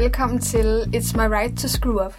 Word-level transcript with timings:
velkommen 0.00 0.38
til 0.38 0.82
It's 0.96 1.16
My 1.16 1.34
Right 1.34 1.58
to 1.58 1.68
Screw 1.68 2.06
Up. 2.06 2.14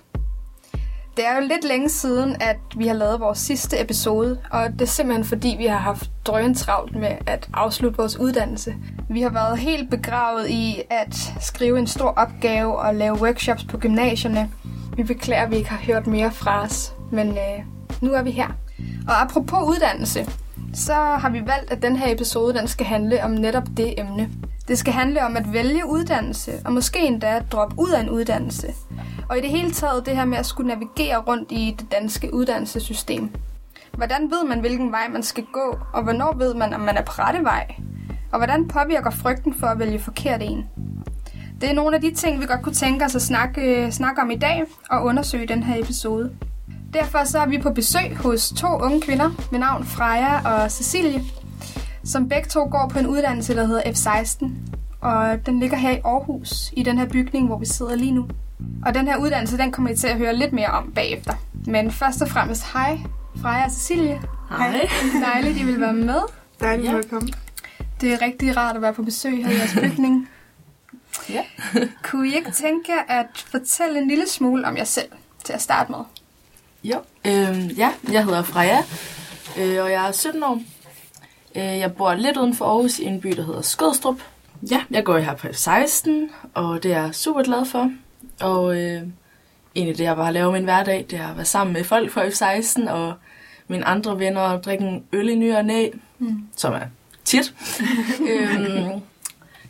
Det 1.18 1.28
er 1.28 1.36
jo 1.36 1.42
lidt 1.42 1.64
længe 1.64 1.90
siden, 1.90 2.36
at 2.42 2.58
vi 2.78 2.88
har 2.88 2.94
lavet 2.94 3.20
vores 3.20 3.40
sidste 3.40 3.82
episode, 3.82 4.40
og 4.52 4.72
det 4.72 4.82
er 4.82 4.86
simpelthen 4.86 5.26
fordi, 5.26 5.56
vi 5.58 5.66
har 5.66 5.78
haft 5.78 6.12
drøn 6.26 6.54
travlt 6.54 6.96
med 6.96 7.12
at 7.26 7.50
afslutte 7.54 7.98
vores 7.98 8.20
uddannelse. 8.20 8.76
Vi 9.10 9.22
har 9.22 9.30
været 9.30 9.58
helt 9.58 9.90
begravet 9.90 10.50
i 10.50 10.82
at 10.90 11.16
skrive 11.40 11.80
en 11.80 11.88
stor 11.88 12.10
opgave 12.10 12.76
og 12.76 12.96
lave 12.96 13.22
workshops 13.22 13.64
på 13.64 13.78
gymnasierne. 13.78 14.52
Vi 14.96 15.04
beklager, 15.04 15.44
at 15.44 15.52
vi 15.52 15.56
ikke 15.56 15.70
har 15.70 15.94
hørt 15.94 16.08
mere 16.08 16.32
fra 16.32 16.64
os, 16.64 16.94
men 17.12 17.28
øh, 17.30 17.64
nu 18.02 18.14
er 18.14 18.22
vi 18.22 18.32
her. 18.32 18.48
Og 19.08 19.22
apropos 19.22 19.64
uddannelse, 19.64 20.26
så 20.74 20.94
har 20.94 21.30
vi 21.30 21.40
valgt, 21.40 21.72
at 21.72 21.82
den 21.82 21.96
her 21.96 22.14
episode 22.14 22.54
den 22.54 22.68
skal 22.68 22.86
handle 22.86 23.24
om 23.24 23.32
netop 23.32 23.68
det 23.78 23.94
emne. 23.98 24.30
Det 24.68 24.78
skal 24.78 24.94
handle 24.94 25.26
om 25.26 25.38
at 25.38 25.54
vælge 25.54 25.86
uddannelse, 25.86 26.52
og 26.66 26.74
måske 26.74 27.00
endda 27.00 27.36
at 27.36 27.52
droppe 27.52 27.76
ud 27.80 27.90
af 27.90 28.02
en 28.02 28.10
uddannelse. 28.10 28.68
Og 29.30 29.38
i 29.38 29.42
det 29.42 29.50
hele 29.50 29.72
taget 29.72 30.06
det 30.06 30.16
her 30.16 30.26
med 30.26 30.38
at 30.38 30.46
skulle 30.46 30.68
navigere 30.68 31.18
rundt 31.18 31.52
i 31.52 31.76
det 31.80 31.92
danske 31.92 32.34
uddannelsessystem. 32.34 33.30
Hvordan 33.94 34.32
ved 34.32 34.48
man, 34.48 34.60
hvilken 34.60 34.92
vej 34.92 35.08
man 35.10 35.24
skal 35.24 35.46
gå, 35.54 35.80
og 35.94 36.04
hvornår 36.04 36.34
ved 36.38 36.54
man, 36.54 36.74
om 36.74 36.82
man 36.82 36.98
er 36.98 37.02
på 37.02 37.12
rette 37.12 37.44
vej? 37.44 37.76
Og 38.32 38.40
hvordan 38.40 38.68
påvirker 38.68 39.10
frygten 39.12 39.54
for 39.60 39.68
at 39.68 39.80
vælge 39.80 40.00
forkert 40.00 40.42
en? 40.44 40.70
Det 41.62 41.70
er 41.70 41.74
nogle 41.74 41.96
af 41.96 42.02
de 42.02 42.14
ting, 42.14 42.42
vi 42.42 42.46
godt 42.46 42.62
kunne 42.62 42.76
tænke 42.76 43.06
os 43.06 43.16
at 43.16 43.22
snakke, 43.22 43.92
snakke 43.92 44.22
om 44.22 44.32
i 44.32 44.36
dag 44.36 44.64
og 44.90 45.04
undersøge 45.04 45.44
i 45.44 45.48
den 45.48 45.64
her 45.64 45.84
episode. 45.84 46.32
Derfor 46.94 47.24
så 47.24 47.40
er 47.40 47.48
vi 47.48 47.58
på 47.58 47.70
besøg 47.70 48.18
hos 48.18 48.50
to 48.50 48.68
unge 48.68 49.02
kvinder 49.02 49.30
med 49.52 49.60
navn 49.60 49.86
Freja 49.86 50.64
og 50.64 50.72
Cecilie, 50.72 51.24
som 52.08 52.30
begge 52.30 52.50
to 52.50 52.64
går 52.72 52.90
på 52.94 53.00
en 53.00 53.08
uddannelse, 53.08 53.56
der 53.56 53.66
hedder 53.66 53.82
F16. 53.82 54.46
Og 55.02 55.46
den 55.46 55.60
ligger 55.60 55.78
her 55.78 55.92
i 55.92 56.00
Aarhus, 56.06 56.72
i 56.74 56.84
den 56.84 56.98
her 56.98 57.06
bygning, 57.06 57.48
hvor 57.48 57.58
vi 57.58 57.66
sidder 57.66 57.96
lige 57.96 58.12
nu. 58.12 58.28
Og 58.86 58.94
den 58.94 59.08
her 59.08 59.18
uddannelse, 59.18 59.58
den 59.58 59.72
kommer 59.72 59.92
I 59.92 59.96
til 59.96 60.08
at 60.08 60.18
høre 60.18 60.36
lidt 60.36 60.54
mere 60.54 60.68
om 60.68 60.92
bagefter. 60.96 61.34
Men 61.66 61.92
først 61.92 62.22
og 62.22 62.30
fremmest, 62.30 62.64
hej 62.74 62.98
Freja 63.42 63.66
og 63.66 63.72
Cecilie. 63.72 64.22
Hej. 64.50 64.90
Dejligt, 65.34 65.58
I 65.58 65.64
vil 65.64 65.82
være 65.82 65.94
med. 65.94 66.20
Dejligt, 66.60 66.92
Ja. 66.92 66.98
at 66.98 67.10
komme. 67.10 67.30
Det 68.02 68.14
er 68.14 68.22
rigtig 68.22 68.58
rart 68.58 68.76
at 68.76 68.82
være 68.82 68.94
på 68.94 69.04
besøg 69.04 69.46
her 69.46 69.52
i 69.52 69.58
jeres 69.58 69.78
bygning. 69.84 70.30
Ja. 71.30 71.42
Kunne 72.04 72.30
I 72.30 72.36
ikke 72.36 72.52
tænke 72.52 72.92
jer 72.92 73.20
at 73.20 73.26
fortælle 73.52 74.00
en 74.02 74.08
lille 74.08 74.28
smule 74.30 74.68
om 74.68 74.78
jer 74.78 74.84
selv 74.84 75.10
til 75.44 75.54
at 75.54 75.62
starte 75.62 75.92
med? 75.92 76.00
Jo, 76.84 76.98
øh, 77.26 77.78
ja, 77.80 77.90
jeg 78.12 78.24
hedder 78.26 78.44
Freja, 78.44 78.78
øh, 79.60 79.84
og 79.84 79.92
jeg 79.92 80.08
er 80.08 80.12
17 80.12 80.44
år. 80.44 80.62
Øh, 81.58 81.64
jeg 81.80 81.94
bor 81.96 82.14
lidt 82.14 82.38
uden 82.38 82.56
for 82.56 82.66
Aarhus 82.66 83.00
i 83.00 83.06
en 83.06 83.22
by, 83.22 83.30
der 83.30 83.46
hedder 83.46 83.62
Skødstrup. 83.62 84.16
Ja, 84.72 84.82
jeg 84.92 85.04
går 85.04 85.18
her 85.18 85.36
på 85.36 85.48
F16, 85.48 86.10
og 86.54 86.84
det 86.84 86.94
er 86.94 87.02
jeg 87.02 87.16
super 87.16 87.44
glad 87.44 87.66
for. 87.66 87.92
Og 88.40 88.78
øh, 88.82 89.02
egentlig 89.76 89.98
det, 89.98 90.04
jeg 90.04 90.16
bare 90.16 90.34
laver 90.34 90.52
min 90.52 90.64
hverdag, 90.64 91.06
det 91.10 91.20
er 91.20 91.28
at 91.28 91.36
være 91.36 91.46
sammen 91.46 91.74
med 91.74 91.84
folk 91.84 92.12
fra 92.12 92.26
F16 92.28 92.92
og 92.92 93.14
mine 93.68 93.86
andre 93.86 94.20
venner 94.20 94.42
og 94.42 94.64
drikke 94.64 94.84
en 94.86 95.04
øl 95.14 95.30
i 95.30 95.36
ny 95.36 95.54
og 95.56 95.66
næ, 95.66 95.90
Mm. 96.20 96.44
som 96.56 96.74
er 96.74 96.80
tit. 97.26 97.54
øhm, 98.30 99.02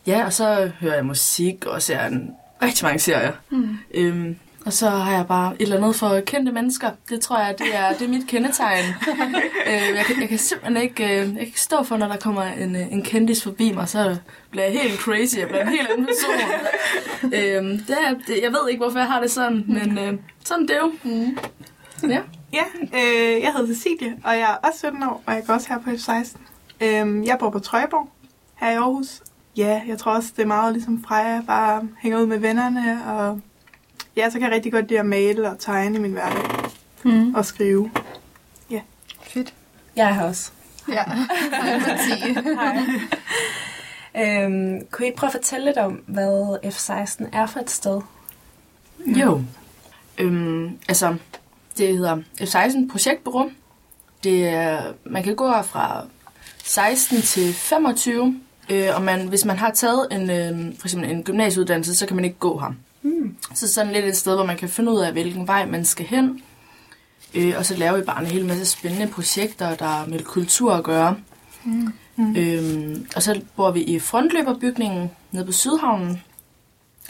ja, 0.08 0.26
og 0.26 0.34
så 0.34 0.72
hører 0.80 0.96
jeg 0.96 1.06
musik 1.06 1.66
og 1.66 1.82
ser 1.82 2.06
en 2.06 2.32
rigtig 2.62 2.86
mange 2.86 3.00
serier. 3.00 3.32
Mm. 3.50 3.78
Øhm, 3.94 4.36
og 4.68 4.74
så 4.74 4.90
har 4.90 5.12
jeg 5.12 5.28
bare 5.28 5.54
et 5.54 5.62
eller 5.62 5.78
andet 5.78 5.96
for 5.96 6.20
kendte 6.20 6.52
mennesker. 6.52 6.90
Det 7.10 7.22
tror 7.22 7.40
jeg, 7.40 7.56
det 7.58 7.76
er, 7.76 7.94
det 7.94 8.02
er 8.02 8.10
mit 8.10 8.28
kendetegn. 8.28 8.86
øh, 9.68 9.96
jeg, 9.96 10.06
kan, 10.08 10.22
jeg 10.22 10.30
kan 10.30 10.38
simpelthen 10.38 10.84
ikke, 10.84 11.04
øh, 11.04 11.10
jeg 11.12 11.26
kan 11.26 11.40
ikke 11.40 11.62
stå 11.62 11.84
for, 11.84 11.98
når 11.98 12.08
der 12.08 12.18
kommer 12.18 12.44
en, 12.44 12.76
øh, 12.76 12.92
en 12.92 13.02
kendis 13.02 13.44
forbi 13.44 13.72
mig, 13.72 13.90
så 13.90 14.18
bliver 14.50 14.66
jeg 14.66 14.82
helt 14.82 15.00
crazy. 15.00 15.38
Jeg 15.38 15.48
bliver 15.48 15.62
en 15.62 15.70
helt 15.70 15.88
anden 15.90 16.06
person. 16.06 17.34
øhm, 17.34 17.80
det 17.80 17.98
er, 18.06 18.14
det, 18.28 18.40
jeg 18.44 18.52
ved 18.52 18.70
ikke, 18.70 18.84
hvorfor 18.84 19.00
jeg 19.00 19.08
har 19.08 19.22
det 19.22 19.32
sådan, 19.32 19.64
men 19.68 19.98
øh, 19.98 20.14
sådan 20.46 20.68
det 20.68 20.76
er 20.76 20.80
jo. 20.80 20.92
Mm. 21.04 21.38
Ja. 22.10 22.22
Ja, 22.54 22.64
øh, 22.94 23.42
jeg 23.42 23.54
hedder 23.58 23.74
Cecilie, 23.74 24.18
og 24.24 24.34
jeg 24.34 24.60
er 24.64 24.68
også 24.68 24.80
17 24.80 25.04
år, 25.04 25.24
og 25.26 25.34
jeg 25.34 25.44
går 25.48 25.54
også 25.54 25.68
her 25.70 25.80
på 25.80 25.90
F16. 25.90 26.38
Øh, 26.82 27.28
jeg 27.28 27.38
bor 27.40 27.50
på 27.50 27.60
Trøjborg, 27.60 28.10
her 28.56 28.72
i 28.72 28.76
Aarhus. 28.76 29.22
Ja, 29.58 29.82
jeg 29.88 29.98
tror 29.98 30.12
også, 30.12 30.30
det 30.36 30.44
er 30.44 30.48
meget 30.48 30.74
ligesom 30.74 31.04
Freja, 31.04 31.42
bare 31.48 31.88
hænger 32.00 32.20
ud 32.20 32.26
med 32.26 32.40
vennerne, 32.40 33.06
og 33.06 33.42
ja, 34.18 34.30
så 34.30 34.40
kan 34.40 34.48
jeg 34.48 34.52
rigtig 34.56 34.72
godt 34.72 34.88
lide 34.88 35.00
at 35.00 35.06
male 35.06 35.50
og 35.52 35.60
tegne 35.60 35.96
i 35.98 36.02
min 36.02 36.12
hverdag, 36.12 36.44
Mm. 37.04 37.36
og 37.36 37.46
skrive. 37.46 37.92
Fedt. 39.22 39.54
Jeg 39.96 40.10
er 40.10 40.14
her 40.14 40.24
også. 40.24 40.52
Ja, 40.88 41.04
hej 42.56 42.78
øhm, 44.46 44.88
kunne 44.92 45.06
I 45.06 45.08
ikke 45.08 45.18
prøve 45.18 45.28
at 45.28 45.32
fortælle 45.34 45.66
lidt 45.66 45.78
om, 45.78 45.92
hvad 46.08 46.58
F16 46.66 47.26
er 47.38 47.46
for 47.46 47.60
et 47.60 47.70
sted? 47.70 48.02
Jo. 49.08 49.42
Øhm, 50.18 50.78
altså, 50.90 51.16
det 51.78 51.98
hedder 51.98 52.18
F16 52.42 52.92
Projektbureau. 52.92 53.50
Det 54.24 54.48
er, 54.48 54.82
man 55.06 55.24
kan 55.24 55.36
gå 55.36 55.48
her 55.48 55.62
fra 55.62 56.06
16 56.64 57.22
til 57.22 57.54
25, 57.54 58.40
øh, 58.70 58.90
og 58.96 59.02
man, 59.02 59.28
hvis 59.28 59.46
man 59.46 59.58
har 59.58 59.72
taget 59.72 60.08
en, 60.12 60.30
øh, 60.30 60.74
for 60.80 60.88
eksempel 60.88 61.10
en 61.12 61.24
gymnasieuddannelse, 61.24 61.96
så 61.96 62.06
kan 62.08 62.16
man 62.16 62.26
ikke 62.26 62.38
gå 62.40 62.60
her. 62.60 62.74
Mm. 63.02 63.36
Så 63.54 63.74
sådan 63.74 63.94
lidt 63.94 64.06
et 64.06 64.18
sted, 64.18 64.36
hvor 64.36 64.46
man 64.46 64.58
kan 64.58 64.70
finde 64.70 64.92
ud 64.92 65.00
af, 65.00 65.12
hvilken 65.12 65.48
vej 65.48 65.66
man 65.66 65.86
skal 65.86 66.06
hen. 66.06 66.42
Øh, 67.36 67.54
og 67.58 67.66
så 67.66 67.76
laver 67.76 67.98
vi 67.98 68.04
bare 68.04 68.22
en 68.22 68.26
hel 68.28 68.46
masse 68.46 68.66
spændende 68.66 69.08
projekter, 69.08 69.76
der 69.76 69.86
har 69.86 70.06
med 70.06 70.20
kultur 70.24 70.74
at 70.74 70.84
gøre. 70.84 71.16
Mm. 71.64 71.94
Mm. 72.16 72.36
Øhm, 72.36 73.08
og 73.16 73.24
så 73.24 73.42
bor 73.56 73.72
vi 73.72 73.82
i 73.82 74.00
frontløberbygningen 74.00 75.12
nede 75.32 75.46
på 75.46 75.52
Sydhavnen. 75.52 76.22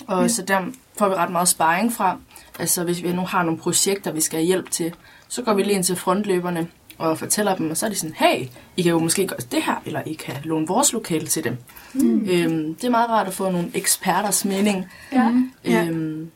Og 0.07 0.21
Ja. 0.21 0.27
så 0.27 0.41
der 0.41 0.61
får 0.97 1.09
vi 1.09 1.15
ret 1.15 1.31
meget 1.31 1.47
sparring 1.47 1.93
fra. 1.93 2.17
Altså 2.59 2.83
hvis 2.83 3.03
vi 3.03 3.13
nu 3.13 3.21
har 3.21 3.43
nogle 3.43 3.59
projekter, 3.59 4.11
vi 4.11 4.21
skal 4.21 4.39
have 4.39 4.45
hjælp 4.47 4.71
til, 4.71 4.93
så 5.27 5.41
går 5.41 5.53
vi 5.53 5.63
lige 5.63 5.75
ind 5.75 5.83
til 5.83 5.95
frontløberne 5.95 6.67
og 6.97 7.19
fortæller 7.19 7.55
dem, 7.55 7.71
og 7.71 7.77
så 7.77 7.85
er 7.85 7.89
de 7.89 7.95
sådan, 7.95 8.15
hey, 8.19 8.47
I 8.77 8.81
kan 8.81 8.91
jo 8.91 8.99
måske 8.99 9.27
gøre 9.27 9.39
det 9.51 9.63
her, 9.63 9.81
eller 9.85 10.01
I 10.05 10.13
kan 10.13 10.35
låne 10.43 10.67
vores 10.67 10.93
lokale 10.93 11.27
til 11.27 11.43
dem. 11.43 11.57
Mm. 11.93 12.29
Øhm, 12.29 12.75
det 12.75 12.83
er 12.83 12.89
meget 12.89 13.09
rart 13.09 13.27
at 13.27 13.33
få 13.33 13.49
nogle 13.51 13.71
eksperters 13.73 14.45
mening. 14.45 14.85
Ja. 15.11 15.31
Ja. 15.65 15.85
Øhm, 15.85 16.31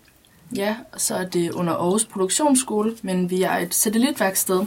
ja, 0.56 0.76
så 0.98 1.16
er 1.16 1.26
det 1.26 1.52
under 1.52 1.74
Aarhus 1.74 2.06
Produktionsskole, 2.06 2.98
men 3.02 3.30
vi 3.30 3.42
er 3.42 3.58
et 3.58 3.74
satellitværksted, 3.74 4.62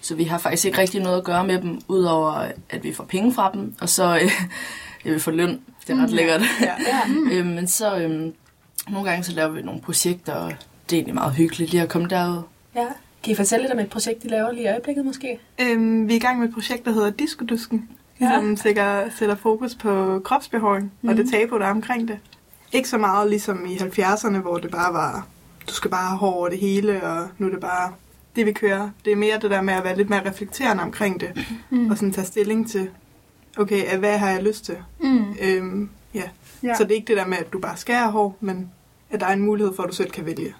så 0.00 0.14
vi 0.14 0.24
har 0.24 0.38
faktisk 0.38 0.64
ikke 0.64 0.78
rigtig 0.78 1.00
noget 1.02 1.18
at 1.18 1.24
gøre 1.24 1.46
med 1.46 1.58
dem, 1.62 1.80
udover 1.88 2.32
at 2.70 2.82
vi 2.84 2.92
får 2.92 3.04
penge 3.04 3.34
fra 3.34 3.50
dem, 3.54 3.74
og 3.80 3.88
så 3.88 4.16
øh, 4.22 4.30
ja, 5.04 5.10
vi 5.12 5.18
får 5.18 5.30
løn. 5.32 5.60
Det 5.86 5.92
er 5.98 6.02
ret 6.02 6.10
Mm. 6.10 6.16
lækkert. 6.16 6.42
Ja. 6.60 6.74
Ja. 6.86 7.00
øhm, 7.32 7.46
men 7.48 7.68
så 7.68 7.96
øhm, 7.98 8.32
nogle 8.88 9.10
gange 9.10 9.24
så 9.24 9.32
laver 9.32 9.48
vi 9.50 9.62
nogle 9.62 9.80
projekter, 9.80 10.32
og 10.34 10.50
det 10.90 10.96
er 10.96 10.98
egentlig 10.98 11.14
meget 11.14 11.34
hyggeligt 11.34 11.70
lige 11.70 11.82
at 11.82 11.88
komme 11.88 12.08
derud. 12.08 12.42
ja. 12.76 12.86
Kan 13.26 13.32
I 13.32 13.36
fortælle 13.36 13.62
lidt 13.62 13.72
om 13.72 13.78
et 13.78 13.90
projekt, 13.90 14.24
I 14.24 14.28
laver 14.28 14.52
lige 14.52 14.64
i 14.64 14.66
øjeblikket 14.68 15.04
måske? 15.04 15.38
Øhm, 15.60 16.08
vi 16.08 16.12
er 16.12 16.16
i 16.16 16.20
gang 16.20 16.38
med 16.38 16.48
et 16.48 16.54
projekt, 16.54 16.84
der 16.84 16.92
hedder 16.92 17.10
Diskodusken, 17.10 17.88
Ja. 18.20 18.30
som 18.34 18.56
sætter, 18.56 19.04
sætter 19.18 19.34
fokus 19.34 19.74
på 19.74 20.20
kropsbehåring 20.24 20.92
mm. 21.02 21.08
og 21.08 21.14
Mhm. 21.14 21.24
det 21.24 21.32
tabu, 21.32 21.58
der 21.58 21.66
er 21.66 21.70
omkring 21.70 22.08
det. 22.08 22.18
Ikke 22.72 22.88
så 22.88 22.98
meget 22.98 23.30
ligesom 23.30 23.66
i 23.66 23.76
70'erne, 23.76 24.36
hvor 24.38 24.56
det 24.58 24.70
bare 24.70 24.92
var, 24.94 25.26
du 25.68 25.72
skal 25.74 25.90
bare 25.90 26.06
have 26.08 26.18
hår 26.18 26.32
over 26.32 26.48
det 26.48 26.58
hele, 26.58 27.02
og 27.02 27.28
nu 27.38 27.46
er 27.46 27.50
det 27.50 27.60
bare 27.60 27.92
det, 28.36 28.46
vi 28.46 28.52
kører. 28.52 28.90
Det 29.04 29.12
er 29.12 29.16
mere 29.16 29.38
det 29.42 29.50
der 29.50 29.62
med 29.62 29.74
at 29.74 29.84
være 29.84 29.96
lidt 29.96 30.10
mere 30.10 30.28
reflekterende 30.30 30.82
omkring 30.82 31.20
det, 31.20 31.46
Mm. 31.70 31.90
og 31.90 31.96
sådan 31.96 32.12
tage 32.12 32.26
stilling 32.26 32.70
til, 32.70 32.88
okay, 33.58 33.98
hvad 33.98 34.18
har 34.18 34.30
jeg 34.30 34.42
lyst 34.42 34.64
til? 34.64 34.76
Mm. 35.00 35.24
Øhm, 35.42 35.88
ja. 36.14 36.18
Ja. 36.20 36.68
ja. 36.68 36.74
Så 36.74 36.84
det 36.84 36.90
er 36.90 36.94
ikke 36.94 37.08
det 37.08 37.16
der 37.16 37.26
med, 37.26 37.36
at 37.38 37.52
du 37.52 37.58
bare 37.58 37.76
skal 37.76 37.94
have 37.94 38.10
hår, 38.10 38.36
men 38.40 38.70
at 39.10 39.20
der 39.20 39.26
er 39.26 39.32
en 39.32 39.40
mulighed 39.42 39.76
for, 39.76 39.82
at 39.82 39.88
du 39.90 39.94
selv 39.94 40.10
kan 40.10 40.26
vælge. 40.26 40.54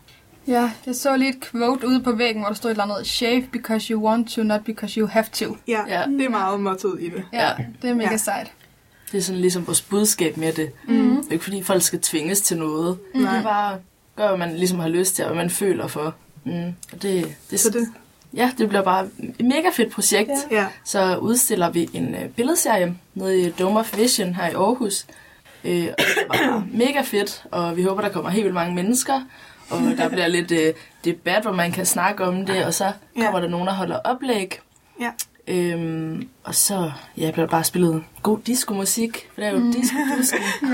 Ja, 0.49 0.71
jeg 0.87 0.95
så 0.95 1.17
lige 1.17 1.29
et 1.31 1.41
quote 1.51 1.89
ude 1.89 2.03
på 2.03 2.13
væggen, 2.13 2.43
hvor 2.43 2.49
der 2.49 2.55
stod 2.55 2.71
et 2.71 2.75
eller 2.75 2.85
andet, 2.95 3.07
shave 3.07 3.43
because 3.53 3.93
you 3.93 4.07
want 4.09 4.31
to, 4.31 4.43
not 4.43 4.65
because 4.65 5.01
you 5.01 5.07
have 5.07 5.25
to. 5.33 5.57
Ja, 5.69 5.81
Ja. 5.89 6.03
det 6.07 6.25
er 6.25 6.29
meget 6.31 6.61
mottoet 6.61 7.03
i 7.03 7.09
det. 7.09 7.25
Ja, 7.33 7.51
det 7.83 7.91
er 7.91 7.95
mega 7.95 8.11
Ja. 8.11 8.17
sejt. 8.17 8.53
Det 9.13 9.19
er 9.19 9.23
sådan 9.23 9.41
ligesom 9.41 9.67
vores 9.67 9.83
budskab 9.83 10.37
med 10.37 10.53
det. 10.53 10.71
Mm. 10.89 11.17
Det 11.17 11.29
er 11.29 11.33
ikke 11.33 11.45
fordi 11.45 11.63
folk 11.63 11.83
skal 11.83 12.01
tvinges 12.01 12.41
til 12.41 12.57
noget. 12.57 12.99
Mm. 13.15 13.21
Det 13.21 13.29
er 13.31 13.43
bare 13.43 13.79
gør, 14.17 14.29
hvad 14.29 14.39
man 14.39 14.57
ligesom 14.57 14.79
har 14.79 14.89
lyst 14.89 15.15
til, 15.17 15.25
og 15.25 15.31
hvad 15.33 15.43
man 15.43 15.51
føler 15.51 15.87
for. 15.87 16.15
Mm. 16.45 16.53
Og 16.93 17.03
det, 17.03 17.37
det, 17.51 17.61
Så 17.61 17.71
det, 17.71 17.89
Ja, 18.35 18.51
det 18.59 18.69
bliver 18.69 18.83
bare 18.83 19.07
et 19.39 19.47
mega 19.47 19.69
fedt 19.73 19.93
projekt. 19.93 20.31
Ja. 20.51 20.57
ja. 20.57 20.67
Så 20.85 21.17
udstiller 21.17 21.71
vi 21.71 21.89
en 21.93 22.15
øh, 22.15 22.29
billedserie 22.29 22.97
nede 23.15 23.41
i 23.41 23.51
Dome 23.51 23.81
of 23.81 23.97
Vision 23.99 24.35
her 24.35 24.49
i 24.49 24.53
Aarhus. 24.55 25.07
Øh, 25.65 25.87
og 25.93 25.99
det 25.99 26.23
er 26.23 26.29
bare 26.29 26.67
mega 26.73 27.01
fedt, 27.01 27.45
og 27.51 27.77
vi 27.77 27.83
håber, 27.83 28.03
der 28.03 28.09
kommer 28.09 28.31
helt 28.31 28.45
vildt 28.45 28.55
mange 28.55 28.75
mennesker. 28.75 29.21
Og 29.71 29.81
der 29.97 30.09
bliver 30.09 30.27
lidt 30.29 30.53
øh, 30.53 30.75
debat, 31.05 31.43
hvor 31.43 31.53
man 31.53 31.73
kan 31.73 31.87
snakke 31.87 32.25
om 32.25 32.47
det, 32.47 32.65
og 32.65 32.75
så 32.75 32.93
kommer 33.17 33.39
Ja. 33.39 33.43
der 33.45 33.49
nogen, 33.51 33.67
der 33.67 33.73
holder 33.75 33.99
oplæg. 33.99 34.61
Ja. 35.01 35.11
Øhm, 35.49 36.29
og 36.45 36.55
så 36.55 36.93
ja, 37.17 37.31
bliver 37.31 37.47
der 37.47 37.51
bare 37.51 37.65
spillet 37.65 38.05
god 38.23 38.39
disco-musik, 38.47 39.29
for 39.35 39.41
det 39.41 39.49
er 39.49 39.53
jo 39.53 39.59
mm. 39.59 39.73
disco 39.73 39.97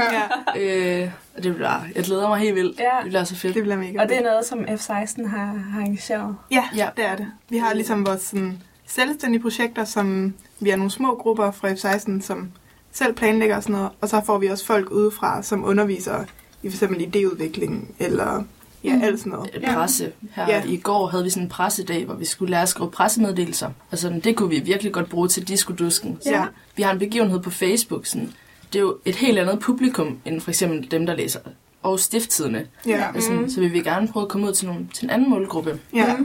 ja. 0.56 0.60
øh, 1.02 1.10
Og 1.36 1.42
det 1.42 1.54
bliver, 1.54 1.80
jeg 1.96 2.04
glæder 2.04 2.28
mig 2.28 2.38
helt 2.40 2.54
vildt. 2.54 2.78
Ja. 2.80 2.84
Det 3.02 3.08
bliver 3.08 3.24
så 3.24 3.36
fedt. 3.36 3.54
Det 3.54 3.62
bliver 3.62 3.76
mega 3.76 4.00
Og 4.02 4.08
det 4.08 4.16
er 4.18 4.22
noget, 4.22 4.44
som 4.46 4.58
F16 4.58 5.28
har, 5.28 5.38
har 5.46 5.80
arrangeret. 5.80 6.36
Ja, 6.50 6.64
Ja. 6.76 6.88
det 6.96 7.04
er 7.06 7.16
det. 7.16 7.26
Vi 7.48 7.58
har 7.58 7.74
ligesom 7.74 8.06
vores 8.06 8.20
sådan, 8.22 8.58
selvstændige 8.86 9.42
projekter, 9.42 9.84
som 9.84 10.34
vi 10.60 10.70
er 10.70 10.76
nogle 10.76 10.90
små 10.90 11.14
grupper 11.16 11.50
fra 11.50 11.68
F16, 11.72 12.22
som 12.22 12.50
selv 12.92 13.14
planlægger 13.14 13.56
og 13.56 13.62
sådan 13.62 13.76
noget. 13.76 13.90
Og 14.00 14.08
så 14.08 14.20
får 14.26 14.38
vi 14.38 14.46
også 14.46 14.66
folk 14.66 14.90
udefra, 14.90 15.42
som 15.42 15.64
underviser 15.64 16.24
i 16.62 16.68
for 16.70 16.76
eksempel 16.76 17.00
idéudvikling, 17.16 17.94
eller 17.98 18.44
ja, 18.84 18.96
Mm. 18.96 19.02
alt 19.02 19.18
sådan 19.18 19.32
noget. 19.32 19.50
Ja. 19.62 19.74
Presse. 19.74 20.12
Her 20.34 20.48
Ja. 20.48 20.62
i 20.64 20.76
går 20.76 21.06
havde 21.06 21.24
vi 21.24 21.30
sådan 21.30 21.42
en 21.42 21.48
pressedag, 21.48 22.04
hvor 22.04 22.14
vi 22.14 22.24
skulle 22.24 22.50
lære 22.50 22.62
at 22.62 22.68
skrive 22.68 22.90
pressemeddelelser. 22.90 23.70
Og 23.90 23.98
sådan, 23.98 24.20
det 24.20 24.36
kunne 24.36 24.48
vi 24.50 24.58
virkelig 24.60 24.92
godt 24.92 25.08
bruge 25.08 25.28
til 25.28 25.48
diskodusken. 25.48 26.18
Ja. 26.26 26.44
Vi 26.76 26.82
har 26.82 26.92
en 26.92 26.98
begivenhed 26.98 27.40
på 27.40 27.50
Facebook. 27.50 28.06
Sådan, 28.06 28.32
det 28.72 28.78
er 28.78 28.82
jo 28.82 28.96
et 29.04 29.16
helt 29.16 29.38
andet 29.38 29.58
publikum, 29.58 30.18
end 30.24 30.40
for 30.40 30.50
eksempel 30.50 30.90
dem, 30.90 31.06
der 31.06 31.16
læser 31.16 31.40
og 31.82 32.00
stifttidene. 32.00 32.66
Ja. 32.86 33.04
Altså, 33.14 33.32
Mm. 33.32 33.48
Så 33.50 33.60
vi 33.60 33.68
vil 33.68 33.84
gerne 33.84 34.08
prøve 34.08 34.22
at 34.24 34.28
komme 34.28 34.46
ud 34.46 34.52
til, 34.52 34.66
nogle, 34.68 34.86
til 34.94 35.04
en 35.04 35.10
anden 35.10 35.30
målgruppe. 35.30 35.78
Ja. 35.94 36.16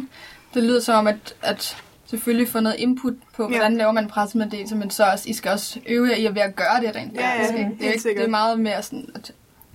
Det 0.54 0.64
lyder 0.64 0.80
som 0.80 0.96
om, 0.96 1.08
at, 1.08 1.36
at 1.42 1.78
selvfølgelig 2.06 2.48
få 2.50 2.60
noget 2.60 2.76
input 2.80 3.14
på, 3.36 3.44
Ja. 3.44 3.48
hvordan 3.50 3.78
laver 3.78 3.92
man 3.92 4.04
en 4.04 4.10
pressemeddelelse, 4.10 4.76
men 4.76 4.90
så 4.90 5.04
også, 5.12 5.30
I 5.30 5.34
skal 5.34 5.52
også 5.52 5.80
øve 5.88 6.08
jer 6.10 6.16
i 6.16 6.26
at 6.26 6.36
være 6.36 6.44
at 6.44 6.56
gøre 6.56 6.82
det 6.82 6.96
rent 6.96 7.14
Ja, 7.14 7.22
ja, 7.22 7.36
faktisk, 7.38 7.54
ikke? 7.54 7.64
helt 7.66 7.80
det, 7.80 7.88
er 7.88 7.92
ikke, 8.10 8.20
det 8.20 8.26
er 8.26 8.30
meget 8.30 8.60
mere 8.60 8.84
sådan, 8.84 9.10
at 9.16 9.32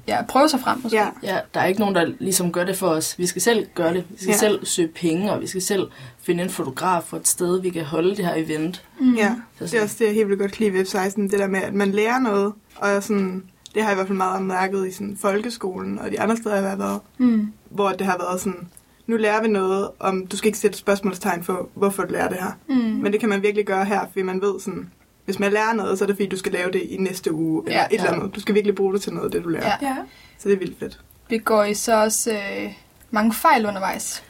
ja, 0.09 0.23
prøve 0.29 0.49
sig 0.49 0.61
frem 0.61 0.79
måske. 0.83 0.97
Ja. 0.99 1.09
Ja, 1.23 1.39
der 1.55 1.61
er 1.61 1.67
ikke 1.67 1.81
nogen, 1.81 1.95
der 1.95 2.13
ligesom 2.19 2.53
gør 2.53 2.65
det 2.65 2.77
for 2.77 2.87
os. 2.89 3.19
Vi 3.19 3.27
skal 3.27 3.43
selv 3.43 3.67
gøre 3.75 3.95
det. 3.95 4.05
Vi 4.11 4.17
skal 4.17 4.29
Ja. 4.33 4.37
selv 4.39 4.65
søge 4.67 4.89
penge, 4.89 5.33
og 5.33 5.41
vi 5.41 5.47
skal 5.47 5.63
selv 5.63 5.89
finde 6.23 6.43
en 6.45 6.51
fotograf 6.51 7.03
for 7.03 7.17
et 7.17 7.29
sted, 7.29 7.61
vi 7.61 7.71
kan 7.71 7.85
holde 7.85 8.17
det 8.17 8.27
her 8.27 8.35
event. 8.37 8.85
Mm. 9.01 9.15
Ja, 9.15 9.35
Så 9.59 9.65
det 9.65 9.75
er 9.75 9.83
også 9.83 9.97
det, 9.99 10.05
jeg 10.05 10.15
helt 10.15 10.29
vildt 10.29 10.41
godt 10.41 10.53
kan 10.53 10.65
lide 10.67 10.79
ved 10.79 10.87
F16, 10.87 11.23
det 11.23 11.33
der 11.39 11.47
med, 11.47 11.63
at 11.63 11.75
man 11.75 11.93
lærer 11.93 12.19
noget, 12.19 12.53
og 12.77 13.03
sådan, 13.03 13.45
det 13.75 13.83
har 13.83 13.91
jeg 13.91 13.95
i 13.95 13.97
hvert 13.99 14.07
fald 14.07 14.17
meget 14.19 14.43
mærket 14.43 14.89
i 14.89 14.93
sådan, 14.93 15.17
folkeskolen 15.21 15.99
og 15.99 16.11
de 16.11 16.21
andre 16.21 16.37
steder, 16.37 16.57
jeg 16.61 16.71
har 16.71 16.77
været, 16.77 17.01
Mm. 17.19 17.53
hvor 17.71 17.89
det 17.91 18.07
har 18.07 18.19
været 18.19 18.41
sådan, 18.41 18.69
nu 19.07 19.17
lærer 19.17 19.43
vi 19.43 19.49
noget 19.49 19.89
om, 20.01 20.27
du 20.27 20.37
skal 20.37 20.47
ikke 20.47 20.59
sætte 20.59 20.79
spørgsmålstegn 20.79 21.43
for, 21.43 21.69
hvorfor 21.75 22.03
du 22.03 22.13
lærer 22.13 22.29
det 22.29 22.37
her. 22.41 22.51
Mm. 22.69 22.75
Men 22.75 23.13
det 23.13 23.21
kan 23.21 23.29
man 23.29 23.43
virkelig 23.43 23.67
gøre 23.67 23.85
her, 23.85 24.01
fordi 24.13 24.23
man 24.23 24.41
ved 24.41 24.61
sådan, 24.61 24.91
hvis 25.25 25.39
man 25.39 25.53
lærer 25.53 25.73
noget, 25.73 25.99
så 25.99 26.05
er 26.05 26.07
det 26.07 26.17
fordi, 26.17 26.29
du 26.29 26.37
skal 26.37 26.53
lave 26.53 26.71
det 26.73 26.83
i 26.83 26.97
næste 26.97 27.33
uge, 27.33 27.63
eller 27.67 27.79
Ja, 27.81 27.87
et 27.87 27.93
eller 27.93 28.05
ja. 28.11 28.17
andet. 28.17 28.35
Du 28.35 28.41
skal 28.41 28.55
virkelig 28.55 28.75
bruge 28.75 28.93
det 28.95 29.03
til 29.03 29.13
noget, 29.13 29.33
det 29.33 29.45
du 29.45 29.49
lærer. 29.49 29.67
Ja. 29.83 29.89
Ja. 29.89 29.97
Så 30.39 30.49
det 30.49 30.55
er 30.55 30.59
vildt 30.59 30.79
fedt. 30.79 31.01
Begår 31.29 31.65
I 31.65 31.75
så 31.75 32.03
også 32.03 32.31
øh, 32.33 32.73
mange 33.11 33.33
fejl 33.35 33.67
undervejs? 33.67 34.25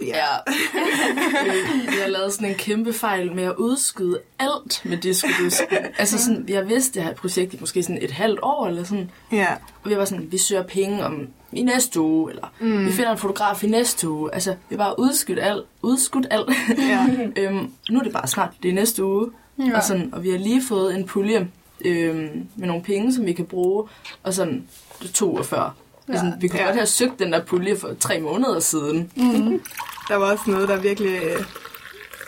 Ja. 0.00 0.24
Øh, 0.48 1.80
vi 1.92 1.96
har 2.02 2.08
lavet 2.08 2.32
sådan 2.32 2.48
en 2.48 2.54
kæmpe 2.54 2.92
fejl 2.92 3.32
med 3.32 3.44
at 3.44 3.54
udskyde 3.56 4.18
alt 4.38 4.82
med 4.84 4.96
diskodus. 4.96 5.60
Altså 5.98 6.18
sådan, 6.18 6.48
vi 6.48 6.52
har 6.52 6.62
vidst 6.62 6.94
det 6.94 7.02
her 7.02 7.14
projekt 7.14 7.54
i 7.54 7.56
måske 7.60 7.82
sådan 7.82 7.98
et 8.02 8.10
halvt 8.10 8.38
år 8.42 8.66
eller 8.66 8.84
sådan. 8.84 9.10
Ja. 9.32 9.46
Og 9.84 9.90
vi 9.90 9.96
var 9.96 10.04
sådan, 10.04 10.32
vi 10.32 10.38
søger 10.38 10.62
penge 10.62 11.04
om 11.04 11.28
i 11.52 11.62
næste 11.62 12.00
uge, 12.00 12.30
eller 12.30 12.52
Mm. 12.60 12.86
vi 12.86 12.92
finder 12.92 13.12
en 13.12 13.18
fotograf 13.18 13.64
i 13.64 13.66
næste 13.66 14.08
uge. 14.08 14.34
Altså, 14.34 14.50
vi 14.50 14.76
har 14.76 14.84
bare 14.84 14.98
udskudt 14.98 15.38
alt. 15.42 15.62
Udskudt 15.82 16.26
alt. 16.30 16.50
Ja. 16.78 17.06
øhm, 17.42 17.70
nu 17.90 17.98
er 17.98 18.02
det 18.02 18.12
bare 18.12 18.26
snart, 18.26 18.50
det 18.62 18.68
er 18.70 18.74
næste 18.74 19.04
uge. 19.04 19.30
Ja. 19.58 19.76
Og, 19.76 19.82
sådan, 19.82 20.08
og 20.14 20.22
vi 20.22 20.30
har 20.30 20.38
lige 20.38 20.62
fået 20.68 20.94
en 20.94 21.04
pulje 21.06 21.48
øhm, 21.84 22.46
med 22.56 22.66
nogle 22.66 22.82
penge, 22.82 23.14
som 23.14 23.26
vi 23.26 23.32
kan 23.32 23.44
bruge. 23.44 23.88
Og 24.22 24.34
sådan, 24.34 24.66
det 25.02 25.08
er 25.08 25.12
to 25.12 25.30
uger 25.32 25.42
før. 25.42 25.74
Ja. 26.08 26.16
Sådan, 26.16 26.32
vi 26.40 26.48
kunne 26.48 26.58
Ja. 26.58 26.62
ja. 26.64 26.68
godt 26.68 26.76
have 26.76 26.86
søgt 26.86 27.18
den 27.18 27.32
der 27.32 27.44
pulje 27.44 27.76
for 27.76 27.94
tre 28.00 28.20
måneder 28.20 28.60
siden. 28.60 29.10
Mm. 29.16 29.60
Der 30.08 30.16
var 30.16 30.32
også 30.32 30.50
noget, 30.50 30.68
der 30.68 30.76
virkelig 30.80 31.20
øh, 31.22 31.44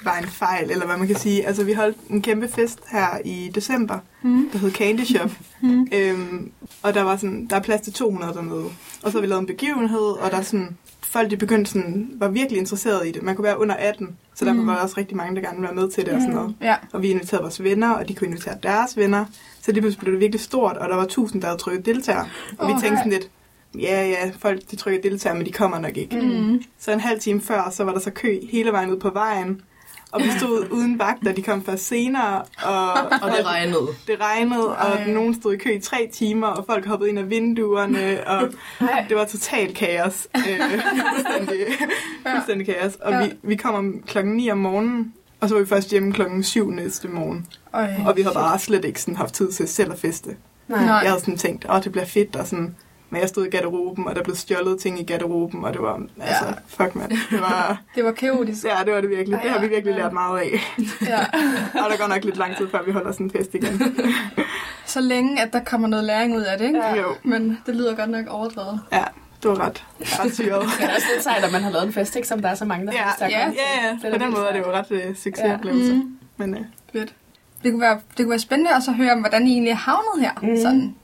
var 0.05 0.19
en 0.19 0.27
fejl, 0.29 0.71
eller 0.71 0.87
hvad 0.87 0.97
man 0.97 1.07
kan 1.07 1.17
sige. 1.17 1.47
Altså, 1.47 1.65
vi 1.65 1.73
holdt 1.73 1.97
en 2.11 2.23
kæmpe 2.23 2.49
fest 2.49 2.79
her 2.91 3.07
i 3.25 3.51
december, 3.55 3.99
Mm. 4.23 4.51
der 4.53 4.59
hed 4.59 4.73
Candy 4.73 5.05
Shop. 5.05 5.31
Mm. 5.61 5.89
Øhm, 5.93 6.53
og 6.83 6.95
der 6.95 7.03
var 7.03 7.17
sådan, 7.17 7.47
der 7.51 7.57
er 7.57 7.61
plads 7.61 7.81
til 7.81 7.93
200 7.93 8.35
dernede. 8.35 8.65
Og 9.03 9.11
så 9.13 9.19
har 9.19 9.21
vi 9.21 9.27
lavet 9.27 9.41
en 9.41 9.47
begivenhed, 9.47 10.01
og 10.01 10.31
der 10.31 10.37
er 10.37 10.43
sådan, 10.43 10.77
folk 11.11 11.31
de 11.31 11.37
begyndte 11.37 11.71
sådan, 11.71 12.11
var 12.15 12.29
virkelig 12.29 12.59
interesserede 12.59 13.09
i 13.09 13.13
det. 13.13 13.23
Man 13.23 13.37
kunne 13.37 13.45
være 13.45 13.61
under 13.61 13.75
18, 13.75 14.17
så 14.35 14.45
derfor 14.45 14.61
Mm. 14.61 14.67
var 14.67 14.75
der 14.75 14.83
også 14.83 14.95
rigtig 14.99 15.17
mange, 15.17 15.35
der 15.37 15.43
gerne 15.43 15.57
ville 15.57 15.67
være 15.75 15.83
med 15.85 15.91
til 15.91 16.07
det 16.07 16.15
og 16.15 16.21
sådan 16.21 16.35
noget. 16.35 16.55
Ja. 16.61 16.75
Og 16.93 17.03
vi 17.03 17.09
inviterede 17.09 17.43
vores 17.43 17.63
venner, 17.63 17.91
og 17.91 18.09
de 18.09 18.15
kunne 18.15 18.29
invitere 18.29 18.55
deres 18.63 18.97
venner. 18.97 19.25
Så 19.63 19.73
lige 19.73 19.81
pludselig 19.83 20.01
blev 20.01 20.13
det 20.13 20.21
virkelig 20.21 20.41
stort, 20.41 20.77
og 20.77 20.89
der 20.89 20.97
var 20.97 21.05
tusind, 21.05 21.43
der 21.43 21.49
havde 21.49 21.59
trykket 21.61 21.87
deltager. 21.87 22.25
Og 22.59 22.69
vi 22.69 22.73
Åh, 22.73 22.81
tænkte 22.81 22.97
sådan 22.99 23.13
lidt, 23.13 23.31
ja, 23.79 24.07
ja, 24.09 24.31
folk 24.39 24.61
de 24.71 24.77
trykker 24.77 25.01
deltager, 25.11 25.35
men 25.37 25.47
de 25.47 25.53
kommer 25.53 25.79
nok 25.79 25.97
ikke. 25.97 26.21
Mm. 26.21 26.63
Så 26.79 26.93
en 26.93 27.01
halv 27.01 27.21
time 27.21 27.41
før, 27.41 27.71
så 27.73 27.85
var 27.85 27.93
der 27.93 28.01
så 28.01 28.11
kø 28.11 28.39
hele 28.51 28.73
vejen 28.73 28.91
ud 28.91 28.97
på 28.99 29.11
vejen. 29.11 29.61
Og 30.13 30.21
vi 30.23 30.31
stod 30.39 30.67
uden 30.71 30.99
vagter, 30.99 31.33
de 31.33 31.43
kom 31.43 31.65
først 31.65 31.87
senere, 31.87 32.43
og, 32.63 32.93
Og 33.23 33.31
det 33.37 33.47
regnede. 33.47 33.87
det 34.07 34.21
regnede, 34.21 34.69
og 34.69 34.89
Ej. 34.97 35.11
nogen 35.11 35.35
stod 35.41 35.55
i 35.55 35.57
kø 35.57 35.71
i 35.77 35.81
tre 35.81 36.11
timer, 36.13 36.47
og 36.47 36.65
folk 36.67 36.87
hoppede 36.87 37.11
ind 37.11 37.19
af 37.19 37.31
vinduerne, 37.31 38.27
og 38.27 38.49
det 39.09 39.17
var 39.17 39.25
totalt 39.25 39.77
kaos. 39.77 40.29
Øh, 40.37 40.43
fuldstændig, 41.15 41.67
fuldstændig 42.35 42.67
kaos. 42.67 42.95
Og 42.95 43.13
Ja. 43.13 43.27
vi, 43.27 43.33
vi 43.43 43.57
kom 43.57 43.75
om 43.75 43.95
klokken 44.07 44.33
9 44.35 44.51
om 44.51 44.59
morgenen, 44.59 45.13
og 45.41 45.49
så 45.49 45.55
var 45.55 45.63
vi 45.63 45.69
først 45.69 45.91
hjemme 45.91 46.13
klokken 46.13 46.43
7 46.43 46.71
næste 46.71 47.09
morgen. 47.09 47.47
Øj. 47.75 47.89
Og 48.07 48.17
vi 48.17 48.23
havde 48.23 48.35
bare 48.35 48.59
slet 48.59 48.85
ikke 48.85 49.01
sådan 49.01 49.17
haft 49.17 49.35
tid 49.35 49.53
til 49.53 49.69
selv 49.69 49.93
at 49.93 49.99
feste. 49.99 50.37
Nej. 50.69 50.79
Jeg 50.81 50.99
havde 51.11 51.21
sådan 51.21 51.37
tænkt, 51.37 51.67
åh, 51.71 51.85
det 51.85 51.93
bliver 51.93 52.07
fedt, 52.07 52.37
og 52.37 52.47
sådan... 52.47 52.77
Men 53.11 53.21
jeg 53.21 53.29
stod 53.29 53.47
i 53.47 53.51
garderoben, 53.51 54.07
og 54.09 54.17
der 54.17 54.23
blev 54.23 54.37
stjålet 54.37 54.81
ting 54.81 55.01
i 55.01 55.05
garderoben, 55.05 55.65
og 55.65 55.73
det 55.73 55.83
var, 55.83 55.95
altså, 56.21 56.45
Ja. 56.47 56.85
fuck 56.85 56.95
mand. 56.95 57.11
Det 57.31 57.41
var, 57.41 57.81
Det 57.95 58.05
var 58.05 58.13
kaotisk. 58.13 58.65
ja, 58.65 58.85
det 58.85 58.93
var 58.95 59.01
det 59.01 59.11
virkelig. 59.11 59.41
Det 59.43 59.51
har 59.51 59.61
vi 59.61 59.67
virkelig 59.69 59.93
Ja. 59.97 60.03
lært 60.03 60.13
meget 60.13 60.39
af. 60.41 60.51
Ja. 61.13 61.19
Og 61.85 61.91
der 61.91 61.97
går 62.01 62.07
nok 62.09 62.25
lidt 62.25 62.37
lang 62.37 62.57
tid, 62.57 62.69
før 62.71 62.83
vi 62.83 62.93
holder 62.93 63.13
sådan 63.13 63.27
en 63.27 63.31
fest 63.31 63.55
igen. 63.55 63.83
Så 64.87 65.01
længe, 65.01 65.43
at 65.43 65.53
der 65.53 65.61
kommer 65.65 65.89
noget 65.89 66.05
læring 66.05 66.37
ud 66.37 66.41
af 66.43 66.59
det, 66.59 66.65
ikke? 66.67 66.79
Ja. 66.79 66.95
Jo. 66.95 67.15
Men 67.23 67.59
det 67.67 67.77
lyder 67.77 67.97
godt 67.97 68.11
nok 68.11 68.27
overdrevet. 68.29 68.81
Ja, 68.93 69.05
det 69.43 69.51
var 69.51 69.61
ret, 69.61 69.85
ret 70.01 70.35
syret. 70.35 70.63
Det 70.79 70.85
er 70.91 70.95
også 70.95 71.07
lidt 71.15 71.23
sejt, 71.25 71.45
at 71.45 71.53
man 71.53 71.63
har 71.63 71.71
lavet 71.71 71.87
en 71.87 71.93
fest, 71.93 72.17
ikke, 72.17 72.29
som 72.29 72.43
der 72.43 72.49
er 72.49 72.55
så 72.55 72.65
mange, 72.65 72.87
der 72.87 72.93
Ja, 72.93 72.99
har 72.99 73.17
ja. 73.21 73.29
Ja, 73.29 73.51
ja, 74.07 74.11
på 74.13 74.19
den 74.19 74.31
måde 74.31 74.47
er 74.49 74.53
det 74.53 74.59
jo 74.61 74.73
ret 74.73 74.91
uh, 74.91 75.17
succesoplevelse. 75.17 75.93
Mm. 75.95 76.19
Men 76.37 76.55
uh, 76.55 76.61
Fedt. 76.93 77.15
Det 77.63 77.73
kunne, 77.73 77.81
være, 77.81 77.95
det 77.95 78.17
kunne 78.17 78.31
være 78.31 78.39
spændende 78.39 78.71
også 78.77 78.91
at 78.91 78.97
høre 78.97 79.13
om, 79.13 79.19
hvordan 79.19 79.47
I 79.47 79.51
egentlig 79.53 79.71
er 79.71 79.75
havnet 79.75 80.21
her. 80.21 80.31
Mm. 80.43 80.57
Sådan. 80.57 80.95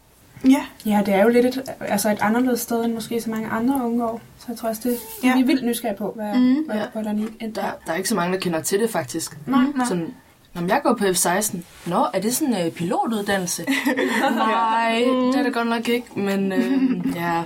Ja, 0.51 0.67
Ja, 0.87 1.03
det 1.07 1.15
er 1.15 1.23
jo 1.23 1.29
lidt 1.29 1.47
et, 1.47 1.63
altså 1.81 2.11
et 2.11 2.19
anderledes 2.21 2.61
sted 2.61 2.85
end 2.85 2.95
måske 2.95 3.21
så 3.21 3.31
mange 3.31 3.49
andre 3.49 3.81
unge 3.85 4.05
år. 4.05 4.21
Så 4.39 4.45
jeg 4.49 4.57
tror 4.57 4.69
også, 4.69 4.81
det 4.85 4.99
Ja. 5.23 5.29
ja. 5.29 5.35
vi 5.35 5.41
er 5.41 5.47
vildt 5.47 5.65
nysgerrige 5.65 5.99
på, 5.99 6.13
hvad, 6.17 6.35
Mm. 6.35 6.55
hvad, 6.67 6.77
Ja. 6.77 6.85
hvordan 6.93 7.19
I 7.19 7.23
endte 7.45 7.61
Der, 7.61 7.67
der. 7.87 7.93
er 7.93 7.97
ikke 7.97 8.09
så 8.09 8.15
mange, 8.15 8.33
der 8.35 8.41
kender 8.41 8.61
til 8.61 8.81
det 8.81 8.91
faktisk. 8.91 9.39
Nej. 9.47 9.65
nej. 9.77 9.87
Sådan, 9.87 10.15
når 10.55 10.63
jeg 10.69 10.81
går 10.85 10.95
på 10.95 11.05
F-16, 11.05 11.59
Nå, 11.87 12.07
er 12.15 12.21
det 12.21 12.37
sådan 12.37 12.55
en 12.55 12.67
øh, 12.67 12.73
pilotuddannelse? 12.73 13.65
Nej, 14.37 15.05
det 15.33 15.37
er 15.39 15.43
det 15.43 15.55
godt 15.55 15.69
nok 15.69 15.89
ikke, 15.89 16.07
men 16.17 16.53
øh, 16.53 16.83
ja, 17.23 17.43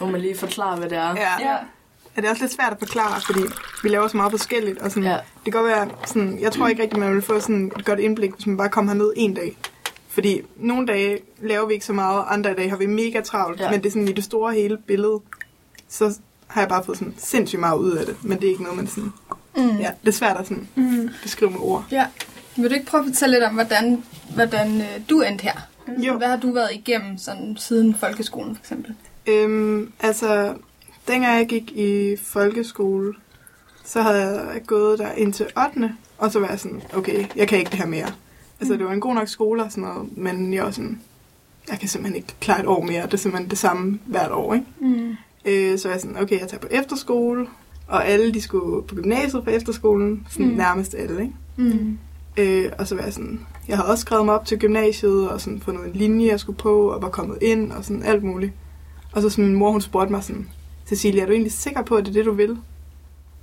må 0.00 0.06
man 0.06 0.20
lige 0.20 0.36
forklare, 0.36 0.76
hvad 0.76 0.88
det 0.90 0.98
er. 0.98 1.14
Ja. 1.16 1.30
Ja. 1.50 1.56
Ja, 2.16 2.20
det 2.20 2.26
er 2.26 2.30
også 2.30 2.42
lidt 2.42 2.52
svært 2.52 2.72
at 2.72 2.78
forklare, 2.78 3.20
fordi 3.26 3.40
vi 3.82 3.88
laver 3.88 4.08
så 4.08 4.16
meget 4.16 4.30
forskelligt. 4.32 4.78
Og 4.78 4.90
sådan, 4.90 5.02
Ja. 5.04 5.12
Det 5.44 5.52
kan 5.52 5.62
godt 5.62 5.66
være, 5.66 5.88
sådan, 6.06 6.38
jeg 6.40 6.52
tror 6.52 6.68
ikke 6.68 6.82
rigtig, 6.82 6.98
man 6.98 7.14
vil 7.14 7.22
få 7.22 7.40
sådan 7.40 7.72
et 7.78 7.84
godt 7.84 7.98
indblik, 8.00 8.32
hvis 8.34 8.46
man 8.46 8.56
bare 8.56 8.68
kommer 8.68 8.92
herned 8.92 9.12
en 9.16 9.34
dag. 9.34 9.56
Fordi 10.14 10.40
nogle 10.56 10.86
dage 10.86 11.18
laver 11.42 11.66
vi 11.66 11.74
ikke 11.74 11.86
så 11.86 11.92
meget, 11.92 12.24
andre 12.28 12.54
dage 12.54 12.70
har 12.70 12.76
vi 12.76 12.86
mega 12.86 13.20
travlt. 13.20 13.60
Ja. 13.60 13.70
Men 13.70 13.80
det 13.80 13.86
er 13.86 13.90
sådan 13.90 14.08
i 14.08 14.12
det 14.12 14.24
store 14.24 14.54
hele 14.54 14.78
billede, 14.86 15.20
så 15.88 16.18
har 16.46 16.60
jeg 16.60 16.68
bare 16.68 16.84
fået 16.84 16.98
sådan 16.98 17.14
sindssygt 17.18 17.60
meget 17.60 17.78
ud 17.78 17.92
af 17.92 18.06
det. 18.06 18.16
Men 18.24 18.40
det 18.40 18.46
er 18.46 18.50
ikke 18.50 18.62
noget, 18.62 18.76
man 18.78 18.86
sådan... 18.86 19.12
Mm. 19.56 19.76
Ja, 19.78 19.90
det 20.00 20.08
er 20.08 20.12
svært 20.12 20.36
at 20.36 20.46
sådan 20.46 20.68
Mm. 20.74 21.10
beskrive 21.22 21.50
med 21.50 21.58
ord. 21.60 21.84
ja. 21.90 22.06
Vil 22.56 22.70
du 22.70 22.74
ikke 22.74 22.86
prøve 22.86 23.00
at 23.00 23.06
fortælle 23.08 23.34
lidt 23.34 23.44
om, 23.44 23.54
hvordan, 23.54 24.02
hvordan 24.34 24.80
øh, 24.80 24.86
du 25.10 25.20
endte 25.20 25.42
her? 25.42 25.60
Jo. 25.98 26.16
Hvad 26.16 26.28
har 26.28 26.36
du 26.36 26.52
været 26.52 26.68
igennem 26.72 27.18
sådan, 27.18 27.56
siden 27.60 27.94
folkeskolen, 27.94 28.54
for 28.56 28.62
eksempel? 28.62 28.94
Øhm, 29.26 29.92
altså, 30.00 30.54
dengang 31.08 31.38
jeg 31.38 31.46
gik 31.46 31.72
i 31.72 32.16
folkeskole, 32.22 33.14
så 33.84 34.02
havde 34.02 34.40
jeg 34.52 34.62
gået 34.66 34.98
der 34.98 35.12
indtil 35.12 35.46
8. 35.76 35.94
Og 36.18 36.32
så 36.32 36.38
var 36.40 36.48
jeg 36.48 36.60
sådan, 36.60 36.82
okay, 36.96 37.24
jeg 37.36 37.48
kan 37.48 37.58
ikke 37.58 37.70
det 37.70 37.78
her 37.78 37.86
mere. 37.86 38.12
Altså, 38.60 38.74
det 38.76 38.84
var 38.84 38.92
en 38.92 39.00
god 39.00 39.14
nok 39.14 39.28
skole 39.28 39.64
og 39.64 39.70
sådan 39.72 39.84
noget, 39.84 40.16
men 40.18 40.54
jeg 40.54 40.64
var 40.64 40.70
sådan, 40.70 41.00
jeg 41.70 41.78
kan 41.78 41.88
simpelthen 41.88 42.16
ikke 42.16 42.34
klare 42.40 42.60
et 42.60 42.66
år 42.66 42.82
mere. 42.82 43.02
Det 43.06 43.14
er 43.14 43.18
simpelthen 43.18 43.50
det 43.50 43.58
samme 43.58 43.98
hvert 44.06 44.32
år, 44.32 44.54
ikke? 44.54 44.66
Mm. 44.80 45.16
Øh, 45.44 45.78
så 45.78 45.88
jeg 45.90 46.00
sådan, 46.00 46.16
okay, 46.22 46.40
jeg 46.40 46.48
tager 46.48 46.60
på 46.60 46.68
efterskole, 46.70 47.46
og 47.88 48.06
alle 48.08 48.34
de 48.34 48.40
skulle 48.40 48.82
på 48.86 48.94
gymnasiet 48.94 49.44
på 49.44 49.50
efterskolen, 49.50 50.26
sådan 50.30 50.46
Mm. 50.46 50.52
nærmest 50.56 50.94
alle, 50.94 51.22
ikke? 51.22 51.34
Mm. 51.56 51.98
Øh, 52.36 52.72
og 52.78 52.86
så 52.86 52.94
var 52.94 53.02
jeg 53.02 53.12
sådan, 53.12 53.40
jeg 53.68 53.76
har 53.76 53.84
også 53.84 54.00
skrevet 54.02 54.24
mig 54.24 54.34
op 54.34 54.44
til 54.46 54.58
gymnasiet, 54.58 55.28
og 55.30 55.40
sådan 55.40 55.60
fundet 55.60 55.84
en 55.86 55.92
linje, 55.92 56.26
jeg 56.26 56.40
skulle 56.40 56.56
på, 56.58 56.88
og 56.90 57.02
var 57.02 57.08
kommet 57.08 57.38
ind, 57.42 57.72
og 57.72 57.84
sådan 57.84 58.02
alt 58.02 58.22
muligt. 58.22 58.52
Og 59.12 59.22
så 59.22 59.28
sådan 59.30 59.44
min 59.44 59.54
mor, 59.54 59.70
hun 59.70 59.80
spurgte 59.80 60.12
mig 60.12 60.24
sådan, 60.24 60.48
Cecilia, 60.86 61.22
er 61.22 61.26
du 61.26 61.32
egentlig 61.32 61.52
sikker 61.52 61.82
på, 61.82 61.94
at 61.96 62.04
det 62.04 62.10
er 62.10 62.14
det, 62.14 62.24
du 62.24 62.32
vil? 62.32 62.56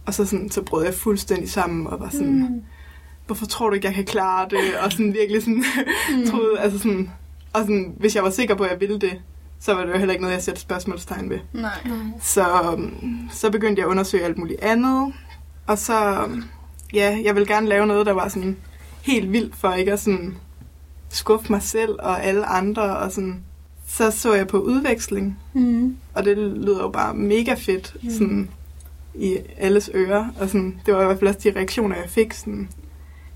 Og 0.05 0.13
så, 0.13 0.25
sådan, 0.25 0.49
så 0.49 0.61
brød 0.61 0.83
jeg 0.85 0.93
fuldstændig 0.93 1.49
sammen, 1.51 1.87
og 1.87 1.99
var 1.99 2.09
sådan, 2.09 2.39
mm. 2.39 2.61
Hvorfor 3.31 3.45
tror 3.45 3.69
du 3.69 3.75
ikke, 3.75 3.87
jeg 3.87 3.95
kan 3.95 4.05
klare 4.05 4.47
det? 4.49 4.59
Og 4.85 4.91
sådan 4.91 5.13
virkelig 5.13 5.41
sådan, 5.41 5.63
Mm. 6.17 6.25
troede, 6.29 6.59
altså 6.59 6.79
sådan, 6.79 7.11
og 7.53 7.61
sådan, 7.61 7.93
hvis 7.99 8.15
jeg 8.15 8.23
var 8.23 8.29
sikker 8.29 8.55
på, 8.55 8.63
at 8.63 8.71
jeg 8.71 8.79
ville 8.79 8.99
det, 8.99 9.21
så 9.59 9.73
var 9.73 9.85
det 9.85 9.93
jo 9.93 9.97
heller 9.97 10.13
ikke 10.13 10.21
noget, 10.21 10.35
jeg 10.35 10.43
satte 10.43 10.61
spørgsmålstegn 10.61 11.29
ved. 11.29 11.39
Nej. 11.53 11.71
Så, 12.21 12.45
øhm, 12.73 13.29
så 13.31 13.51
begyndte 13.51 13.79
jeg 13.79 13.87
at 13.87 13.91
undersøge 13.91 14.23
alt 14.23 14.37
muligt 14.37 14.61
andet. 14.61 15.13
Og 15.67 15.77
så, 15.77 16.21
øhm, 16.23 16.43
ja, 16.93 17.19
jeg 17.23 17.35
ville 17.35 17.47
gerne 17.53 17.67
lave 17.67 17.87
noget, 17.87 18.05
der 18.05 18.11
var 18.11 18.27
sådan 18.27 18.57
helt 19.01 19.31
vildt, 19.31 19.55
for 19.55 19.73
ikke 19.73 19.93
at 19.93 19.99
sådan 19.99 20.35
skuffe 21.09 21.51
mig 21.51 21.61
selv 21.61 21.95
og 21.99 22.23
alle 22.23 22.45
andre. 22.45 22.97
Og 22.97 23.11
sådan. 23.11 23.43
Så 23.87 24.11
så 24.11 24.33
jeg 24.33 24.47
på 24.47 24.59
udveksling, 24.59 25.39
Mm. 25.53 25.97
og 26.13 26.25
det 26.25 26.37
lyder 26.37 26.81
jo 26.81 26.89
bare 26.89 27.13
mega 27.13 27.53
fedt 27.53 27.95
Mm. 28.03 28.09
sådan, 28.09 28.49
i 29.15 29.37
alles 29.57 29.89
ører. 29.95 30.25
Og 30.39 30.47
sådan, 30.47 30.81
det 30.85 30.93
var 30.93 31.01
i 31.01 31.05
hvert 31.05 31.19
fald 31.19 31.27
også 31.35 31.39
de 31.49 31.55
reaktioner, 31.55 31.95
jeg 31.95 32.09
fik. 32.09 32.33
Sådan. 32.33 32.69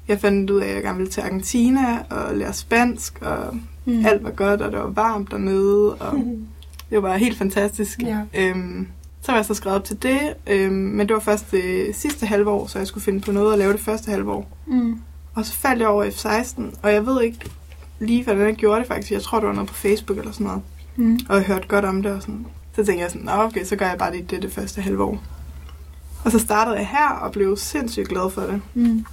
Jeg 0.08 0.20
fandt 0.20 0.50
ud 0.50 0.60
af, 0.62 0.68
at 0.68 0.76
jeg 0.76 0.84
gerne 0.84 0.98
ville 0.98 1.12
til 1.12 1.22
Argentina 1.22 1.98
og 2.10 2.36
lære 2.38 2.54
spansk, 2.54 3.20
og 3.22 3.56
Mm. 3.88 4.06
alt 4.06 4.24
var 4.24 4.32
godt, 4.32 4.62
og 4.62 4.72
det 4.72 4.80
var 4.80 4.88
varmt 4.90 5.32
dernede. 5.32 5.96
Og, 5.96 6.14
Det 6.90 7.04
var 7.04 7.18
helt 7.18 7.38
fantastisk. 7.38 8.00
Ja. 8.02 8.20
Øhm, 8.34 8.88
så 9.22 9.32
var 9.32 9.38
jeg 9.40 9.46
så 9.46 9.54
skrevet 9.54 9.76
op 9.80 9.84
til 9.84 10.04
det, 10.04 10.20
øhm, 10.48 10.74
men 10.74 11.08
det 11.08 11.14
var 11.14 11.20
først 11.20 11.52
det 11.52 11.96
sidste 11.96 12.26
halve 12.26 12.50
år, 12.50 12.68
så 12.68 12.78
jeg 12.80 12.88
skulle 12.88 13.04
finde 13.04 13.22
på 13.22 13.32
noget 13.32 13.54
at 13.54 13.60
lave 13.60 13.72
det 13.74 13.80
første 13.82 14.12
halve 14.12 14.32
år. 14.32 14.58
Mm. 14.68 15.00
Og 15.36 15.46
så 15.46 15.54
faldt 15.54 15.80
jeg 15.82 15.88
over 15.88 16.06
F16, 16.06 16.62
og 16.84 16.94
jeg 16.94 17.06
ved 17.06 17.22
ikke 17.22 17.40
lige, 18.00 18.24
hvordan 18.24 18.48
jeg 18.48 18.56
gjorde 18.56 18.80
det 18.80 18.88
faktisk. 18.88 19.12
Jeg 19.12 19.22
tror, 19.22 19.40
det 19.40 19.48
var 19.48 19.54
noget 19.54 19.70
på 19.70 19.76
Facebook 19.76 20.18
eller 20.18 20.32
sådan 20.32 20.48
noget. 20.48 20.62
Mm. 20.96 21.20
Og 21.30 21.36
jeg 21.36 21.44
hørte 21.46 21.68
godt 21.68 21.86
om 21.86 22.04
det 22.04 22.12
og 22.12 22.22
sådan. 22.22 22.46
Så 22.76 22.86
tænkte 22.86 23.04
jeg 23.04 23.12
sådan, 23.12 23.30
okay, 23.30 23.64
så 23.64 23.76
gør 23.76 23.88
jeg 23.88 23.98
bare 23.98 24.12
det, 24.12 24.32
det 24.32 24.42
det 24.42 24.52
første 24.52 24.82
halve 24.82 25.04
år. 25.04 25.24
Og 26.26 26.32
så 26.32 26.40
startede 26.40 26.76
jeg 26.78 26.88
her 26.88 27.10
og 27.10 27.32
blev 27.32 27.58
sindssygt 27.58 28.08
glad 28.10 28.32
for 28.32 28.42
det. 28.42 28.62
Mm. 28.74 29.06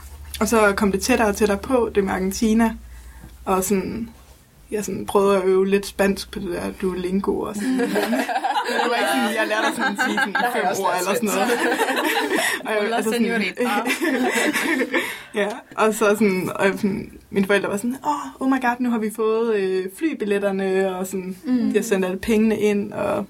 Og 0.43 0.49
så 0.49 0.73
kom 0.77 0.93
det 0.93 1.01
tættere 1.03 1.29
og 1.29 1.37
tættere 1.37 1.59
på, 1.59 1.91
det 1.95 2.05
med 2.05 2.13
Argentina. 2.13 2.75
Og 3.45 3.65
sådan, 3.65 4.11
jeg 4.71 4.85
sådan 4.85 5.07
prøvede 5.07 5.37
at 5.37 5.45
øve 5.45 5.67
lidt 5.67 5.87
spansk 5.87 6.31
på 6.33 6.39
det 6.39 6.49
der 6.49 6.71
Duolingo 6.83 7.41
og 7.41 7.55
sådan. 7.55 7.71
Men 7.77 7.81
det 7.81 8.91
var 8.91 8.97
ikke 8.97 9.09
sådan, 9.15 9.37
jeg 9.37 9.47
lærte 9.49 9.77
sådan 9.77 9.93
at 9.93 9.99
sige 10.07 10.19
sådan 10.19 10.35
jeg 10.35 10.51
fem 10.55 10.65
ord 10.85 10.95
eller 10.99 11.15
sådan 11.15 11.29
noget. 11.29 11.51
Og 12.67 12.71
jeg- 12.85 12.97
altså 12.97 13.11
sådan- 13.11 13.27
señorita. 13.27 13.69
ja, 15.41 15.49
og 15.77 15.95
så 15.95 15.99
sådan, 15.99 16.51
og 16.55 16.67
sådan, 16.77 17.13
mine 17.31 17.47
forældre 17.47 17.69
var 17.71 17.77
sådan, 17.77 17.97
oh, 18.05 18.41
oh 18.43 18.49
my 18.51 18.61
god, 18.63 18.75
nu 18.79 18.91
har 18.91 18.99
vi 18.99 19.11
fået 19.17 19.55
øh, 19.57 19.87
flybilletterne, 19.99 20.97
og 20.97 21.07
sådan, 21.07 21.37
Mm. 21.45 21.71
jeg 21.75 21.85
sendte 21.85 22.09
alle 22.09 22.21
pengene 22.21 22.59
ind, 22.61 22.93
og 22.93 23.27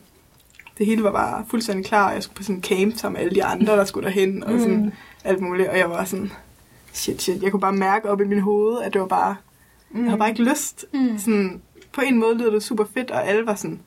det 0.78 0.86
hele 0.86 1.02
var 1.04 1.12
bare 1.12 1.44
fuldstændig 1.50 1.86
klar, 1.86 2.08
og 2.08 2.14
jeg 2.14 2.22
skulle 2.22 2.36
på 2.36 2.42
sådan 2.42 2.56
en 2.56 2.62
camp 2.62 2.96
sammen 2.98 3.12
med 3.18 3.20
alle 3.26 3.34
de 3.34 3.44
andre, 3.44 3.76
der 3.76 3.84
skulle 3.84 4.06
derhen, 4.06 4.44
og 4.44 4.58
sådan 4.60 4.76
Mm. 4.84 4.92
alt 5.24 5.40
muligt, 5.40 5.68
og 5.68 5.78
jeg 5.78 5.90
var 5.90 6.04
sådan, 6.04 6.32
shit, 6.92 7.22
shit, 7.22 7.42
jeg 7.42 7.50
kunne 7.50 7.60
bare 7.60 7.72
mærke 7.72 8.10
op 8.10 8.20
i 8.20 8.24
min 8.24 8.40
hoved, 8.40 8.82
at 8.82 8.92
det 8.92 9.00
var 9.00 9.06
bare, 9.06 9.36
jeg 9.94 10.04
havde 10.04 10.18
bare 10.18 10.28
ikke 10.28 10.42
lyst. 10.42 10.84
Mm. 10.94 11.18
Sådan, 11.18 11.62
på 11.92 12.00
en 12.00 12.18
måde 12.18 12.38
lyder 12.38 12.50
det 12.50 12.62
super 12.62 12.84
fedt, 12.94 13.10
og 13.10 13.26
alle 13.26 13.46
var 13.46 13.54
sådan, 13.54 13.80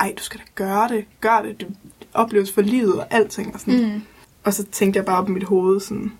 ej, 0.00 0.14
du 0.18 0.22
skal 0.22 0.40
da 0.40 0.44
gøre 0.54 0.88
det, 0.88 1.04
gør 1.20 1.42
det, 1.42 1.60
det 1.60 1.76
opleves 2.14 2.52
for 2.52 2.62
livet 2.62 2.94
og 2.94 3.06
alting, 3.10 3.54
og 3.54 3.60
sådan. 3.60 3.92
Mm. 3.92 4.02
Og 4.44 4.54
så 4.54 4.64
tænkte 4.64 4.98
jeg 4.98 5.04
bare 5.04 5.18
op 5.18 5.28
i 5.28 5.32
mit 5.32 5.44
hoved, 5.44 5.80
sådan, 5.80 6.12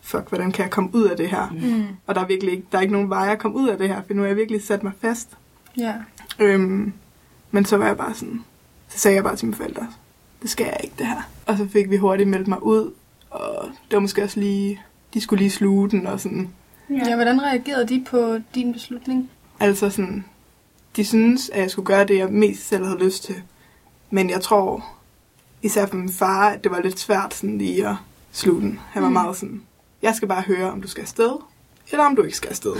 fuck, 0.00 0.28
hvordan 0.28 0.52
kan 0.52 0.62
jeg 0.62 0.70
komme 0.70 0.90
ud 0.92 1.04
af 1.04 1.16
det 1.16 1.28
her? 1.28 1.50
Mm. 1.50 1.86
Og 2.06 2.14
der 2.14 2.20
er 2.20 2.26
virkelig 2.26 2.52
ikke, 2.52 2.66
der 2.72 2.78
er 2.78 2.82
ikke 2.82 2.92
nogen 2.92 3.10
vej 3.10 3.32
at 3.32 3.38
komme 3.38 3.56
ud 3.56 3.68
af 3.68 3.78
det 3.78 3.88
her, 3.88 4.02
for 4.06 4.14
nu 4.14 4.22
har 4.22 4.26
jeg 4.26 4.36
virkelig 4.36 4.62
sat 4.62 4.82
mig 4.82 4.92
fast. 5.00 5.28
Ja. 5.78 5.94
Øhm, 6.38 6.92
men 7.50 7.64
så 7.64 7.76
var 7.76 7.86
jeg 7.86 7.96
bare 7.96 8.14
sådan, 8.14 8.44
så 8.88 8.98
sagde 8.98 9.14
jeg 9.14 9.24
bare 9.24 9.36
til 9.36 9.46
mine 9.46 9.56
forældre, 9.56 9.88
det 10.42 10.50
skal 10.50 10.64
jeg 10.64 10.80
ikke 10.84 10.94
det 10.98 11.06
her. 11.06 11.22
Og 11.46 11.56
så 11.58 11.68
fik 11.68 11.90
vi 11.90 11.96
hurtigt 11.96 12.28
meldt 12.28 12.48
mig 12.48 12.62
ud, 12.62 12.92
og 13.30 13.68
det 13.90 13.96
var 13.96 14.00
måske 14.00 14.22
også 14.22 14.40
lige, 14.40 14.80
de 15.16 15.20
skulle 15.20 15.40
lige 15.42 15.50
sluge 15.50 15.90
den, 15.90 16.06
og 16.06 16.20
sådan, 16.20 16.48
ja. 16.90 17.14
Hvordan 17.14 17.42
reagerede 17.42 17.88
de 17.88 18.04
på 18.10 18.38
din 18.54 18.72
beslutning? 18.72 19.30
altså 19.60 19.90
sådan, 19.90 20.24
de 20.96 21.04
synes, 21.04 21.50
at 21.50 21.60
jeg 21.60 21.70
skulle 21.70 21.86
gøre 21.86 22.04
det, 22.06 22.18
jeg 22.18 22.28
mest 22.28 22.68
selv 22.68 22.84
havde 22.84 22.98
lyst 23.04 23.24
til. 23.24 23.34
Men 24.10 24.30
jeg 24.30 24.40
tror, 24.40 24.86
især 25.62 25.86
for 25.86 25.96
min 25.96 26.08
far, 26.08 26.48
at 26.50 26.64
det 26.64 26.72
var 26.72 26.80
lidt 26.82 26.98
svært 27.00 27.34
sådan 27.34 27.58
lige 27.58 27.88
at 27.88 27.94
sluge 28.32 28.60
den. 28.60 28.80
Han 28.90 29.02
var 29.02 29.08
Mm. 29.08 29.12
meget 29.12 29.36
sådan, 29.36 29.62
jeg 30.02 30.14
skal 30.14 30.28
bare 30.28 30.42
høre, 30.42 30.70
om 30.72 30.82
du 30.82 30.88
skal 30.88 31.00
afsted, 31.02 31.30
eller 31.90 32.04
om 32.04 32.16
du 32.16 32.22
ikke 32.22 32.36
skal 32.36 32.50
afsted. 32.50 32.72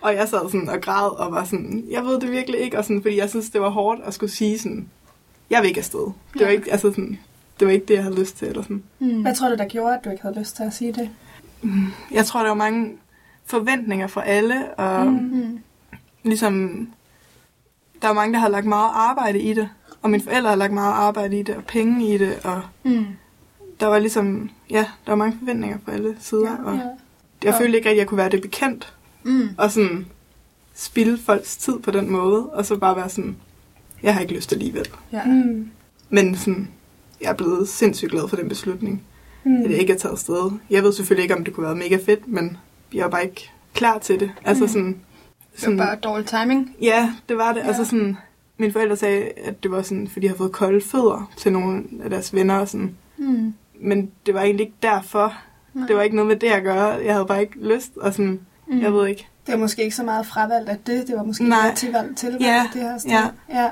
og 0.00 0.14
jeg 0.14 0.28
sad 0.28 0.40
sådan 0.50 0.68
og 0.68 0.80
græd 0.80 1.18
og 1.18 1.32
var 1.32 1.44
sådan, 1.44 1.84
jeg 1.90 2.02
ved 2.04 2.20
det 2.20 2.30
virkelig 2.30 2.60
ikke, 2.60 2.78
og 2.78 2.84
sådan, 2.84 3.02
fordi 3.02 3.16
jeg 3.16 3.30
synes, 3.30 3.50
det 3.50 3.60
var 3.60 3.68
hårdt 3.68 4.00
at 4.04 4.14
skulle 4.14 4.32
sige 4.32 4.58
sådan, 4.58 4.88
jeg 5.50 5.62
vil 5.62 5.68
ikke 5.68 5.78
afsted. 5.80 6.00
Det 6.32 6.40
var 6.40 6.46
Ja. 6.46 6.52
ikke, 6.52 6.72
altså 6.72 6.90
sådan, 6.90 7.18
det 7.60 7.66
var 7.66 7.72
ikke 7.72 7.86
det, 7.86 7.94
jeg 7.94 8.02
havde 8.02 8.20
lyst 8.20 8.36
til. 8.38 8.48
Eller 8.48 8.62
sådan. 8.62 8.82
Mm. 8.98 9.22
Hvad 9.22 9.34
tror 9.34 9.48
du, 9.48 9.54
der 9.56 9.68
gjorde, 9.68 9.94
at 9.98 10.04
du 10.04 10.10
ikke 10.10 10.22
havde 10.22 10.38
lyst 10.38 10.56
til 10.56 10.62
at 10.62 10.74
sige 10.74 10.92
det? 10.92 11.10
Jeg 12.10 12.26
tror, 12.26 12.40
der 12.40 12.48
var 12.48 12.54
mange 12.54 12.92
forventninger 13.44 14.06
fra 14.06 14.24
alle, 14.24 14.74
og 14.74 15.06
Mm. 15.06 15.12
Mm. 15.12 15.58
ligesom, 16.22 16.88
der 18.02 18.08
var 18.08 18.14
mange, 18.14 18.32
der 18.32 18.38
havde 18.38 18.52
lagt 18.52 18.66
meget 18.66 18.90
arbejde 18.94 19.40
i 19.40 19.54
det, 19.54 19.68
og 20.02 20.10
mine 20.10 20.22
forældre 20.22 20.48
havde 20.48 20.58
lagt 20.58 20.72
meget 20.72 20.92
arbejde 20.92 21.38
i 21.38 21.42
det, 21.42 21.56
og 21.56 21.64
penge 21.64 22.14
i 22.14 22.18
det, 22.18 22.38
og 22.44 22.62
Mm. 22.84 23.06
der 23.80 23.86
var 23.86 23.98
ligesom, 23.98 24.50
ja, 24.70 24.86
der 25.06 25.10
var 25.12 25.16
mange 25.16 25.36
forventninger 25.38 25.78
fra 25.84 25.92
alle 25.92 26.16
sider, 26.20 26.56
og 26.56 26.74
Ja. 26.76 26.80
jeg 27.44 27.54
Og- 27.54 27.60
følte 27.60 27.78
ikke, 27.78 27.90
at 27.90 27.96
jeg 27.96 28.06
kunne 28.06 28.18
være 28.18 28.30
det 28.30 28.42
bekendt, 28.42 28.94
Mm. 29.22 29.48
og 29.58 29.70
sådan 29.70 30.06
spilde 30.74 31.18
folks 31.18 31.56
tid 31.56 31.78
på 31.78 31.90
den 31.90 32.10
måde, 32.10 32.46
og 32.46 32.66
så 32.66 32.76
bare 32.76 32.96
være 32.96 33.08
sådan, 33.08 33.36
jeg 34.02 34.14
har 34.14 34.20
ikke 34.20 34.34
lyst 34.34 34.52
alligevel. 34.52 34.86
Ja. 35.12 35.24
Mm. 35.24 35.70
Men 36.08 36.36
sådan, 36.36 36.68
jeg 37.20 37.28
er 37.30 37.34
blevet 37.34 37.68
sindssygt 37.68 38.10
glad 38.10 38.28
for 38.28 38.36
den 38.36 38.48
beslutning, 38.48 39.02
Mm. 39.44 39.64
at 39.64 39.70
jeg 39.70 39.78
ikke 39.78 39.92
er 39.92 39.98
taget 39.98 40.12
afsted. 40.12 40.50
Jeg 40.70 40.82
ved 40.82 40.92
selvfølgelig 40.92 41.22
ikke, 41.22 41.36
om 41.36 41.44
det 41.44 41.54
kunne 41.54 41.66
være 41.66 41.76
mega 41.76 41.98
fedt, 42.06 42.28
men 42.28 42.56
jeg 42.94 43.04
var 43.04 43.10
bare 43.10 43.24
ikke 43.24 43.50
klar 43.74 43.98
til 43.98 44.20
det. 44.20 44.30
Altså 44.44 44.64
Mm. 44.64 44.68
sådan, 44.68 45.00
Det 45.60 45.78
var 45.78 45.84
bare 45.86 45.96
dårlig 45.96 46.26
timing. 46.26 46.76
Ja, 46.82 47.12
det 47.28 47.36
var 47.36 47.52
det. 47.52 47.60
Ja. 47.60 47.66
Altså 47.66 47.84
sådan, 47.84 48.16
mine 48.58 48.72
forældre 48.72 48.96
sagde, 48.96 49.22
at 49.44 49.62
det 49.62 49.70
var 49.70 49.82
sådan, 49.82 50.08
fordi 50.08 50.20
de 50.20 50.28
havde 50.28 50.38
fået 50.38 50.52
kolde 50.52 50.80
fødder 50.80 51.30
til 51.36 51.52
nogle 51.52 51.84
af 52.04 52.10
deres 52.10 52.34
venner 52.34 52.58
og 52.58 52.68
sådan. 52.68 52.94
Mm. 53.16 53.54
Men 53.80 54.10
det 54.26 54.34
var 54.34 54.40
egentlig 54.42 54.64
ikke 54.66 54.76
derfor. 54.82 55.34
Nej. 55.74 55.86
Det 55.86 55.96
var 55.96 56.02
ikke 56.02 56.16
noget 56.16 56.28
med 56.28 56.36
det 56.36 56.46
at 56.46 56.62
gøre. 56.62 56.86
Jeg 56.88 57.12
havde 57.14 57.26
bare 57.26 57.40
ikke 57.40 57.58
lyst, 57.74 57.92
og 57.96 58.12
sådan, 58.12 58.40
Mm. 58.66 58.80
jeg 58.80 58.92
ved 58.92 59.06
ikke. 59.06 59.26
Det 59.46 59.52
var 59.52 59.58
måske 59.58 59.82
ikke 59.84 59.96
så 59.96 60.02
meget 60.04 60.26
fravalgt 60.26 60.68
af 60.68 60.76
det, 60.86 61.06
det 61.08 61.16
var 61.16 61.22
måske 61.22 61.44
Nej. 61.48 61.66
mere 61.66 61.74
tilvalgt 61.74 62.18
til 62.18 62.36
Ja, 62.40 62.66
det 62.72 62.82
her 62.82 62.98
sted. 62.98 63.10
ja. 63.10 63.22
ja. 63.62 63.70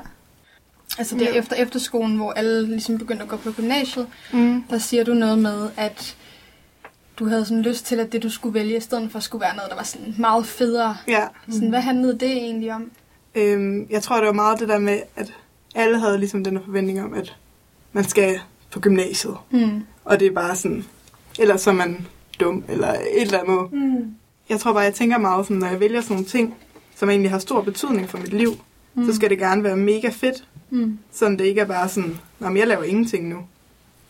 Altså 0.97 1.15
det 1.17 1.29
er 1.29 1.33
efter 1.33 1.55
efterskolen, 1.55 2.15
hvor 2.17 2.31
alle 2.31 2.67
ligesom 2.67 2.97
begyndte 2.97 3.23
at 3.23 3.29
gå 3.29 3.35
på 3.37 3.51
gymnasiet, 3.51 4.07
Mm. 4.33 4.63
der 4.69 4.77
siger 4.77 5.03
du 5.03 5.13
noget 5.13 5.39
med, 5.39 5.69
at 5.77 6.15
du 7.19 7.25
havde 7.27 7.45
sådan 7.45 7.61
lyst 7.61 7.85
til, 7.85 7.99
at 7.99 8.11
det 8.11 8.23
du 8.23 8.29
skulle 8.29 8.53
vælge, 8.53 8.77
i 8.77 8.79
stedet 8.79 9.11
for 9.11 9.19
skulle 9.19 9.41
være 9.41 9.55
noget, 9.55 9.69
der 9.69 9.75
var 9.75 9.83
sådan 9.83 10.15
meget 10.19 10.45
federe. 10.45 10.97
Ja, 11.07 11.23
Sådan, 11.51 11.69
hvad 11.69 11.81
handlede 11.81 12.13
det 12.13 12.31
egentlig 12.31 12.73
om? 12.73 12.91
øhm, 13.35 13.87
jeg 13.89 14.03
tror, 14.03 14.17
det 14.17 14.25
var 14.27 14.33
meget 14.33 14.59
det 14.59 14.69
der 14.69 14.79
med, 14.79 14.99
at 15.15 15.33
alle 15.75 15.99
havde 15.99 16.17
ligesom 16.17 16.43
den 16.43 16.59
forventning 16.65 17.03
om, 17.03 17.13
at 17.13 17.35
man 17.93 18.03
skal 18.03 18.39
på 18.71 18.79
gymnasiet. 18.79 19.35
Mm. 19.51 19.83
Og 20.05 20.19
det 20.19 20.27
er 20.27 20.31
bare 20.31 20.55
sådan, 20.55 20.85
ellers 21.39 21.61
så 21.61 21.69
er 21.69 21.73
man 21.73 22.07
dum, 22.39 22.63
eller 22.69 22.87
et 22.93 23.21
eller 23.21 23.39
andet. 23.39 23.73
Mm. 23.73 24.15
Jeg 24.49 24.59
tror 24.59 24.73
bare, 24.73 24.83
jeg 24.83 24.93
tænker 24.93 25.17
meget 25.17 25.45
sådan, 25.45 25.57
når 25.57 25.67
jeg 25.67 25.79
vælger 25.79 26.01
sådan 26.01 26.13
nogle 26.15 26.27
ting, 26.27 26.55
som 26.95 27.09
egentlig 27.09 27.31
har 27.31 27.39
stor 27.39 27.61
betydning 27.61 28.09
for 28.09 28.17
mit 28.17 28.33
liv, 28.33 28.51
mm. 28.93 29.05
så 29.05 29.15
skal 29.15 29.29
det 29.29 29.37
gerne 29.39 29.63
være 29.63 29.75
mega 29.77 30.09
fedt. 30.09 30.43
Mm. 30.71 30.99
Sådan 31.11 31.37
det 31.39 31.45
ikke 31.45 31.61
er 31.61 31.65
bare 31.65 31.89
sådan, 31.89 32.17
men 32.39 32.57
jeg 32.57 32.67
laver 32.67 32.83
ingenting 32.83 33.27
nu. 33.29 33.37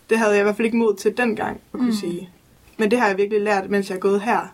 Det 0.10 0.18
havde 0.20 0.32
jeg 0.32 0.40
i 0.40 0.44
hvert 0.44 0.56
fald 0.56 0.66
ikke 0.66 0.78
mod 0.78 0.96
til 0.96 1.18
dengang 1.18 1.56
at 1.74 1.80
kunne 1.80 1.86
Mm. 1.86 1.94
sige. 1.96 2.30
Men 2.78 2.92
det 2.92 3.00
har 3.00 3.08
jeg 3.08 3.18
virkelig 3.18 3.42
lært, 3.42 3.70
mens 3.70 3.90
jeg 3.90 3.96
er 3.96 4.00
gået 4.00 4.22
her. 4.22 4.54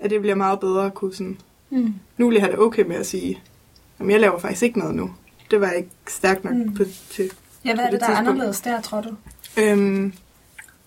At 0.00 0.10
det 0.10 0.20
bliver 0.20 0.34
meget 0.36 0.60
bedre 0.60 0.86
at 0.86 0.94
kunne 0.94 1.14
sådan... 1.14 1.38
Mm. 1.70 1.94
Nu 2.18 2.26
vil 2.28 2.34
jeg 2.34 2.42
have 2.42 2.50
det 2.52 2.58
okay 2.60 2.82
med 2.82 2.96
at 2.96 3.06
sige, 3.06 3.40
at 3.98 4.08
jeg 4.10 4.20
laver 4.20 4.38
faktisk 4.38 4.62
ikke 4.62 4.78
noget 4.78 4.94
nu. 4.94 5.10
Det 5.50 5.60
var 5.60 5.66
jeg 5.66 5.76
ikke 5.76 5.90
stærk 6.08 6.44
nok 6.44 6.54
Mm. 6.54 6.74
på, 6.74 6.84
til. 7.10 7.30
Ja, 7.64 7.74
hvad 7.74 7.84
er 7.84 7.90
det, 7.90 8.00
det 8.00 8.08
der 8.08 8.14
er 8.14 8.16
anderledes 8.18 8.60
der, 8.60 8.80
tror 8.80 9.00
du? 9.00 9.08
Øhm, 9.56 10.12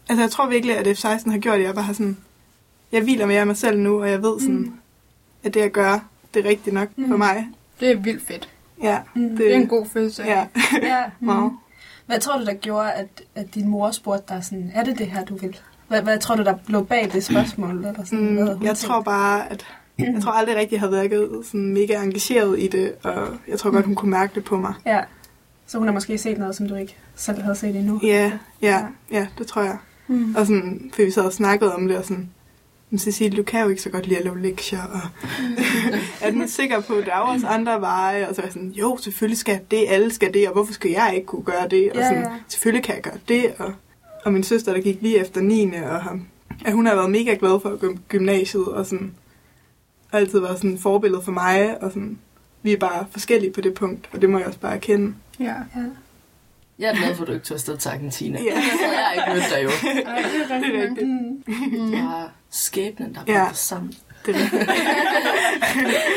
altså 0.10 0.22
jeg 0.22 0.32
tror 0.32 0.50
virkelig, 0.50 0.78
at 0.78 0.88
F-16 0.98 1.32
har 1.32 1.38
gjort, 1.38 1.60
at 1.60 1.64
jeg 1.66 1.74
bare 1.76 1.84
har 1.84 1.94
sådan... 1.94 2.18
Jeg 2.92 3.02
hviler 3.04 3.26
mere 3.26 3.40
af 3.40 3.48
mig 3.48 3.58
selv 3.58 3.80
nu, 3.80 4.02
og 4.02 4.10
jeg 4.10 4.22
ved 4.22 4.40
sådan, 4.40 4.56
Mm. 4.56 4.74
at 5.44 5.54
det 5.54 5.60
jeg 5.60 5.72
gør, 5.72 6.00
det 6.34 6.46
er 6.46 6.50
rigtigt 6.50 6.74
nok 6.74 6.88
mm. 6.96 7.08
for 7.10 7.18
mig. 7.18 7.48
Det 7.80 7.92
er 7.92 7.96
vildt 7.96 8.28
fedt. 8.28 8.50
Ja, 8.84 9.00
Mm. 9.16 9.30
det, 9.30 9.38
Det 9.38 9.52
er 9.52 9.56
en 9.56 9.68
god 9.68 9.86
følelse. 9.86 10.24
Ja, 10.24 10.46
Ja. 10.82 11.04
meget. 11.20 11.52
Hvad 12.06 12.20
tror 12.20 12.38
du, 12.40 12.46
der 12.46 12.54
gjorde, 12.54 12.92
at, 12.92 13.08
at 13.36 13.56
din 13.56 13.68
mor 13.70 13.92
spurgte 13.92 14.34
dig 14.34 14.44
sådan, 14.44 14.72
er 14.76 14.84
det 14.84 14.98
det 15.00 15.08
her, 15.08 15.26
du 15.26 15.36
vil? 15.38 15.60
Hvad, 15.88 16.02
hvad 16.02 16.20
tror 16.20 16.36
du, 16.36 16.44
der 16.44 16.56
lå 16.68 16.84
bag 16.84 17.10
det 17.14 17.24
spørgsmål? 17.24 17.78
Eller 17.78 17.94
sådan, 18.06 18.20
havde 18.20 18.32
Mm, 18.32 18.38
hun 18.38 18.48
jeg 18.48 18.58
tænkt? 18.60 18.80
tror 18.80 19.02
bare, 19.02 19.52
at 19.52 19.66
jeg 20.00 20.22
tror 20.24 20.32
aldrig 20.32 20.56
rigtig, 20.56 20.72
jeg 20.74 20.80
har 20.82 20.88
været 20.90 21.46
sådan 21.46 21.74
mega 21.74 22.04
engageret 22.04 22.60
i 22.60 22.68
det, 22.68 22.94
og 23.04 23.28
jeg 23.48 23.60
tror 23.60 23.72
godt, 23.72 23.86
hun 23.86 23.96
kunne 23.96 24.12
mærke 24.12 24.36
det 24.36 24.44
på 24.44 24.58
mig. 24.58 24.74
Ja. 24.86 25.00
Så 25.68 25.78
hun 25.78 25.88
har 25.88 25.94
måske 25.94 26.18
set 26.18 26.38
noget, 26.38 26.56
som 26.56 26.68
du 26.68 26.76
ikke 26.76 26.96
selv 27.16 27.42
havde 27.42 27.56
set 27.56 27.76
endnu. 27.76 28.00
Ja, 28.04 28.32
ja, 28.62 28.82
ja, 29.12 29.28
det 29.38 29.48
tror 29.48 29.62
jeg. 29.62 29.78
Mm. 30.08 30.36
Og 30.38 30.46
sådan, 30.48 30.92
for 30.96 31.04
vi 31.06 31.12
sad 31.12 31.24
og 31.24 31.34
snakkede 31.34 31.76
om 31.76 31.88
det, 31.88 31.98
og 31.98 32.04
sådan, 32.04 32.30
men 32.94 33.00
Cecilie, 33.00 33.38
du 33.38 33.44
kan 33.44 33.64
jo 33.64 33.70
ikke 33.70 33.82
så 33.82 33.90
godt 33.90 34.08
lide 34.08 34.18
at 34.20 34.24
lave 34.26 34.42
lektier, 34.42 34.84
og 34.84 35.02
er 36.28 36.32
den 36.32 36.48
sikker 36.48 36.82
på, 36.82 36.94
at 36.94 37.06
der 37.06 37.12
er 37.12 37.20
også 37.20 37.48
andre 37.48 37.82
veje, 37.82 38.30
og 38.30 38.36
så 38.36 38.42
er 38.42 38.46
jeg 38.46 38.54
sådan, 38.54 38.70
jo, 38.70 38.98
selvfølgelig 39.02 39.38
skal 39.38 39.60
det, 39.72 39.86
alle 39.88 40.14
skal 40.14 40.34
det, 40.34 40.48
og 40.48 40.54
hvorfor 40.54 40.74
skal 40.74 40.92
jeg 40.92 41.12
ikke 41.16 41.26
kunne 41.26 41.44
gøre 41.44 41.68
det, 41.68 41.92
og 41.92 41.98
Ja, 41.98 42.04
sådan, 42.08 42.24
ja. 42.24 42.30
selvfølgelig 42.48 42.84
kan 42.84 42.96
jeg 42.96 43.04
gøre 43.04 43.18
det, 43.28 43.54
og, 43.60 43.74
og 44.26 44.34
min 44.34 44.44
søster, 44.44 44.74
der 44.74 44.82
gik 44.82 44.98
lige 45.02 45.18
efter 45.18 45.42
9. 45.42 45.72
og 45.74 46.02
ham, 46.04 46.28
at 46.66 46.74
hun 46.74 46.86
har 46.86 46.96
været 46.96 47.12
mega 47.12 47.36
glad 47.40 47.60
for 47.62 47.70
at 47.70 47.80
gå 47.80 47.98
gymnasiet, 48.10 48.66
og 48.66 48.86
sådan, 48.86 49.14
og 50.12 50.20
altid 50.20 50.40
været 50.40 50.58
sådan 50.58 50.74
et 50.74 50.80
forbillede 50.80 51.22
for 51.22 51.32
mig, 51.32 51.78
og 51.84 51.92
sådan, 51.92 52.18
vi 52.64 52.74
er 52.74 52.78
bare 52.78 53.06
forskellige 53.12 53.52
på 53.54 53.62
det 53.62 53.74
punkt, 53.74 54.10
og 54.14 54.22
det 54.22 54.30
må 54.30 54.38
jeg 54.38 54.48
også 54.48 54.60
bare 54.60 54.74
erkende. 54.76 55.14
Ja. 55.40 55.46
Ja. 55.46 55.82
Jeg 56.84 56.92
er 56.92 56.96
glad 56.96 57.16
for, 57.16 57.22
at 57.24 57.28
du 57.28 57.34
ikke 57.34 57.46
tog 57.46 57.56
afsted 57.56 57.78
til 57.78 57.90
Argentina. 57.90 58.40
Ja. 58.42 58.54
Jeg 58.56 59.06
har 59.06 59.14
ikke 59.14 59.34
mødt 59.34 59.44
dig 59.56 59.64
jo. 59.64 59.70
Ej, 60.10 60.22
det 60.22 60.52
er 60.52 60.60
Det 60.60 60.76
er 60.76 60.82
rigtigt. 60.82 61.08
Mm. 61.08 61.44
Mm. 61.82 61.92
Det 61.92 62.04
var 62.04 62.32
skæbnen, 62.50 63.14
der 63.16 63.20
Ja. 63.28 63.34
bragte 63.40 63.52
os 63.52 63.58
sammen. 63.60 63.94
Det 64.26 64.36
er 64.36 64.40
rigtigt. 64.40 64.62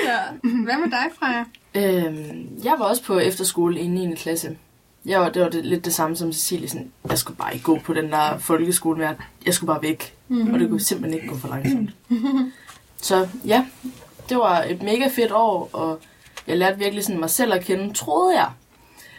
ja. 0.09 0.49
Hvad 0.65 0.79
med 0.79 0.91
dig, 0.91 1.07
Freja? 1.19 1.45
Øhm, 1.75 2.49
jeg 2.65 2.75
var 2.79 2.85
også 2.85 3.03
på 3.03 3.19
efterskole 3.19 3.81
i 3.81 3.87
9. 3.87 4.15
klasse. 4.15 4.57
Jeg 5.07 5.21
var, 5.21 5.29
det 5.29 5.43
var 5.43 5.49
det, 5.49 5.65
lidt 5.67 5.85
det 5.85 5.95
samme 5.95 6.17
som 6.17 6.33
Cecilie. 6.33 6.69
Sådan, 6.69 6.93
jeg 7.11 7.19
skulle 7.19 7.37
bare 7.37 7.53
ikke 7.55 7.65
gå 7.65 7.79
på 7.85 7.95
den 7.95 8.11
der 8.13 8.39
folkeskole 8.39 8.99
mere. 8.99 9.15
Jeg 9.47 9.55
skulle 9.55 9.69
bare 9.69 9.83
væk. 9.83 10.15
Mm. 10.29 10.55
Og 10.55 10.61
det 10.61 10.69
kunne 10.69 10.81
simpelthen 10.81 11.15
ikke 11.23 11.33
gå 11.35 11.39
for 11.39 11.49
langsomt. 11.49 11.91
Så 13.03 13.29
ja, 13.47 13.65
det 14.29 14.37
var 14.37 14.63
et 14.63 14.83
mega 14.83 15.09
fedt 15.09 15.33
år, 15.33 15.71
og 15.73 16.01
jeg 16.47 16.59
lærte 16.59 16.79
virkelig 16.79 17.05
sådan 17.05 17.21
mig 17.21 17.31
selv 17.31 17.53
at 17.55 17.65
kende, 17.65 17.95
troede 17.95 18.39
jeg. 18.39 18.49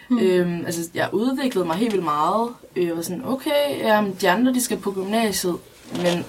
Mm. 0.10 0.20
Øhm, 0.24 0.66
altså, 0.66 0.90
jeg 0.94 1.10
udviklede 1.12 1.66
mig 1.66 1.76
helt 1.76 1.92
vildt 1.92 2.06
meget. 2.06 2.50
Jeg 2.76 2.96
var 2.96 3.02
sådan, 3.02 3.26
okay, 3.26 3.80
jamen, 3.80 4.18
de 4.22 4.30
andre, 4.30 4.54
de 4.54 4.62
skal 4.62 4.78
på 4.78 4.92
gymnasiet, 4.92 5.56
men 5.92 6.26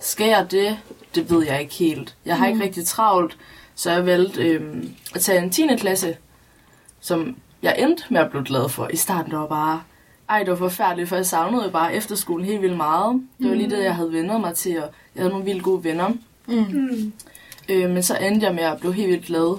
skal 0.00 0.28
jeg 0.28 0.46
det? 0.50 0.78
Det 1.14 1.30
ved 1.30 1.46
jeg 1.46 1.60
ikke 1.60 1.74
helt. 1.74 2.14
Jeg 2.24 2.38
har 2.38 2.46
mm. 2.46 2.52
ikke 2.52 2.64
rigtig 2.64 2.86
travlt, 2.86 3.36
så 3.74 3.90
jeg 3.90 4.06
valgte 4.06 4.42
øhm, 4.48 4.94
at 5.14 5.20
tage 5.20 5.42
en 5.42 5.50
10. 5.50 5.76
klasse, 5.76 6.16
som 7.00 7.36
jeg 7.62 7.76
endte 7.78 8.04
med 8.10 8.20
at 8.20 8.30
blive 8.30 8.44
glad 8.44 8.68
for. 8.68 8.88
I 8.92 8.96
starten 8.96 9.32
der 9.32 9.38
var 9.38 9.46
bare, 9.46 9.82
ej, 10.28 10.38
det 10.38 10.50
var 10.50 10.56
forfærdeligt, 10.56 11.08
for 11.08 11.16
jeg 11.16 11.26
savnede 11.26 11.70
bare 11.70 11.94
efterskolen 11.94 12.46
helt 12.46 12.62
vildt 12.62 12.76
meget. 12.76 13.22
Det 13.38 13.48
var 13.48 13.54
lige 13.54 13.70
det, 13.70 13.84
jeg 13.84 13.94
havde 13.94 14.12
vendt 14.12 14.40
mig 14.40 14.54
til, 14.54 14.76
og 14.76 14.90
jeg 15.14 15.20
havde 15.20 15.30
nogle 15.30 15.44
vildt 15.44 15.62
gode 15.62 15.84
venner. 15.84 16.10
Mm. 16.46 17.12
Øh, 17.68 17.90
men 17.90 18.02
så 18.02 18.16
endte 18.16 18.46
jeg 18.46 18.54
med 18.54 18.64
at 18.64 18.80
blive 18.80 18.92
helt 18.92 19.08
vildt 19.08 19.26
glad 19.26 19.58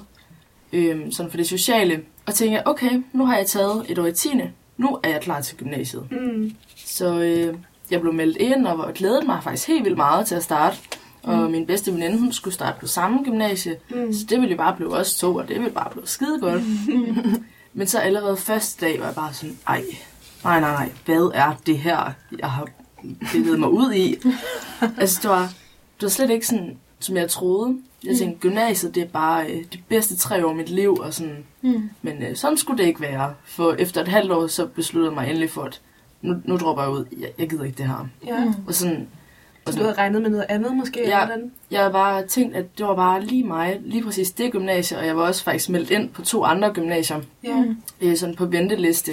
øh, 0.74 1.12
sådan 1.12 1.30
for 1.30 1.38
det 1.38 1.48
sociale. 1.48 2.02
Og 2.26 2.34
tænkte, 2.34 2.68
okay, 2.68 3.04
nu 3.14 3.26
har 3.26 3.38
jeg 3.38 3.48
taget 3.48 3.86
et 3.90 4.00
år 4.00 4.06
i 4.06 4.14
10. 4.14 4.30
Nu 4.78 5.00
er 5.04 5.10
jeg 5.10 5.22
klar 5.22 5.42
til 5.42 5.58
gymnasiet. 5.58 6.08
Mm. 6.12 6.52
Så 6.76 7.20
øh, 7.20 7.56
jeg 7.92 8.02
blev 8.02 8.14
meldt 8.14 8.38
ind 8.38 8.68
og 8.68 8.94
glædede 8.94 9.26
mig 9.26 9.44
faktisk 9.44 9.68
helt 9.68 9.84
vildt 9.84 9.98
meget 9.98 10.28
til 10.28 10.36
at 10.36 10.44
starte. 10.44 10.78
Mm. 11.24 11.30
Og 11.30 11.52
min 11.52 11.66
bedste 11.66 11.94
veninde, 11.94 12.20
hun 12.20 12.32
skulle 12.32 12.54
starte 12.54 12.80
på 12.80 12.88
samme 12.88 13.24
gymnasie. 13.24 13.78
Mm. 13.90 14.14
Så 14.14 14.26
det 14.30 14.42
ville 14.42 14.52
jo 14.52 14.58
bare 14.58 14.76
blive 14.76 14.94
os 14.98 15.18
to, 15.18 15.36
og 15.36 15.48
det 15.48 15.56
ville 15.56 15.72
bare 15.72 15.90
blive 15.92 16.08
skide 16.08 16.40
godt. 16.40 16.64
Mm. 16.88 17.46
Men 17.78 17.88
så 17.88 18.00
allerede 18.00 18.38
første 18.38 18.86
dag 18.86 19.00
var 19.00 19.06
jeg 19.06 19.16
bare 19.16 19.34
sådan, 19.34 19.58
ej, 19.68 19.84
nej, 20.44 20.60
nej, 20.60 20.72
nej, 20.72 20.92
hvad 21.06 21.32
er 21.34 21.54
det 21.66 21.78
her, 21.78 22.12
jeg 22.40 22.52
har 22.52 22.68
bevæget 23.34 23.60
mig 23.60 23.70
ud 23.70 23.94
i? 23.94 24.16
altså, 25.02 25.20
det 25.22 25.30
var, 25.30 25.42
det 25.96 26.02
var 26.02 26.10
slet 26.10 26.30
ikke 26.30 26.48
sådan, 26.48 26.78
som 27.00 27.18
jeg 27.18 27.30
troede. 27.30 27.78
Jeg 28.06 28.18
tænkte, 28.18 28.40
gymnasiet, 28.40 28.96
det 28.96 29.04
er 29.04 29.08
bare 29.08 29.48
øh, 29.52 29.64
de 29.74 29.78
bedste 29.90 30.16
tre 30.18 30.46
år 30.46 30.50
af 30.50 30.56
mit 30.56 30.70
liv, 30.70 30.94
og 30.94 31.14
sådan. 31.14 31.44
Mm. 31.62 31.90
Men 32.02 32.24
øh, 32.24 32.36
sådan 32.36 32.58
skulle 32.58 32.78
det 32.84 32.88
ikke 32.88 33.02
være. 33.02 33.34
For 33.46 33.74
efter 33.80 34.02
et 34.02 34.08
halvt 34.08 34.32
år, 34.32 34.48
så 34.48 34.66
besluttede 34.66 35.12
jeg 35.12 35.16
mig 35.22 35.30
endelig 35.30 35.50
for, 35.50 35.62
at 35.62 35.82
nu, 36.22 36.36
nu 36.46 36.58
dropper 36.58 36.84
jeg 36.84 36.92
ud. 36.92 37.06
Jeg, 37.20 37.30
jeg 37.40 37.50
gider 37.50 37.64
ikke 37.64 37.78
det 37.78 37.88
her. 37.88 38.08
Ja. 38.28 38.46
Mm. 38.46 38.54
Og 38.68 38.74
sådan, 38.74 39.08
og 39.66 39.74
Så 39.74 39.80
du 39.80 39.84
havde 39.86 39.98
regnet 39.98 40.22
med 40.22 40.30
noget 40.30 40.46
andet 40.50 40.76
måske? 40.76 41.00
Ja. 41.00 41.04
eller 41.06 41.26
hvordan? 41.26 41.52
jeg 41.72 41.80
havde 41.80 41.94
bare 41.94 42.26
tænkt, 42.28 42.56
at 42.56 42.78
det 42.78 42.86
var 42.86 42.96
bare 42.96 43.22
lige 43.26 43.44
mig, 43.44 43.80
lige 43.86 44.04
præcis 44.04 44.32
det 44.32 44.52
gymnasie, 44.52 44.98
og 44.98 45.06
jeg 45.06 45.18
var 45.18 45.24
også 45.24 45.44
faktisk 45.44 45.70
meldt 45.70 45.92
ind 45.92 46.10
på 46.10 46.22
to 46.22 46.44
andre 46.44 46.74
gymnasier, 46.74 47.22
Ja. 47.44 47.64
øh, 48.02 48.18
sådan 48.18 48.36
på 48.36 48.46
venteliste. 48.46 49.12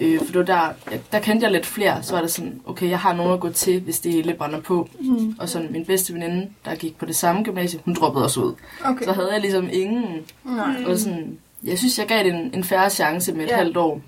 Øh, 0.00 0.18
for 0.18 0.26
det 0.26 0.34
var 0.34 0.42
der, 0.42 0.98
der 1.12 1.20
kendte 1.20 1.44
jeg 1.44 1.52
lidt 1.52 1.66
flere, 1.66 2.02
så 2.02 2.14
var 2.14 2.20
det 2.20 2.30
sådan, 2.30 2.60
okay, 2.66 2.88
jeg 2.90 2.98
har 2.98 3.12
nogen 3.12 3.32
at 3.32 3.40
gå 3.40 3.50
til, 3.50 3.80
hvis 3.80 4.00
det 4.00 4.12
hele 4.12 4.34
brænder 4.34 4.60
på. 4.60 4.88
Mm. 5.00 5.36
Og 5.38 5.48
sådan 5.48 5.72
min 5.72 5.84
bedste 5.84 6.14
veninde, 6.14 6.48
der 6.64 6.74
gik 6.74 6.98
på 6.98 7.06
det 7.06 7.16
samme 7.16 7.42
gymnasie, 7.42 7.80
hun 7.84 7.94
droppede 7.94 8.24
også 8.24 8.40
ud. 8.40 8.54
Okay. 8.84 9.04
Så 9.04 9.12
havde 9.12 9.32
jeg 9.32 9.40
ligesom 9.40 9.68
ingen. 9.72 10.04
Nej. 10.44 10.84
Og 10.86 10.98
sådan, 10.98 11.38
jeg 11.64 11.78
synes, 11.78 11.98
jeg 11.98 12.06
gav 12.06 12.24
det 12.24 12.34
en, 12.34 12.50
en 12.54 12.64
færre 12.64 12.90
chance 12.90 13.32
med 13.32 13.44
et 13.44 13.50
ja. 13.50 13.56
halvt 13.56 13.76
år. 13.76 14.00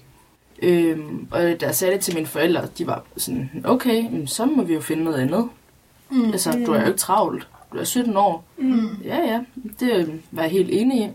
Øhm, 0.63 1.29
og 1.31 1.43
da 1.43 1.67
jeg 1.67 1.75
sagde 1.75 1.95
det 1.95 2.01
til 2.01 2.15
mine 2.15 2.27
forældre, 2.27 2.63
de 2.79 2.87
var 2.87 3.05
sådan, 3.17 3.51
okay, 3.65 4.27
så 4.27 4.47
må 4.47 4.63
vi 4.63 4.75
jo 4.75 4.81
finde 4.81 5.05
noget 5.05 5.19
andet. 5.19 5.49
Mm. 6.11 6.25
Altså, 6.25 6.53
du 6.67 6.73
er 6.73 6.81
jo 6.81 6.87
ikke 6.87 6.99
travlt. 6.99 7.49
Du 7.73 7.79
er 7.79 7.85
17 7.85 8.17
år. 8.17 8.45
Mm. 8.59 8.89
Ja, 9.05 9.17
ja, 9.17 9.41
det 9.81 10.21
var 10.31 10.43
jeg 10.43 10.51
helt 10.51 10.71
enig 10.73 11.01
i. 11.01 11.09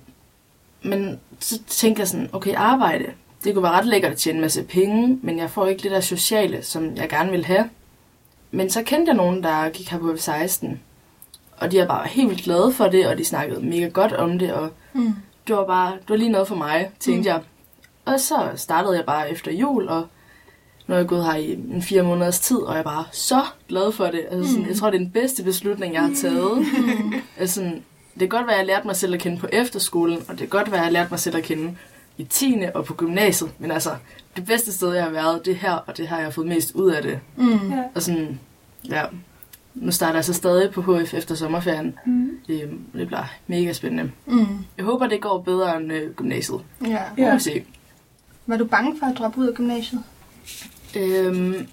Men 0.87 1.19
så 1.39 1.59
tænkte 1.67 1.99
jeg 1.99 2.07
sådan, 2.07 2.29
okay, 2.33 2.53
arbejde. 2.55 3.05
Det 3.43 3.53
kunne 3.53 3.63
være 3.63 3.71
ret 3.71 3.85
lækkert 3.85 4.11
at 4.11 4.17
tjene 4.17 4.35
en 4.37 4.41
masse 4.41 4.63
penge, 4.63 5.19
men 5.21 5.37
jeg 5.39 5.49
får 5.49 5.67
ikke 5.67 5.83
det 5.83 5.91
der 5.91 5.99
sociale, 5.99 6.63
som 6.63 6.95
jeg 6.95 7.09
gerne 7.09 7.31
vil 7.31 7.45
have. 7.45 7.69
Men 8.51 8.69
så 8.69 8.83
kendte 8.83 9.09
jeg 9.09 9.17
nogen, 9.17 9.43
der 9.43 9.69
gik 9.69 9.89
her 9.91 9.99
på 9.99 10.11
F16. 10.13 10.67
Og 11.57 11.71
de 11.71 11.79
er 11.79 11.87
bare 11.87 12.07
helt 12.07 12.29
vildt 12.29 12.43
glade 12.43 12.71
for 12.73 12.87
det, 12.87 13.07
og 13.07 13.17
de 13.17 13.25
snakkede 13.25 13.65
mega 13.65 13.87
godt 13.87 14.13
om 14.13 14.39
det, 14.39 14.53
og 14.53 14.69
Mm. 14.93 15.13
det 15.47 15.55
var 15.55 15.65
bare, 15.65 15.91
det 15.91 16.09
var 16.09 16.15
lige 16.15 16.29
noget 16.31 16.47
for 16.47 16.55
mig, 16.55 16.89
tænkte 16.99 17.21
Mm. 17.21 17.33
jeg. 17.35 17.41
Og 18.05 18.19
så 18.19 18.49
startede 18.55 18.95
jeg 18.95 19.05
bare 19.05 19.31
efter 19.31 19.51
jul, 19.51 19.87
og 19.87 20.07
nu 20.87 20.93
er 20.93 20.97
jeg 20.99 21.07
gået 21.07 21.25
her 21.25 21.35
i 21.35 21.51
en 21.53 21.81
fire 21.81 22.03
måneders 22.03 22.39
tid, 22.39 22.57
og 22.57 22.73
jeg 22.73 22.79
er 22.79 22.83
bare 22.83 23.03
så 23.11 23.41
glad 23.69 23.91
for 23.91 24.05
det. 24.05 24.25
Altså, 24.31 24.49
sådan, 24.51 24.63
Mm. 24.63 24.69
Jeg 24.69 24.77
tror, 24.77 24.89
det 24.89 24.95
er 24.95 25.03
den 25.03 25.11
bedste 25.11 25.43
beslutning, 25.43 25.93
jeg 25.93 26.01
har 26.01 26.13
taget. 26.21 26.57
Mm. 26.57 27.13
Altså, 27.39 27.55
sådan, 27.55 27.83
det 28.13 28.19
kan 28.19 28.29
godt 28.29 28.45
være, 28.47 28.55
at 28.55 28.59
jeg 28.59 28.67
lærte 28.67 28.87
mig 28.87 28.95
selv 28.95 29.13
at 29.13 29.19
kende 29.19 29.37
på 29.37 29.47
efterskolen, 29.51 30.17
og 30.17 30.29
det 30.29 30.37
kan 30.37 30.47
godt 30.47 30.71
være, 30.71 30.79
at 30.79 30.85
jeg 30.85 30.93
lærte 30.93 31.09
mig 31.11 31.19
selv 31.19 31.37
at 31.37 31.43
kende 31.43 31.75
i 32.17 32.23
10. 32.23 32.55
og 32.73 32.85
på 32.85 32.93
gymnasiet. 32.93 33.51
Men 33.59 33.71
altså, 33.71 33.89
det 34.35 34.45
bedste 34.45 34.73
sted, 34.73 34.93
jeg 34.93 35.03
har 35.03 35.11
været, 35.11 35.45
det 35.45 35.51
er 35.51 35.55
her, 35.57 35.71
og 35.73 35.97
det 35.97 36.07
har 36.07 36.19
jeg 36.19 36.33
fået 36.33 36.47
mest 36.47 36.71
ud 36.75 36.91
af 36.91 37.01
det. 37.03 37.19
Mm. 37.35 37.71
Ja. 37.71 37.83
Og 37.95 38.01
sådan, 38.01 38.39
ja, 38.89 39.05
nu 39.75 39.91
starter 39.91 40.15
jeg 40.15 40.25
så 40.25 40.33
stadig 40.33 40.71
på 40.71 40.81
HF 40.81 41.13
efter 41.13 41.35
sommerferien. 41.35 41.97
Mm. 42.05 42.29
Øhm, 42.49 42.83
det 42.93 43.07
bliver 43.07 43.25
mega 43.47 43.73
spændende. 43.73 44.11
Mm. 44.25 44.47
Jeg 44.77 44.85
håber, 44.85 45.07
det 45.07 45.21
går 45.21 45.41
bedre 45.41 45.77
end 45.77 45.93
øh, 45.93 46.11
gymnasiet. 46.11 46.61
Ja. 46.87 47.01
Ja. 47.17 47.37
Se. 47.37 47.63
Var 48.47 48.57
du 48.57 48.65
bange 48.65 48.99
for 48.99 49.05
at 49.05 49.17
droppe 49.17 49.39
ud 49.39 49.47
af 49.47 49.53
gymnasiet? 49.53 50.03
Øhm, 50.95 51.67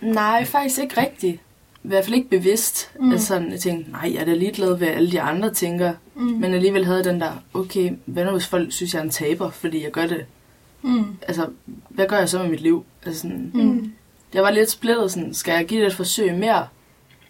nej, 0.00 0.44
faktisk 0.44 0.78
ikke 0.78 1.00
rigtigt. 1.00 1.40
I 1.84 1.88
hvert 1.88 2.04
fald 2.04 2.14
ikke 2.16 2.28
bevidst. 2.28 2.90
Mm. 2.98 3.04
Mm. 3.06 3.12
Altså 3.12 3.26
sådan, 3.26 3.50
jeg 3.52 3.60
tænkte, 3.60 3.90
nej, 3.92 4.10
jeg 4.14 4.20
er 4.20 4.24
da 4.24 4.34
ligeglad, 4.34 4.76
hvad 4.76 4.88
alle 4.88 5.10
de 5.12 5.20
andre 5.20 5.50
tænker. 5.54 5.92
Mm. 6.14 6.22
Men 6.22 6.54
alligevel 6.54 6.84
havde 6.84 7.04
den 7.04 7.20
der, 7.20 7.30
okay, 7.54 7.92
hvad 8.06 8.24
nu 8.24 8.30
hvis 8.30 8.46
folk 8.46 8.72
synes, 8.72 8.94
jeg 8.94 9.00
er 9.00 9.04
en 9.04 9.10
taber, 9.10 9.50
fordi 9.50 9.82
jeg 9.84 9.90
gør 9.90 10.06
det? 10.06 10.24
Mm. 10.82 11.04
Altså, 11.28 11.46
hvad 11.88 12.06
gør 12.06 12.16
jeg 12.18 12.28
så 12.28 12.38
med 12.38 12.48
mit 12.48 12.60
liv? 12.60 12.84
Altså 13.06 13.20
sådan, 13.20 13.50
Mm. 13.54 13.92
jeg 14.34 14.42
var 14.42 14.50
lidt 14.50 14.70
splittet, 14.70 15.10
sådan, 15.12 15.34
skal 15.34 15.52
jeg 15.54 15.66
give 15.66 15.80
det 15.80 15.86
et 15.86 15.94
forsøg 15.94 16.34
mere? 16.34 16.66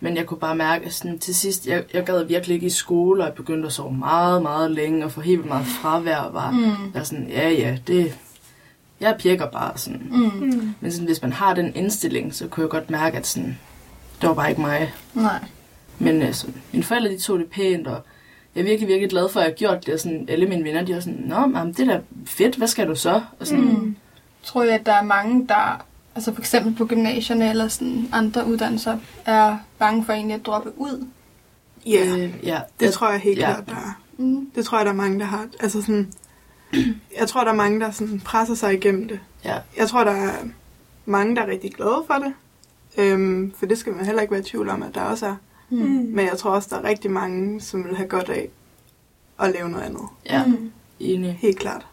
Men 0.00 0.16
jeg 0.16 0.26
kunne 0.26 0.38
bare 0.40 0.56
mærke, 0.56 0.84
at 0.86 0.92
sådan, 0.92 1.18
til 1.18 1.34
sidst, 1.34 1.66
jeg, 1.66 1.84
jeg 1.94 2.04
gad 2.04 2.24
virkelig 2.24 2.54
ikke 2.54 2.66
i 2.66 2.70
skole, 2.70 3.22
og 3.22 3.26
jeg 3.26 3.34
begyndte 3.34 3.66
at 3.66 3.72
sove 3.72 3.92
meget, 3.92 4.42
meget 4.42 4.70
længe, 4.70 5.04
og 5.04 5.12
få 5.12 5.20
helt 5.20 5.38
vildt 5.38 5.48
meget 5.48 5.66
fravær, 5.66 6.16
og 6.16 6.34
var, 6.34 6.50
Mm. 6.50 6.94
var 6.94 7.02
sådan, 7.02 7.28
ja, 7.28 7.50
ja, 7.50 7.78
det, 7.86 8.18
jeg 9.00 9.16
pjekker 9.18 9.46
bare 9.46 9.72
sådan. 9.78 10.02
Mm. 10.10 10.18
Mm. 10.46 10.74
Men 10.80 10.92
sådan, 10.92 11.06
hvis 11.06 11.22
man 11.22 11.32
har 11.32 11.54
den 11.54 11.72
indstilling, 11.76 12.34
så 12.34 12.48
kunne 12.48 12.62
jeg 12.62 12.70
godt 12.70 12.90
mærke, 12.90 13.16
at 13.16 13.26
sådan, 13.26 13.58
det 14.22 14.28
var 14.28 14.34
bare 14.34 14.50
ikke 14.50 14.60
mig. 14.60 14.92
Nej. 15.14 15.44
Men 15.98 16.22
altså, 16.22 16.46
mine 16.72 16.84
forældre, 16.84 17.10
de 17.10 17.18
tog 17.18 17.38
det 17.38 17.50
pænt, 17.50 17.86
og 17.86 18.02
jeg 18.54 18.60
er 18.60 18.64
virkelig, 18.64 18.88
virkelig 18.88 19.10
glad 19.10 19.28
for, 19.28 19.40
at 19.40 19.44
jeg 19.44 19.50
har 19.50 19.56
gjort 19.56 19.86
det. 19.86 19.94
Og 19.94 20.00
sådan, 20.00 20.26
alle 20.28 20.46
mine 20.46 20.64
venner, 20.64 20.84
de 20.84 20.94
var 20.94 21.00
sådan, 21.00 21.22
Nå, 21.26 21.36
jamen, 21.36 21.72
det 21.72 21.80
er 21.80 21.92
da 21.92 22.00
fedt, 22.26 22.56
hvad 22.56 22.68
skal 22.68 22.88
du 22.88 22.94
så? 22.94 23.22
Og 23.40 23.46
sådan, 23.46 23.64
Mm. 23.64 23.96
Tror 24.42 24.62
jeg, 24.62 24.74
at 24.74 24.86
der 24.86 24.92
er 24.92 25.02
mange, 25.02 25.46
der 25.48 25.84
altså 26.14 26.34
for 26.34 26.40
eksempel 26.40 26.74
på 26.74 26.86
gymnasierne 26.86 27.50
eller 27.50 27.68
sådan 27.68 28.08
andre 28.12 28.46
uddannelser, 28.46 28.98
er 29.26 29.56
bange 29.78 30.04
for 30.04 30.12
egentlig 30.12 30.34
at 30.34 30.46
droppe 30.46 30.72
ud? 30.76 31.06
Ja, 31.86 32.04
yeah, 32.06 32.22
øh, 32.22 32.34
ja, 32.42 32.60
det 32.80 32.92
tror 32.92 33.10
jeg 33.10 33.20
helt 33.20 33.38
ja. 33.38 33.52
klart, 33.52 33.66
der 33.68 33.74
er. 33.74 34.00
Mm. 34.16 34.50
Det 34.54 34.64
tror 34.64 34.78
jeg, 34.78 34.84
der 34.84 34.92
er 34.92 34.96
mange, 34.96 35.18
der 35.18 35.24
har. 35.24 35.46
Altså 35.60 35.82
sådan, 35.82 36.12
jeg 37.20 37.28
tror, 37.28 37.44
der 37.44 37.50
er 37.50 37.54
mange, 37.56 37.80
der 37.80 37.90
sådan 37.90 38.20
presser 38.20 38.54
sig 38.54 38.74
igennem 38.74 39.08
det. 39.08 39.20
Ja. 39.44 39.56
Jeg 39.78 39.88
tror, 39.88 40.04
der 40.04 40.12
er 40.12 40.32
mange, 41.06 41.36
der 41.36 41.42
er 41.42 41.46
rigtig 41.46 41.74
glade 41.74 42.02
for 42.06 42.14
det. 42.14 42.32
Øhm, 42.98 43.52
for 43.58 43.66
det 43.66 43.78
skal 43.78 43.92
man 43.92 44.04
heller 44.06 44.22
ikke 44.22 44.32
være 44.32 44.40
i 44.40 44.44
tvivl 44.44 44.68
om, 44.68 44.82
at 44.82 44.94
der 44.94 45.00
også 45.02 45.26
er. 45.26 45.36
Mm. 45.70 45.78
Men 46.14 46.26
jeg 46.26 46.38
tror 46.38 46.50
også, 46.50 46.68
der 46.70 46.76
er 46.82 46.88
rigtig 46.88 47.10
mange, 47.10 47.60
som 47.60 47.84
vil 47.84 47.96
have 47.96 48.08
godt 48.08 48.28
af 48.28 48.48
at 49.40 49.52
lave 49.52 49.68
noget 49.68 49.84
andet. 49.84 50.02
ja, 50.26 50.44
Mm. 50.46 50.70
enig. 51.00 51.38
Helt 51.40 51.58
klart. 51.58 51.86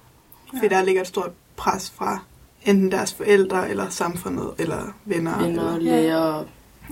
Fordi 0.53 0.67
der 0.67 0.81
ligger 0.83 1.01
et 1.01 1.07
stort 1.07 1.31
pres 1.55 1.91
fra 1.91 2.19
enten 2.65 2.91
deres 2.91 3.13
forældre, 3.13 3.69
eller 3.69 3.89
samfundet, 3.89 4.51
eller 4.57 4.93
venner. 5.05 5.41
Venner, 5.41 5.75
eller, 5.75 5.79
læger, 5.79 6.45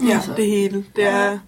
ja, 0.07 0.13
altså. 0.15 0.33
det 0.37 0.45
hele. 0.45 0.85
Det 0.95 1.03
er 1.03 1.39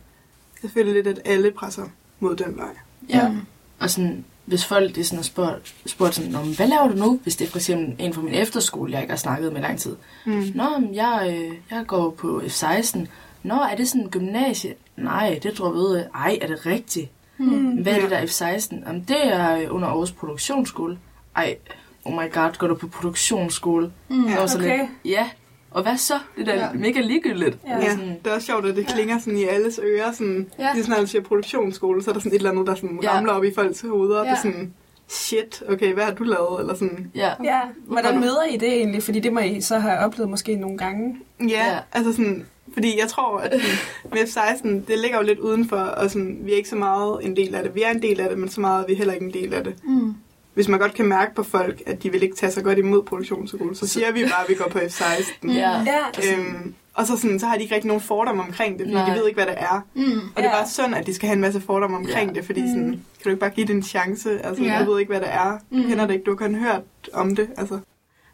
selvfølgelig 0.61 1.03
lidt, 1.03 1.17
at 1.17 1.21
alle 1.31 1.51
presser 1.51 1.83
mod 2.19 2.35
den 2.35 2.57
vej. 2.57 2.75
ja. 3.09 3.29
Mm. 3.29 3.37
Og 3.79 3.89
sådan, 3.89 4.25
hvis 4.49 4.65
folk 4.65 4.95
de 4.95 5.03
sådan 5.03 5.17
har 5.17 5.23
spurgt, 5.23 5.75
spurgt 5.85 6.15
sådan, 6.15 6.31
Nå, 6.31 6.41
men 6.41 6.55
hvad 6.55 6.67
laver 6.67 6.87
du 6.87 6.95
nu, 6.95 7.19
hvis 7.23 7.35
det 7.35 7.47
er 7.47 7.51
for 7.51 7.57
eksempel 7.57 7.95
en 7.99 8.13
fra 8.13 8.21
min 8.21 8.33
efterskole, 8.33 8.91
jeg 8.91 9.01
ikke 9.01 9.11
har 9.11 9.17
snakket 9.17 9.53
med 9.53 9.61
i 9.61 9.63
lang 9.63 9.79
tid. 9.79 9.95
Mm. 10.25 10.51
Nå, 10.55 10.77
men 10.79 10.95
jeg, 10.95 11.35
øh, 11.35 11.55
jeg 11.71 11.83
går 11.87 12.09
på 12.09 12.41
F16. 12.45 12.99
Nå, 13.43 13.53
er 13.53 13.75
det 13.75 13.89
sådan 13.89 14.01
en 14.01 14.09
gymnasie? 14.09 14.75
Nej, 14.97 15.39
det 15.43 15.53
tror 15.53 15.93
jeg 15.93 16.03
af. 16.13 16.19
Ej, 16.19 16.37
er 16.41 16.47
det 16.47 16.65
rigtigt? 16.65 17.09
Mm. 17.37 17.69
Hvad 17.69 17.93
er 17.93 18.01
det 18.01 18.09
der 18.09 18.21
F16? 18.21 18.87
Jamen, 18.87 19.05
det 19.07 19.33
er 19.33 19.57
øh, 19.57 19.75
under 19.75 19.87
Aarhus 19.87 20.11
Produktionsskole. 20.11 20.97
Ej, 21.35 21.57
oh 22.05 22.13
my 22.13 22.31
god, 22.31 22.57
går 22.57 22.67
du 22.67 22.75
på 22.75 22.87
produktionsskole? 22.87 23.91
Mm. 24.09 24.25
Okay. 24.25 24.77
lidt, 24.77 24.89
ja, 25.05 25.29
og 25.71 25.81
hvad 25.83 25.97
så? 25.97 26.13
Det 26.37 26.47
er 26.47 26.55
da 26.55 26.59
Ja. 26.61 26.67
mega 26.73 26.99
ligegyldigt. 27.01 27.57
Ja. 27.67 27.75
Ja, 27.77 27.97
det 28.23 28.31
er 28.31 28.35
også 28.35 28.45
sjovt, 28.47 28.65
at 28.65 28.75
det 28.75 28.87
klinger 28.87 29.19
sådan 29.19 29.37
i 29.39 29.43
alles 29.43 29.79
ører. 29.83 30.11
Sådan, 30.11 30.47
Ja. 30.59 30.73
Lige 30.73 30.83
sådan, 30.83 30.99
når 30.99 31.05
siger 31.05 31.21
produktionsskole, 31.21 32.03
så 32.03 32.09
er 32.09 32.13
der 32.13 32.19
sådan 32.21 32.31
et 32.31 32.35
eller 32.37 32.51
andet, 32.51 32.67
der 32.67 32.75
sådan 32.75 32.99
Ja. 33.03 33.11
ramler 33.17 33.33
op 33.33 33.43
i 33.43 33.53
folks 33.53 33.81
hoveder. 33.81 34.15
Ja. 34.15 34.21
Det 34.21 34.27
Ja. 34.27 34.31
er 34.31 34.41
sådan, 34.41 34.73
shit, 35.07 35.63
okay, 35.69 35.93
hvad 35.93 36.03
har 36.03 36.13
du 36.13 36.23
lavet? 36.23 36.59
Eller 36.59 36.73
sådan, 36.73 37.11
ja. 37.15 37.31
Ja, 37.43 37.59
hvordan 37.87 38.19
møder 38.19 38.43
I 38.51 38.57
det 38.57 38.73
egentlig? 38.73 39.03
Fordi 39.03 39.19
det 39.19 39.33
må 39.33 39.39
I 39.39 39.61
så 39.61 39.79
have 39.79 39.97
oplevet 39.99 40.29
måske 40.29 40.55
nogle 40.55 40.77
gange. 40.77 41.15
ja, 41.39 41.45
Ja. 41.47 41.77
altså 41.91 42.11
sådan, 42.11 42.45
fordi 42.73 42.99
jeg 42.99 43.07
tror, 43.09 43.37
at 43.37 43.53
med 44.11 44.17
F16, 44.19 44.67
det 44.67 44.99
ligger 44.99 45.17
jo 45.17 45.23
lidt 45.23 45.39
udenfor, 45.39 45.77
og 45.77 46.09
sådan, 46.11 46.39
vi 46.41 46.51
er 46.51 46.57
ikke 46.57 46.69
så 46.69 46.75
meget 46.75 47.17
en 47.21 47.35
del 47.35 47.55
af 47.55 47.63
det. 47.63 47.75
Vi 47.75 47.81
er 47.81 47.89
en 47.91 48.01
del 48.01 48.19
af 48.19 48.29
det, 48.29 48.37
men 48.37 48.49
så 48.49 48.61
meget 48.61 48.83
er 48.83 48.87
vi 48.87 48.93
heller 48.93 49.13
ikke 49.13 49.25
en 49.25 49.33
del 49.33 49.53
af 49.53 49.63
det. 49.63 49.73
Mm. 49.83 50.13
Hvis 50.59 50.67
man 50.67 50.79
godt 50.79 50.93
kan 50.93 51.05
mærke 51.05 51.35
på 51.35 51.43
folk, 51.43 51.81
at 51.85 52.03
de 52.03 52.11
vil 52.11 52.23
ikke 52.23 52.35
tage 52.35 52.51
sig 52.51 52.63
godt 52.63 52.77
imod 52.77 53.03
produktionsskole, 53.03 53.75
så 53.75 53.87
siger 53.87 54.11
vi 54.11 54.23
bare, 54.23 54.43
at 54.43 54.49
vi 54.49 54.53
går 54.55 54.69
på 54.69 54.79
F16. 54.79 55.47
Ja. 55.53 55.71
Ja. 55.85 56.33
Øhm, 56.37 56.73
og 56.93 57.07
så, 57.07 57.17
sådan, 57.17 57.39
så 57.39 57.45
har 57.45 57.55
de 57.55 57.61
ikke 57.61 57.75
rigtig 57.75 57.87
nogen 57.87 58.01
fordomme 58.01 58.43
omkring 58.43 58.79
det, 58.79 58.87
fordi 58.87 58.93
Nej. 58.93 59.13
de 59.13 59.19
ved 59.19 59.27
ikke, 59.27 59.37
hvad 59.43 59.45
det 59.53 59.61
er. 59.61 59.85
Mm. 59.95 60.01
Og 60.03 60.37
det 60.43 60.45
er 60.45 60.51
bare 60.51 60.67
synd, 60.69 60.95
at 60.95 61.05
de 61.07 61.13
skal 61.13 61.27
have 61.27 61.33
en 61.35 61.41
masse 61.41 61.61
fordomme 61.61 61.97
omkring 61.97 62.29
Ja. 62.31 62.35
det, 62.39 62.45
fordi 62.45 62.59
sådan, 62.59 62.89
kan 62.91 63.23
du 63.23 63.29
ikke 63.29 63.39
bare 63.39 63.49
give 63.49 63.67
det 63.67 63.75
en 63.75 63.83
chance? 63.83 64.45
Altså, 64.45 64.63
Ja. 64.63 64.79
ja. 64.79 64.85
du 64.85 64.91
ved 64.91 64.99
ikke, 64.99 65.11
hvad 65.11 65.19
det 65.21 65.29
er. 65.33 65.51
Du 65.71 65.75
Mm. 65.75 65.83
kender 65.87 66.07
det 66.07 66.13
ikke, 66.13 66.23
du 66.23 66.31
har 66.31 66.35
kun 66.37 66.55
hørt 66.55 66.81
om 67.13 67.35
det. 67.35 67.47
Altså, 67.57 67.79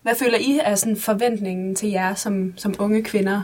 Hvad 0.01 0.15
føler 0.15 0.37
I 0.37 0.59
er 0.63 0.75
sådan 0.75 0.97
forventningen 0.97 1.75
til 1.75 1.89
jer 1.89 2.13
som, 2.15 2.53
som 2.57 2.73
unge 2.79 3.03
kvinder? 3.03 3.41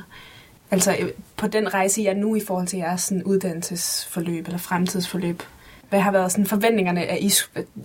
Altså 0.71 0.95
øh, 1.01 1.09
på 1.37 1.47
den 1.47 1.73
rejse, 1.73 2.01
I 2.01 2.05
er 2.05 2.13
nu 2.13 2.35
i 2.35 2.41
forhold 2.47 2.67
til 2.67 2.79
jeres 2.79 3.01
sådan, 3.01 3.23
uddannelsesforløb 3.23 4.45
eller 4.45 4.57
fremtidsforløb. 4.59 5.43
Hvad 5.91 5.99
har 5.99 6.12
været 6.12 6.32
sådan 6.32 6.45
forventningerne, 6.45 7.06
at 7.06 7.19
I, 7.21 7.32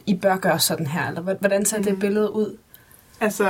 I 0.07 0.15
bør 0.17 0.37
gøre 0.37 0.59
sådan 0.59 0.87
her? 0.87 1.09
Eller 1.09 1.21
hvordan 1.23 1.65
ser 1.65 1.83
det 1.83 1.93
Mm. 1.93 1.99
billede 2.01 2.33
ud? 2.33 2.57
Altså, 3.21 3.45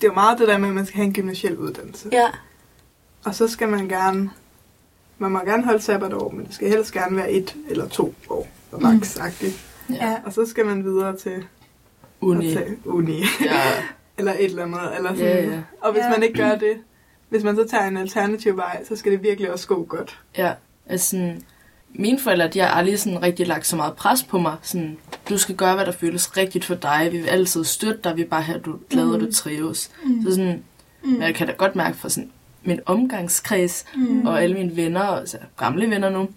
det 0.00 0.06
er 0.06 0.08
jo 0.08 0.12
meget 0.14 0.38
det 0.38 0.48
der 0.48 0.58
med, 0.58 0.68
at 0.68 0.74
man 0.74 0.86
skal 0.86 0.96
have 0.96 1.06
en 1.06 1.12
gymnasiel 1.14 1.56
uddannelse. 1.58 2.08
Ja. 2.12 2.26
Og 3.24 3.34
så 3.34 3.48
skal 3.48 3.68
man 3.68 3.88
gerne, 3.88 4.30
man 5.18 5.30
må 5.30 5.38
gerne 5.38 5.64
holde 5.64 5.80
sabbatår, 5.82 6.30
men 6.30 6.46
det 6.46 6.54
skal 6.54 6.68
helst 6.68 6.92
gerne 6.92 7.16
være 7.16 7.30
et 7.32 7.56
eller 7.68 7.88
to 7.88 8.14
år, 8.30 8.48
og 8.72 8.82
max 8.82 9.16
agtigt. 9.20 9.66
Ja. 9.90 10.16
Og 10.24 10.32
så 10.32 10.46
skal 10.46 10.66
man 10.66 10.84
videre 10.84 11.16
til 11.16 11.44
Uni. 12.20 12.50
at 12.50 12.56
tage 12.58 12.76
uni, 12.84 13.22
Ja, 13.44 13.62
eller 14.18 14.32
et 14.32 14.44
eller 14.44 14.62
andet. 14.62 14.96
Eller 14.96 15.14
sådan. 15.14 15.44
ja, 15.44 15.50
ja. 15.54 15.60
Og 15.80 15.92
hvis 15.92 16.02
Ja. 16.04 16.10
man 16.10 16.22
ikke 16.22 16.38
gør 16.38 16.54
det, 16.56 16.76
hvis 17.28 17.42
man 17.44 17.56
så 17.56 17.68
tager 17.70 17.84
en 17.86 17.96
alternativ 17.96 18.56
vej, 18.56 18.84
så 18.84 18.96
skal 18.96 19.12
det 19.12 19.22
virkelig 19.22 19.52
også 19.52 19.66
gå 19.68 19.84
godt. 19.84 20.20
Ja, 20.38 20.52
altså 20.86 21.08
sådan, 21.10 21.42
mine 21.94 22.18
forældre, 22.18 22.48
de 22.48 22.58
har 22.58 22.66
aldrig 22.68 22.98
sådan 23.00 23.22
rigtig 23.22 23.46
lagt 23.46 23.66
så 23.66 23.76
meget 23.76 23.92
pres 23.94 24.22
på 24.22 24.38
mig. 24.38 24.56
Sådan, 24.62 24.96
du 25.28 25.38
skal 25.38 25.54
gøre, 25.54 25.74
hvad 25.74 25.86
der 25.86 25.92
føles 25.92 26.36
rigtigt 26.36 26.64
for 26.64 26.74
dig. 26.74 27.08
Vi 27.12 27.18
vil 27.18 27.26
altid 27.26 27.64
støtte 27.64 28.00
dig. 28.04 28.16
Vi 28.16 28.22
er 28.22 28.26
bare 28.26 28.42
her, 28.42 28.58
du 28.58 28.72
er 28.72 28.78
glad, 28.90 29.06
og 29.10 29.20
du 29.20 29.32
trives. 29.32 29.90
Mm. 30.04 30.22
Så 30.22 30.30
sådan, 30.30 30.62
men 31.04 31.22
jeg 31.22 31.34
kan 31.34 31.46
da 31.46 31.52
godt 31.52 31.76
mærke 31.76 31.96
fra 31.96 32.08
sådan, 32.08 32.30
min 32.64 32.80
omgangskreds 32.86 33.84
Mm. 33.94 34.26
og 34.26 34.42
alle 34.42 34.56
mine 34.56 34.76
venner, 34.76 35.00
altså 35.00 35.36
gamle 35.58 35.90
venner 35.90 36.10
nu, 36.10 36.28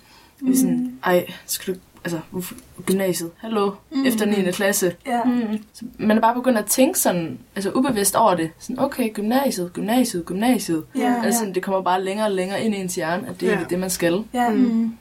vi 0.41 0.51
er 0.51 0.55
sådan, 0.57 0.93
ej, 1.03 1.25
skal 1.45 1.73
du, 1.73 1.79
altså, 2.05 2.19
gymnasiet, 2.85 3.31
hallo, 3.37 3.71
Mm. 3.91 4.05
efter 4.05 4.25
9. 4.25 4.51
klasse. 4.51 4.95
Ja. 5.05 5.23
Mm. 5.23 5.63
Så 5.73 5.85
man 5.97 6.17
er 6.17 6.21
bare 6.21 6.35
begyndt 6.35 6.57
at 6.57 6.65
tænke 6.65 6.99
sådan, 6.99 7.39
altså 7.55 7.71
ubevidst 7.71 8.15
over 8.15 8.35
det. 8.35 8.49
Sådan, 8.59 8.79
okay, 8.79 9.13
gymnasiet, 9.13 9.73
gymnasiet, 9.73 10.25
gymnasiet. 10.25 10.83
Ja, 10.95 11.15
Altså, 11.23 11.39
sådan, 11.39 11.55
det 11.55 11.63
kommer 11.63 11.81
bare 11.81 12.03
længere 12.03 12.27
og 12.27 12.31
længere 12.31 12.63
ind 12.63 12.75
i 12.75 12.77
ens 12.77 12.95
hjerne, 12.95 13.27
at 13.29 13.39
det 13.39 13.43
er 13.43 13.47
Ja. 13.47 13.53
egentlig 13.53 13.69
det, 13.69 13.79
man 13.79 13.89
skal. 13.89 14.23
Ja. 14.33 14.49
Mm. 14.49 14.97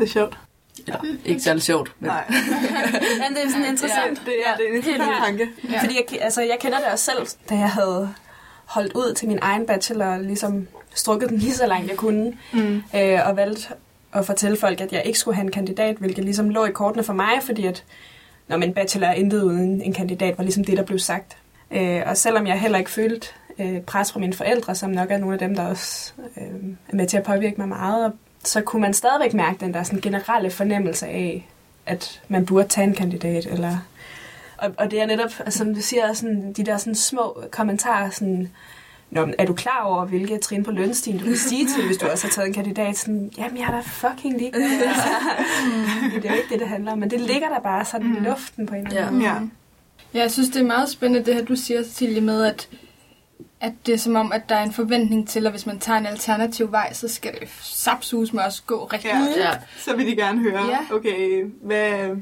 Det 0.00 0.06
er 0.08 0.12
sjovt. 0.12 0.38
Eller, 0.86 1.00
ikke 1.24 1.40
særlig 1.40 1.62
sjovt, 1.62 1.92
men 2.00 2.08
Nej, 2.08 2.24
Men 3.22 3.36
det 3.36 3.44
er 3.44 3.50
sådan 3.50 3.66
interessant. 3.70 4.22
det 4.26 4.34
er, 4.46 4.56
det 4.56 4.64
er 4.66 4.70
en 4.70 4.76
interessant 4.76 5.10
Ja. 5.10 5.24
tanke. 5.26 5.48
Ja. 5.72 5.80
Fordi 5.82 5.94
jeg, 5.94 6.22
altså, 6.22 6.40
jeg 6.42 6.56
kender 6.60 6.78
det 6.78 6.86
også 6.92 7.04
selv, 7.04 7.26
da 7.50 7.54
jeg 7.54 7.70
havde 7.70 8.14
holdt 8.64 8.92
ud 8.92 9.14
til 9.14 9.28
min 9.28 9.38
egen 9.42 9.66
bachelor, 9.66 10.04
og 10.06 10.20
ligesom 10.20 10.68
strukket 10.94 11.28
den 11.28 11.38
lige 11.38 11.52
så 11.54 11.66
langt 11.66 11.88
jeg 11.88 11.96
kunne, 11.96 12.32
Mm. 12.52 12.82
øh, 12.96 13.18
og 13.26 13.36
valgte 13.36 13.68
at 14.12 14.26
fortælle 14.26 14.56
folk, 14.56 14.80
at 14.80 14.92
jeg 14.92 15.02
ikke 15.04 15.18
skulle 15.18 15.34
have 15.34 15.44
en 15.44 15.50
kandidat, 15.52 15.96
hvilket 15.96 16.24
ligesom 16.24 16.50
lå 16.50 16.64
i 16.64 16.70
kortene 16.70 17.02
for 17.04 17.12
mig, 17.12 17.32
fordi 17.42 17.66
at 17.66 17.84
når 18.48 18.56
min 18.56 18.74
bachelor 18.74 19.06
er 19.06 19.14
intet 19.14 19.42
uden 19.42 19.82
en 19.82 19.92
kandidat, 19.92 20.38
var 20.38 20.44
ligesom 20.44 20.64
det, 20.64 20.76
der 20.76 20.82
blev 20.84 20.98
sagt. 20.98 21.36
Øh, 21.70 22.02
og 22.06 22.16
selvom 22.16 22.46
jeg 22.46 22.60
heller 22.60 22.78
ikke 22.78 22.90
følte 22.90 23.26
øh, 23.58 23.80
pres 23.80 24.12
fra 24.12 24.20
mine 24.20 24.32
forældre, 24.32 24.74
som 24.74 24.90
nok 24.90 25.10
er 25.10 25.18
nogle 25.18 25.32
af 25.34 25.38
dem, 25.38 25.54
der 25.54 25.66
også 25.66 26.12
øh, 26.36 26.42
er 26.88 26.96
med 26.96 27.06
til 27.06 27.16
at 27.16 27.22
påvirke 27.22 27.54
mig 27.58 27.68
meget, 27.68 28.12
så 28.44 28.60
kunne 28.60 28.82
man 28.82 28.94
stadigvæk 28.94 29.34
mærke 29.34 29.60
den 29.60 29.74
der 29.74 29.82
sådan 29.82 30.00
generelle 30.00 30.50
fornemmelse 30.50 31.06
af, 31.06 31.48
at 31.86 32.20
man 32.28 32.46
burde 32.46 32.68
tage 32.68 32.86
en 32.86 32.94
kandidat, 32.94 33.46
eller 33.46 33.76
og, 34.58 34.70
og 34.78 34.90
det 34.90 35.00
er 35.00 35.06
netop, 35.06 35.30
altså, 35.38 35.58
som 35.58 35.74
du 35.74 35.80
siger, 35.80 36.12
sådan, 36.12 36.52
de 36.52 36.64
der 36.66 36.76
sådan 36.76 36.94
små 36.94 37.42
kommentarer, 37.50 38.10
sådan, 38.10 38.50
Nå, 39.10 39.26
men 39.26 39.34
er 39.38 39.46
du 39.46 39.52
klar 39.54 39.82
over, 39.84 40.04
hvilke 40.04 40.38
trin 40.38 40.64
på 40.64 40.70
lønstigen 40.70 41.18
du 41.20 41.24
kan 41.24 41.36
sige 41.36 41.66
til, 41.66 41.86
hvis 41.86 41.96
du 41.96 42.06
også 42.06 42.26
har 42.26 42.30
taget 42.30 42.48
en 42.48 42.54
kandidat? 42.54 42.96
Sådan, 42.98 43.30
Jamen, 43.38 43.58
jeg 43.58 43.64
er 43.66 43.70
da 43.70 43.80
fucking 43.80 44.38
ligeglad. 44.38 44.62
Altså, 44.62 45.08
det 46.14 46.24
er 46.24 46.30
jo 46.30 46.36
ikke 46.36 46.48
det, 46.50 46.60
det 46.60 46.68
handler 46.68 46.92
om, 46.92 46.98
men 46.98 47.10
det 47.10 47.20
ligger 47.20 47.48
der 47.48 47.60
bare 47.60 47.84
sådan 47.84 48.16
i 48.16 48.20
luften 48.28 48.66
på 48.66 48.74
en 48.74 48.86
eller 48.86 49.06
anden 49.06 49.22
Ja. 49.22 49.32
måde. 49.32 49.40
Ja. 49.42 49.46
Ja, 50.14 50.20
jeg 50.22 50.30
synes, 50.30 50.48
det 50.48 50.60
er 50.60 50.66
meget 50.66 50.88
spændende, 50.88 51.26
det 51.26 51.34
her, 51.34 51.44
du 51.44 51.56
siger, 51.56 51.82
Cecilie, 51.84 52.20
med, 52.20 52.44
at, 52.44 52.68
at 53.60 53.72
det 53.86 53.94
er 53.94 53.98
som 53.98 54.16
om, 54.16 54.32
at 54.32 54.48
der 54.48 54.54
er 54.54 54.62
en 54.62 54.72
forventning 54.72 55.28
til, 55.28 55.46
at 55.46 55.52
hvis 55.52 55.66
man 55.66 55.78
tager 55.78 55.98
en 55.98 56.06
alternativ 56.06 56.72
vej, 56.72 56.92
så 56.92 57.08
skal 57.08 57.32
det 57.40 57.48
sapsus 57.62 58.32
med 58.32 58.42
også 58.42 58.62
gå 58.66 58.84
rigtig 58.92 59.10
Ja. 59.10 59.24
ja. 59.36 59.50
Så 59.78 59.96
vil 59.96 60.06
de 60.06 60.16
gerne 60.16 60.40
høre, 60.40 60.66
Ja. 60.66 60.78
okay, 60.94 61.44
hvad... 61.62 62.16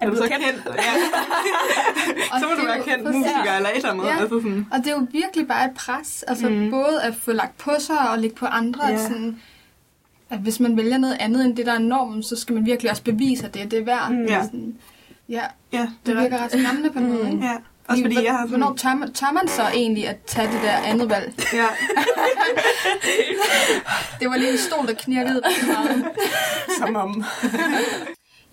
Er, 0.00 0.10
du 0.10 0.16
så 0.16 0.22
kendt? 0.22 0.44
kendt? 0.44 0.62
Ja. 0.76 2.38
Så 2.40 2.46
må 2.48 2.54
du 2.54 2.60
er 2.62 2.66
være 2.66 2.82
kendt 2.84 3.04
musiker 3.16 3.52
eller 3.56 3.68
et 3.68 3.76
eller 3.76 3.90
andet. 3.90 4.04
Ja. 4.06 4.10
Altså 4.20 4.28
sådan, 4.28 4.66
Og 4.72 4.78
det 4.78 4.86
er 4.86 4.90
jo 4.92 5.06
virkelig 5.12 5.48
bare 5.48 5.64
et 5.64 5.74
pres. 5.76 6.22
Altså 6.22 6.48
Mm. 6.48 6.54
mm. 6.54 6.70
både 6.70 7.02
at 7.02 7.14
få 7.14 7.32
lagt 7.32 7.58
på 7.58 7.70
sig 7.78 8.10
og 8.10 8.18
lægge 8.18 8.36
på 8.36 8.46
andre. 8.46 8.86
Ja. 8.86 8.92
At, 8.94 9.00
sådan, 9.00 9.40
at 10.30 10.38
hvis 10.38 10.60
man 10.60 10.76
vælger 10.76 10.98
noget 10.98 11.16
andet 11.20 11.44
end 11.44 11.56
det, 11.56 11.66
der 11.66 11.72
er 11.72 11.78
normen, 11.78 12.22
så 12.22 12.36
skal 12.36 12.54
man 12.54 12.66
virkelig 12.66 12.90
også 12.90 13.02
bevise, 13.02 13.46
at 13.46 13.54
det 13.54 13.62
er 13.62 13.66
det 13.66 13.86
værd. 13.86 14.10
Mm. 14.12 14.24
Ja. 14.24 14.42
Sådan, 14.44 14.76
ja, 15.28 15.42
ja, 15.72 15.80
det, 15.80 15.90
det 16.06 16.16
er 16.16 16.20
virker 16.22 16.38
ret 16.44 16.50
skræmmende 16.52 16.90
på 16.90 16.98
en 16.98 17.08
måde. 17.12 17.30
ikke? 17.32 17.44
Ja, 17.44 17.56
også 17.88 18.02
fordi 18.02 18.24
jeg 18.24 18.32
har. 18.32 18.46
Hvornår 18.46 18.74
tør 18.76 18.94
man, 18.94 19.12
tør 19.12 19.32
man 19.32 19.48
så 19.48 19.62
egentlig 19.74 20.08
at 20.08 20.16
tage 20.26 20.52
det 20.52 20.62
der 20.62 20.72
andet 20.76 21.10
valg? 21.10 21.34
Ja, 21.52 21.66
Det 24.20 24.28
var 24.30 24.36
lige 24.36 24.52
en 24.52 24.58
stol, 24.58 24.86
der 24.86 24.94
knirkede 24.94 25.40
rigtig 25.48 25.68
meget. 25.68 26.04
Som 26.78 26.96
om. 26.96 27.24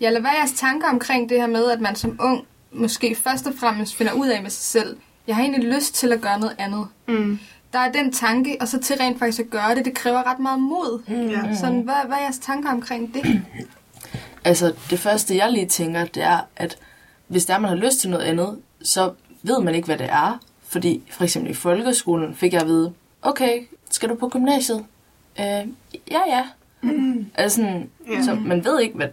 Ja, 0.00 0.06
eller 0.06 0.20
hvad 0.20 0.30
er 0.30 0.34
jeres 0.36 0.52
tanker 0.52 0.88
omkring 0.88 1.28
det 1.28 1.40
her 1.40 1.46
med, 1.46 1.70
at 1.70 1.80
man 1.80 1.96
som 1.96 2.16
ung 2.20 2.46
måske 2.72 3.16
først 3.24 3.46
og 3.46 3.52
fremmest 3.60 3.96
finder 3.96 4.12
ud 4.12 4.28
af 4.28 4.42
med 4.42 4.50
sig 4.50 4.62
selv, 4.82 4.96
jeg 5.26 5.36
har 5.36 5.42
egentlig 5.42 5.72
lyst 5.72 5.94
til 5.94 6.12
at 6.12 6.20
gøre 6.20 6.40
noget 6.40 6.54
andet. 6.58 6.86
mm, 7.08 7.38
Der 7.72 7.78
er 7.78 7.92
den 7.92 8.12
tanke, 8.12 8.56
og 8.60 8.68
så 8.68 8.78
til 8.80 8.96
rent 8.96 9.18
faktisk 9.18 9.40
at 9.40 9.50
gøre 9.50 9.74
det, 9.74 9.84
det 9.84 9.94
kræver 9.94 10.30
ret 10.30 10.38
meget 10.38 10.60
mod. 10.60 11.02
ja. 11.08 11.56
Sådan, 11.60 11.80
hvad, 11.80 11.94
hvad 12.06 12.16
er 12.16 12.22
jeres 12.22 12.38
tanker 12.38 12.70
omkring 12.70 13.14
det? 13.14 13.42
Altså, 14.44 14.72
det 14.90 14.98
første, 15.00 15.36
jeg 15.36 15.52
lige 15.52 15.66
tænker, 15.66 16.04
det 16.04 16.22
er, 16.22 16.38
at 16.56 16.78
hvis 17.28 17.44
der 17.46 17.58
man 17.58 17.68
har 17.68 17.76
lyst 17.76 17.98
til 18.00 18.10
noget 18.10 18.24
andet, 18.24 18.58
så 18.82 19.12
ved 19.46 19.60
man 19.62 19.74
ikke, 19.74 19.86
hvad 19.86 19.98
det 19.98 20.06
er. 20.10 20.38
Fordi 20.68 21.02
for 21.10 21.24
eksempel 21.24 21.50
i 21.50 21.54
folkeskolen 21.54 22.34
fik 22.34 22.52
jeg 22.52 22.60
at 22.60 22.66
vide, 22.68 22.92
okay, 23.22 23.58
skal 23.90 24.08
du 24.08 24.14
på 24.14 24.28
gymnasiet? 24.28 24.84
Øh, 25.40 25.44
ja, 26.10 26.20
ja. 26.28 26.44
Mm. 26.82 27.26
Altså, 27.34 27.56
sådan, 27.56 27.90
Ja. 28.10 28.22
så 28.22 28.34
man 28.34 28.64
ved 28.64 28.80
ikke, 28.80 28.96
hvad, 28.96 29.08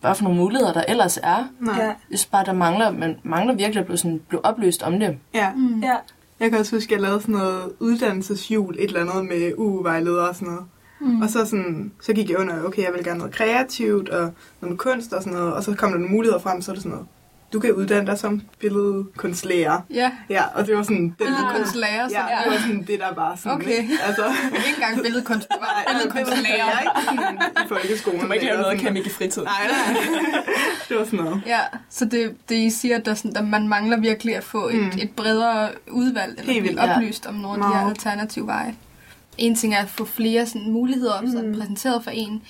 hvad 0.00 0.14
for 0.14 0.22
nogle 0.24 0.38
muligheder 0.38 0.72
der 0.72 0.84
ellers 0.88 1.16
er. 1.22 1.48
Nej. 1.60 1.82
Ja. 1.84 1.92
Bare, 2.32 2.44
der 2.44 2.52
mangler, 2.52 2.90
man 2.90 3.16
mangler 3.22 3.54
virkelig 3.54 3.80
at 3.80 3.84
blive, 3.86 3.98
sådan, 3.98 4.20
blive 4.28 4.44
oplyst 4.44 4.82
om 4.82 5.00
det. 5.00 5.18
Ja. 5.34 5.52
Mm. 5.56 5.80
Ja. 5.80 5.94
Jeg 6.40 6.50
kan 6.50 6.58
også 6.60 6.76
huske, 6.76 6.88
at 6.88 6.92
jeg 6.92 7.00
lavede 7.00 7.20
sådan 7.20 7.34
noget 7.34 7.72
uddannelsesjul, 7.80 8.74
et 8.78 8.84
eller 8.84 9.00
andet 9.00 9.24
med 9.24 9.52
UU-vejledere 9.56 10.28
og 10.28 10.34
sådan 10.34 10.48
noget. 10.48 10.64
Mm. 11.00 11.22
Og 11.22 11.30
så, 11.30 11.44
sådan, 11.46 11.92
så 12.02 12.12
gik 12.12 12.30
jeg 12.30 12.38
under, 12.38 12.64
okay, 12.64 12.82
jeg 12.82 12.92
vil 12.94 13.04
gerne 13.04 13.18
noget 13.18 13.34
kreativt 13.34 14.08
og 14.08 14.20
noget 14.60 14.70
med 14.72 14.76
kunst 14.76 15.12
og 15.12 15.22
sådan 15.22 15.38
noget. 15.38 15.54
Og 15.54 15.62
så 15.64 15.74
kom 15.74 15.90
der 15.90 15.98
nogle 15.98 16.14
muligheder 16.14 16.40
frem, 16.40 16.62
så 16.62 16.70
er 16.70 16.74
det 16.74 16.82
sådan 16.82 16.90
noget, 16.92 17.06
du 17.54 17.60
kan 17.60 17.72
uddanne 17.72 18.06
dig 18.10 18.18
som 18.18 18.42
billedkunstlærer. 18.58 19.80
Ja, 19.90 20.10
Ja, 20.28 20.42
og 20.54 20.66
det 20.66 20.76
var 20.76 20.82
sådan... 20.82 20.96
Den, 21.02 21.12
billedkunstlærer. 21.18 22.08
Ja, 22.10 22.20
Ja, 22.30 22.44
det 22.44 22.52
var 22.52 22.58
sådan 22.58 22.82
det, 22.82 23.00
der 23.00 23.14
var 23.14 23.36
sådan... 23.36 23.52
Okay. 23.52 23.78
Ikke? 23.82 23.98
Altså, 24.06 24.24
Ikke 24.68 24.68
engang 24.76 25.02
billedkunst, 25.02 25.48
det 25.52 25.56
var 25.60 25.84
billedkunstlærer. 25.92 26.56
Jeg 26.56 26.72
er 26.74 26.80
ikke 26.80 27.18
sådan 27.20 27.64
i 27.64 27.68
folkeskolen. 27.68 28.20
Du 28.20 28.26
må 28.26 28.32
ikke 28.32 28.46
lave 28.46 28.60
noget 28.60 28.78
sådan- 28.78 28.84
kemik 28.94 29.06
i 29.06 29.10
fritid. 29.10 29.42
Nej, 29.42 29.52
nej. 29.70 30.02
det 30.88 30.96
var 30.96 31.04
sådan 31.04 31.18
noget. 31.18 31.42
Ja, 31.46 31.60
så 31.90 32.04
det, 32.04 32.34
det 32.48 32.54
I 32.56 32.70
siger, 32.70 32.96
at, 32.96 33.04
der 33.06 33.14
sådan, 33.14 33.36
at 33.36 33.44
man 33.48 33.68
mangler 33.68 33.96
virkelig 33.96 34.36
at 34.36 34.44
få 34.44 34.68
et, 34.68 34.74
Mm. 34.74 34.90
et 34.98 35.10
bredere 35.16 35.68
udvalg, 35.90 36.30
eller 36.38 36.44
blive 36.52 36.62
vildt, 36.62 36.76
ja. 36.78 36.96
oplyst 36.96 37.26
om 37.26 37.34
nogle 37.34 37.64
af 37.64 37.70
de 37.72 37.78
her 37.78 37.88
alternative 37.88 38.46
veje. 38.46 38.74
En 39.38 39.56
ting 39.56 39.74
er 39.74 39.78
at 39.78 39.88
få 39.90 40.04
flere 40.04 40.46
sådan, 40.46 40.70
muligheder 40.70 41.20
mm. 41.20 41.28
Mm. 41.48 41.54
præsenteret 41.58 42.04
for 42.04 42.10
en, 42.10 42.42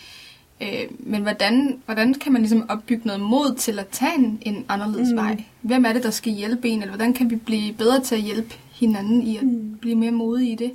øh, 0.63 0.69
men 0.99 1.23
hvordan, 1.23 1.81
hvordan 1.85 2.15
kan 2.15 2.33
man 2.33 2.43
ligesom 2.43 2.67
opbygge 2.71 3.07
noget 3.07 3.21
mod 3.23 3.55
til 3.55 3.79
at 3.79 3.87
tage 3.89 4.13
en, 4.19 4.39
en 4.43 4.65
anderledes 4.69 5.09
mm. 5.09 5.17
Mm. 5.19 5.25
vej? 5.25 5.45
Hvem 5.61 5.85
er 5.85 5.93
det, 5.93 6.03
der 6.03 6.11
skal 6.11 6.33
hjælpe 6.33 6.69
en, 6.69 6.81
eller 6.83 6.95
hvordan 6.97 7.15
kan 7.15 7.31
vi 7.31 7.37
blive 7.37 7.73
bedre 7.73 8.01
til 8.01 8.15
at 8.15 8.21
hjælpe 8.21 8.55
hinanden 8.73 9.23
i 9.23 9.37
at 9.37 9.43
Mm. 9.43 9.79
blive 9.81 9.95
mere 9.97 10.11
modige 10.11 10.53
i 10.53 10.55
det? 10.55 10.73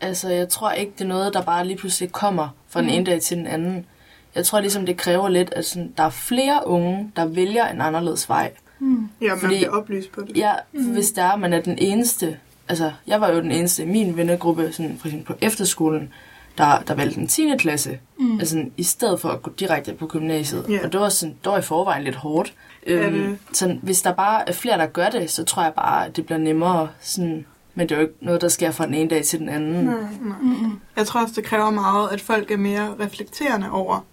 Altså, 0.00 0.28
jeg 0.28 0.48
tror 0.48 0.70
ikke, 0.70 0.92
det 0.98 1.04
er 1.04 1.08
noget, 1.08 1.34
der 1.34 1.42
bare 1.42 1.66
lige 1.66 1.76
pludselig 1.76 2.12
kommer 2.12 2.48
fra 2.68 2.80
den 2.80 2.86
Mhm. 2.88 2.94
ene 2.96 3.06
dag 3.06 3.20
til 3.22 3.36
den 3.36 3.46
anden. 3.46 3.86
Jeg 4.34 4.44
tror 4.46 4.60
ligesom, 4.60 4.86
det 4.86 4.96
kræver 4.96 5.28
lidt, 5.28 5.52
at 5.52 5.64
sådan, 5.66 5.92
der 5.96 6.02
er 6.02 6.10
flere 6.10 6.60
unge, 6.66 7.10
der 7.16 7.24
vælger 7.26 7.68
en 7.68 7.80
anderledes 7.80 8.28
vej. 8.28 8.52
Mm. 8.78 9.08
Ja, 9.22 9.28
man 9.28 9.38
Fordi- 9.38 9.56
bliver 9.56 9.70
oplyst 9.70 10.12
på 10.12 10.20
det. 10.20 10.36
Ja, 10.36 10.52
mm. 10.72 10.84
hvis 10.92 11.10
der 11.12 11.22
er, 11.22 11.36
man 11.36 11.52
er 11.52 11.60
den 11.60 11.78
eneste. 11.78 12.38
Altså, 12.68 12.92
jeg 13.06 13.20
var 13.20 13.30
jo 13.32 13.40
den 13.40 13.52
eneste 13.52 13.82
i 13.82 13.86
min 13.86 14.16
vennegruppe, 14.16 14.72
sådan, 14.72 14.96
for 14.98 15.06
eksempel 15.08 15.26
på 15.34 15.38
efterskolen, 15.40 16.12
der, 16.58 16.80
der 16.82 16.94
valgte 16.94 17.20
en 17.20 17.26
10. 17.26 17.56
klasse. 17.58 17.98
Mm. 18.18 18.38
Altså, 18.38 18.64
i 18.76 18.82
stedet 18.82 19.20
for 19.20 19.28
at 19.28 19.42
gå 19.42 19.50
direkte 19.60 19.92
på 19.94 20.06
gymnasiet. 20.06 20.66
Ja. 20.68 20.84
Og 20.84 20.92
det 20.92 21.00
var, 21.00 21.08
sådan, 21.08 21.34
det 21.44 21.52
var 21.52 21.58
i 21.58 21.62
forvejen 21.62 22.04
lidt 22.04 22.16
hårdt. 22.16 22.54
Øhm, 22.86 23.12
det- 23.14 23.38
så 23.52 23.78
hvis 23.82 24.02
der 24.02 24.12
bare 24.14 24.48
er 24.48 24.52
flere, 24.52 24.78
der 24.78 24.86
gør 24.86 25.08
det, 25.08 25.30
så 25.30 25.44
tror 25.44 25.62
jeg 25.62 25.72
bare, 25.74 26.06
at 26.06 26.16
det 26.16 26.26
bliver 26.26 26.38
nemmere. 26.38 26.88
Sådan, 27.00 27.46
men 27.74 27.88
det 27.88 27.94
er 27.94 28.00
jo 28.00 28.02
ikke 28.06 28.18
noget, 28.20 28.40
der 28.40 28.48
sker 28.48 28.70
fra 28.70 28.86
den 28.86 28.94
ene 28.94 29.10
dag 29.10 29.24
til 29.24 29.38
den 29.38 29.48
anden. 29.48 29.84
Nej. 29.84 29.94
Mm-mm. 30.20 30.80
Jeg 30.96 31.06
tror 31.06 31.20
også, 31.22 31.34
det 31.36 31.44
kræver 31.44 31.70
meget, 31.70 32.08
at 32.12 32.20
folk 32.20 32.50
er 32.50 32.56
mere 32.56 32.94
reflekterende 33.00 33.70
over, 33.70 34.04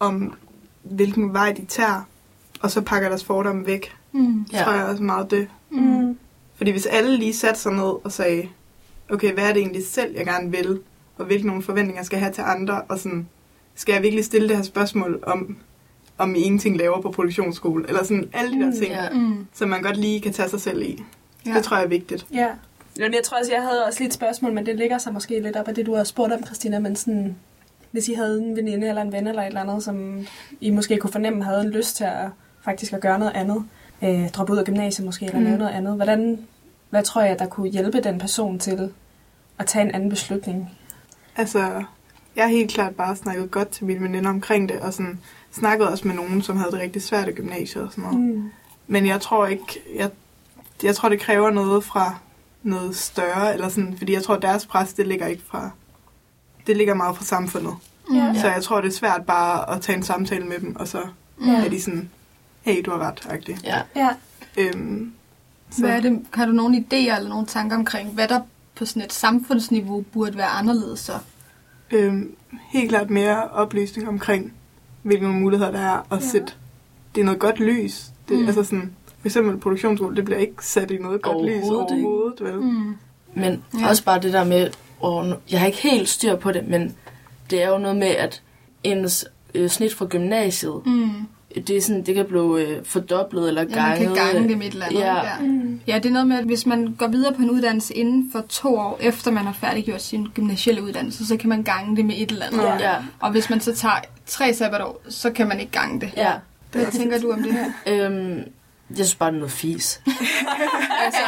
om 0.00 0.34
hvilken 0.82 1.32
vej 1.32 1.52
de 1.52 1.64
tager, 1.64 2.02
og 2.60 2.70
så 2.70 2.80
pakker 2.80 3.08
deres 3.08 3.24
fordomme 3.24 3.66
væk. 3.66 3.92
Mm. 4.12 4.46
Ja. 4.52 4.62
tror 4.62 4.72
jeg 4.72 4.84
også 4.84 5.02
meget 5.02 5.30
det. 5.30 5.48
Mm. 5.70 6.18
Fordi 6.56 6.70
hvis 6.70 6.86
alle 6.86 7.16
lige 7.16 7.34
satte 7.34 7.60
sig 7.60 7.72
ned 7.72 8.04
og 8.04 8.12
sagde, 8.12 8.48
okay, 9.10 9.32
hvad 9.34 9.44
er 9.48 9.52
det 9.52 9.60
egentlig 9.60 9.86
selv, 9.86 10.14
jeg 10.16 10.26
gerne 10.26 10.50
vil, 10.50 10.80
og 11.18 11.24
hvilke 11.24 11.46
nogle 11.46 11.62
forventninger 11.62 12.02
skal 12.02 12.16
jeg 12.16 12.24
have 12.24 12.32
til 12.32 12.42
andre, 12.46 12.82
og 12.88 12.98
sådan, 12.98 13.28
skal 13.74 13.92
jeg 13.92 14.02
virkelig 14.02 14.24
stille 14.24 14.48
det 14.48 14.56
her 14.56 14.62
spørgsmål 14.62 15.22
om, 15.26 15.56
om 16.18 16.34
I 16.34 16.38
ingenting 16.38 16.76
laver 16.76 17.00
på 17.00 17.10
produktionsskole, 17.10 17.84
eller 17.88 18.04
sådan 18.04 18.28
alle 18.32 18.56
de 18.56 18.60
der 18.60 18.66
Mm, 18.66 18.72
ting, 18.72 18.92
ja. 18.92 19.10
Mm. 19.10 19.46
som 19.54 19.68
man 19.68 19.82
godt 19.82 19.96
lige 19.96 20.20
kan 20.20 20.32
tage 20.32 20.48
sig 20.48 20.60
selv 20.60 20.82
i. 20.82 21.02
Ja. 21.46 21.54
Det 21.54 21.64
tror 21.64 21.76
jeg 21.76 21.84
er 21.84 21.88
vigtigt. 21.88 22.26
Ja. 22.34 22.48
Jamen, 22.98 23.14
jeg 23.14 23.22
tror 23.24 23.38
også, 23.38 23.52
jeg 23.52 23.62
havde 23.62 23.84
også 23.84 24.02
lidt 24.02 24.14
spørgsmål, 24.14 24.52
men 24.52 24.66
det 24.66 24.76
ligger 24.76 24.98
sig 24.98 25.12
måske 25.12 25.40
lidt 25.40 25.56
op 25.56 25.68
af 25.68 25.74
det, 25.74 25.86
du 25.86 25.94
har 25.94 26.04
spurgt 26.04 26.32
om, 26.32 26.44
Christina, 26.46 26.78
men 26.78 26.96
sådan, 26.96 27.36
hvis 27.90 28.08
I 28.08 28.12
havde 28.12 28.42
en 28.42 28.56
veninde 28.56 28.88
eller 28.88 29.02
en 29.02 29.12
ven 29.12 29.26
eller 29.26 29.42
et 29.42 29.46
eller 29.46 29.60
andet, 29.60 29.82
som 29.82 30.26
I 30.60 30.70
måske 30.70 30.96
kunne 30.96 31.12
fornemme 31.12 31.44
havde 31.44 31.60
en 31.60 31.70
lyst 31.70 31.96
til 31.96 32.04
at 32.04 32.28
faktisk 32.64 32.92
at 32.92 33.00
gøre 33.00 33.18
noget 33.18 33.32
andet, 33.34 33.64
øh, 34.04 34.28
droppe 34.30 34.52
ud 34.52 34.58
af 34.58 34.64
gymnasiet 34.64 35.04
måske, 35.04 35.26
eller 35.26 35.38
mm. 35.38 35.44
lave 35.44 35.58
noget 35.58 35.72
andet, 35.72 35.94
hvordan, 35.94 36.46
hvad 36.90 37.02
tror 37.02 37.22
jeg, 37.22 37.38
der 37.38 37.46
kunne 37.46 37.68
hjælpe 37.70 38.00
den 38.00 38.18
person 38.18 38.58
til 38.58 38.92
at 39.58 39.66
tage 39.66 39.84
en 39.84 39.90
anden 39.90 40.10
beslutning? 40.10 40.77
Altså, 41.38 41.84
jeg 42.36 42.44
har 42.44 42.50
helt 42.50 42.70
klart 42.70 42.94
bare 42.94 43.16
snakket 43.16 43.50
godt 43.50 43.68
til 43.68 43.84
mine 43.84 44.00
veninder 44.00 44.30
omkring 44.30 44.68
det, 44.68 44.80
og 44.80 44.92
sådan 44.94 45.18
snakket 45.52 45.88
også 45.88 46.08
med 46.08 46.14
nogen, 46.16 46.42
som 46.42 46.56
havde 46.56 46.70
det 46.72 46.80
rigtig 46.80 47.02
svært 47.02 47.28
i 47.28 47.32
gymnasiet 47.32 47.84
og 47.84 47.90
sådan 47.90 48.04
noget. 48.04 48.20
Mm. 48.20 48.50
Men 48.86 49.06
jeg 49.06 49.20
tror 49.20 49.46
ikke, 49.46 49.80
jeg, 49.96 50.10
jeg 50.82 50.96
tror, 50.96 51.08
det 51.08 51.20
kræver 51.20 51.50
noget 51.50 51.84
fra 51.84 52.14
noget 52.62 52.96
større, 52.96 53.54
eller 53.54 53.68
sådan, 53.68 53.94
fordi 53.98 54.12
jeg 54.12 54.22
tror, 54.22 54.34
at 54.34 54.42
deres 54.42 54.66
pres, 54.66 54.92
det 54.92 55.06
ligger 55.06 55.26
ikke 55.26 55.42
fra, 55.46 55.70
det 56.66 56.76
ligger 56.76 56.94
meget 56.94 57.16
fra 57.16 57.24
samfundet. 57.24 57.74
Ja. 58.14 58.34
Så 58.40 58.48
jeg 58.48 58.62
tror, 58.62 58.80
det 58.80 58.88
er 58.88 58.92
svært 58.96 59.26
bare 59.26 59.70
at 59.74 59.80
tage 59.80 59.96
en 59.96 60.02
samtale 60.02 60.44
med 60.46 60.58
dem, 60.58 60.76
og 60.76 60.88
så 60.88 61.02
Ja. 61.46 61.64
er 61.64 61.68
de 61.68 61.82
sådan, 61.82 62.10
hey, 62.62 62.82
du 62.84 62.90
har 62.90 62.98
ret, 62.98 63.26
agtigt. 63.30 63.64
Ja. 63.64 63.80
Ja. 63.96 64.08
Øhm, 64.56 65.12
så, 65.70 65.80
Hvad 65.80 65.90
er 65.90 66.00
det, 66.00 66.26
har 66.34 66.46
du 66.46 66.52
nogle 66.52 66.76
idéer 66.76 67.16
eller 67.16 67.28
nogle 67.28 67.46
tanker 67.46 67.76
omkring, 67.76 68.10
hvad 68.10 68.28
der 68.28 68.40
på 68.78 68.84
sådan 68.84 69.02
et 69.02 69.12
samfundsniveau 69.12 70.00
burde 70.12 70.36
være 70.36 70.46
anderledes 70.46 71.00
så? 71.00 71.12
øhm, 71.90 72.34
helt 72.68 72.88
klart 72.88 73.10
mere 73.10 73.48
oplysning 73.50 74.08
omkring, 74.08 74.52
hvilke 75.02 75.26
muligheder 75.26 75.70
der 75.70 75.78
er, 75.80 76.06
og 76.10 76.18
Ja. 76.20 76.26
sætte 76.26 76.52
det 77.14 77.20
er 77.20 77.24
noget 77.24 77.40
godt 77.40 77.60
lys. 77.60 78.04
Det, 78.28 78.38
Mm. 78.38 78.46
Altså 78.46 78.64
sådan, 78.64 78.92
for 79.20 79.26
eksempel 79.26 79.58
produktionsskole, 79.58 80.16
det 80.16 80.24
bliver 80.24 80.38
ikke 80.38 80.66
sat 80.66 80.90
i 80.90 80.96
noget 80.98 81.22
godt 81.22 81.46
lys 81.46 81.64
Overhovedet 81.64 82.40
vel? 82.40 82.60
Mm. 82.60 82.96
Men 83.34 83.62
Ja. 83.80 83.88
også 83.88 84.04
bare 84.04 84.20
det 84.20 84.32
der 84.32 84.44
med, 84.44 84.70
og 85.00 85.40
jeg 85.50 85.60
har 85.60 85.66
ikke 85.66 85.78
helt 85.82 86.08
styr 86.08 86.36
på 86.36 86.52
det, 86.52 86.68
men 86.68 86.94
det 87.50 87.62
er 87.62 87.68
jo 87.68 87.78
noget 87.78 87.96
med, 87.96 88.06
at 88.08 88.42
ens 88.84 89.26
øh, 89.54 89.68
snit 89.68 89.94
fra 89.94 90.06
gymnasiet, 90.06 90.82
Mm. 90.86 91.10
Det, 91.54 91.70
er 91.70 91.80
sådan, 91.82 92.02
det 92.02 92.14
kan 92.14 92.24
blive 92.26 92.62
øh, 92.66 92.84
fordoblet 92.84 93.48
eller 93.48 93.62
Ja, 93.62 93.68
man 93.68 93.84
ganget. 93.84 94.06
kan 94.06 94.14
gange 94.26 94.48
det 94.48 94.58
med 94.58 94.66
et 94.66 94.72
eller 94.72 94.86
andet. 94.86 95.00
Ja. 95.00 95.14
Ja. 95.16 95.30
ja, 95.86 95.94
det 95.98 96.06
er 96.06 96.10
noget 96.12 96.26
med, 96.26 96.38
at 96.38 96.44
hvis 96.44 96.66
man 96.66 96.94
går 96.98 97.06
videre 97.06 97.32
på 97.34 97.42
en 97.42 97.50
uddannelse 97.50 97.94
inden 97.94 98.32
for 98.32 98.40
to 98.48 98.76
år, 98.76 98.98
efter 99.00 99.30
man 99.30 99.44
har 99.44 99.52
færdiggjort 99.52 100.02
sin 100.02 100.26
gymnasielle 100.34 100.82
uddannelse, 100.82 101.26
så 101.26 101.36
kan 101.36 101.48
man 101.48 101.62
gange 101.62 101.96
det 101.96 102.04
med 102.04 102.14
et 102.18 102.30
eller 102.30 102.46
andet. 102.46 102.62
Ja. 102.62 102.76
Ja, 102.90 102.96
Og 103.20 103.30
hvis 103.30 103.50
man 103.50 103.60
så 103.60 103.74
tager 103.74 103.94
tre 104.26 104.54
sabbatår, 104.54 105.00
så 105.08 105.30
kan 105.30 105.48
man 105.48 105.60
ikke 105.60 105.72
gange 105.72 106.00
det. 106.00 106.10
ja. 106.16 106.32
Hvad 106.72 106.86
tænker 106.92 107.20
du 107.20 107.32
om 107.32 107.42
det 107.42 107.52
her? 107.52 107.64
Øhm, 108.06 108.36
jeg 108.90 108.96
synes 108.96 109.14
bare, 109.14 109.30
det 109.30 109.36
er 109.36 109.38
noget 109.38 109.52
fis. 109.52 110.00
altså, 111.04 111.20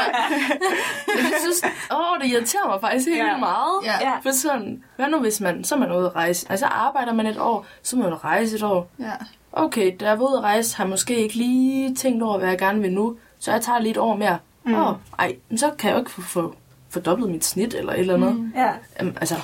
jeg 1.07 1.33
synes, 1.41 1.63
åh, 1.93 2.21
det 2.23 2.31
irriterer 2.31 2.69
mig 2.69 2.81
faktisk 2.81 3.09
helt 3.09 3.19
Ja. 3.19 3.37
meget. 3.37 3.85
Ja. 3.85 4.19
For 4.23 4.33
sådan, 4.37 4.83
hvad 4.97 5.09
nu 5.09 5.19
hvis 5.19 5.41
man, 5.41 5.65
så 5.65 5.75
er 5.75 5.79
man 5.79 5.93
ude 5.93 6.07
at 6.07 6.15
rejse. 6.17 6.47
Altså 6.51 6.67
arbejder 6.67 7.13
man 7.13 7.27
et 7.27 7.39
år, 7.39 7.67
så 7.83 7.97
må 7.97 8.03
man 8.03 8.25
rejse 8.25 8.57
et 8.57 8.63
år. 8.63 8.91
ja. 8.99 9.05
Okay, 9.53 9.93
da 10.01 10.09
jeg 10.09 10.19
var 10.19 10.29
ude 10.29 10.37
at 10.39 10.43
rejse, 10.43 10.77
har 10.77 10.85
jeg 10.85 10.91
måske 10.91 11.17
ikke 11.23 11.35
lige 11.35 11.95
tænkt 11.95 12.23
over, 12.23 12.39
hvad 12.39 12.49
jeg 12.49 12.59
gerne 12.59 12.81
vil 12.81 12.93
nu. 12.93 13.17
Så 13.39 13.53
jeg 13.53 13.61
tager 13.61 13.79
lige 13.79 13.91
et 13.91 13.97
år 13.99 14.17
mere. 14.17 14.39
Åh, 14.67 14.71
Mm. 14.73 14.75
oh, 14.75 14.95
ej, 15.19 15.37
men 15.49 15.59
så 15.59 15.71
kan 15.79 15.89
jeg 15.89 15.95
jo 15.95 16.01
ikke 16.01 16.11
få, 16.11 16.21
få 16.21 16.55
fordoblet 16.91 17.31
mit 17.31 17.45
snit 17.45 17.75
eller 17.75 17.93
et 17.93 18.01
eller 18.01 18.15
andet. 18.15 18.37
Mm. 18.37 18.53
Ja. 18.57 18.71
Jamen, 19.01 19.17
altså, 19.21 19.35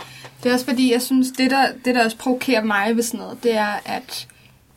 Det 0.42 0.48
er 0.48 0.52
også 0.54 0.66
fordi, 0.66 0.92
jeg 0.92 1.02
synes, 1.02 1.28
det 1.38 1.50
der, 1.50 1.66
det 1.84 1.94
der 1.94 2.04
også 2.04 2.16
provokerer 2.16 2.64
mig 2.64 2.96
ved 2.96 3.02
sådan 3.02 3.20
noget, 3.20 3.42
det 3.42 3.54
er, 3.56 3.80
at 3.84 4.28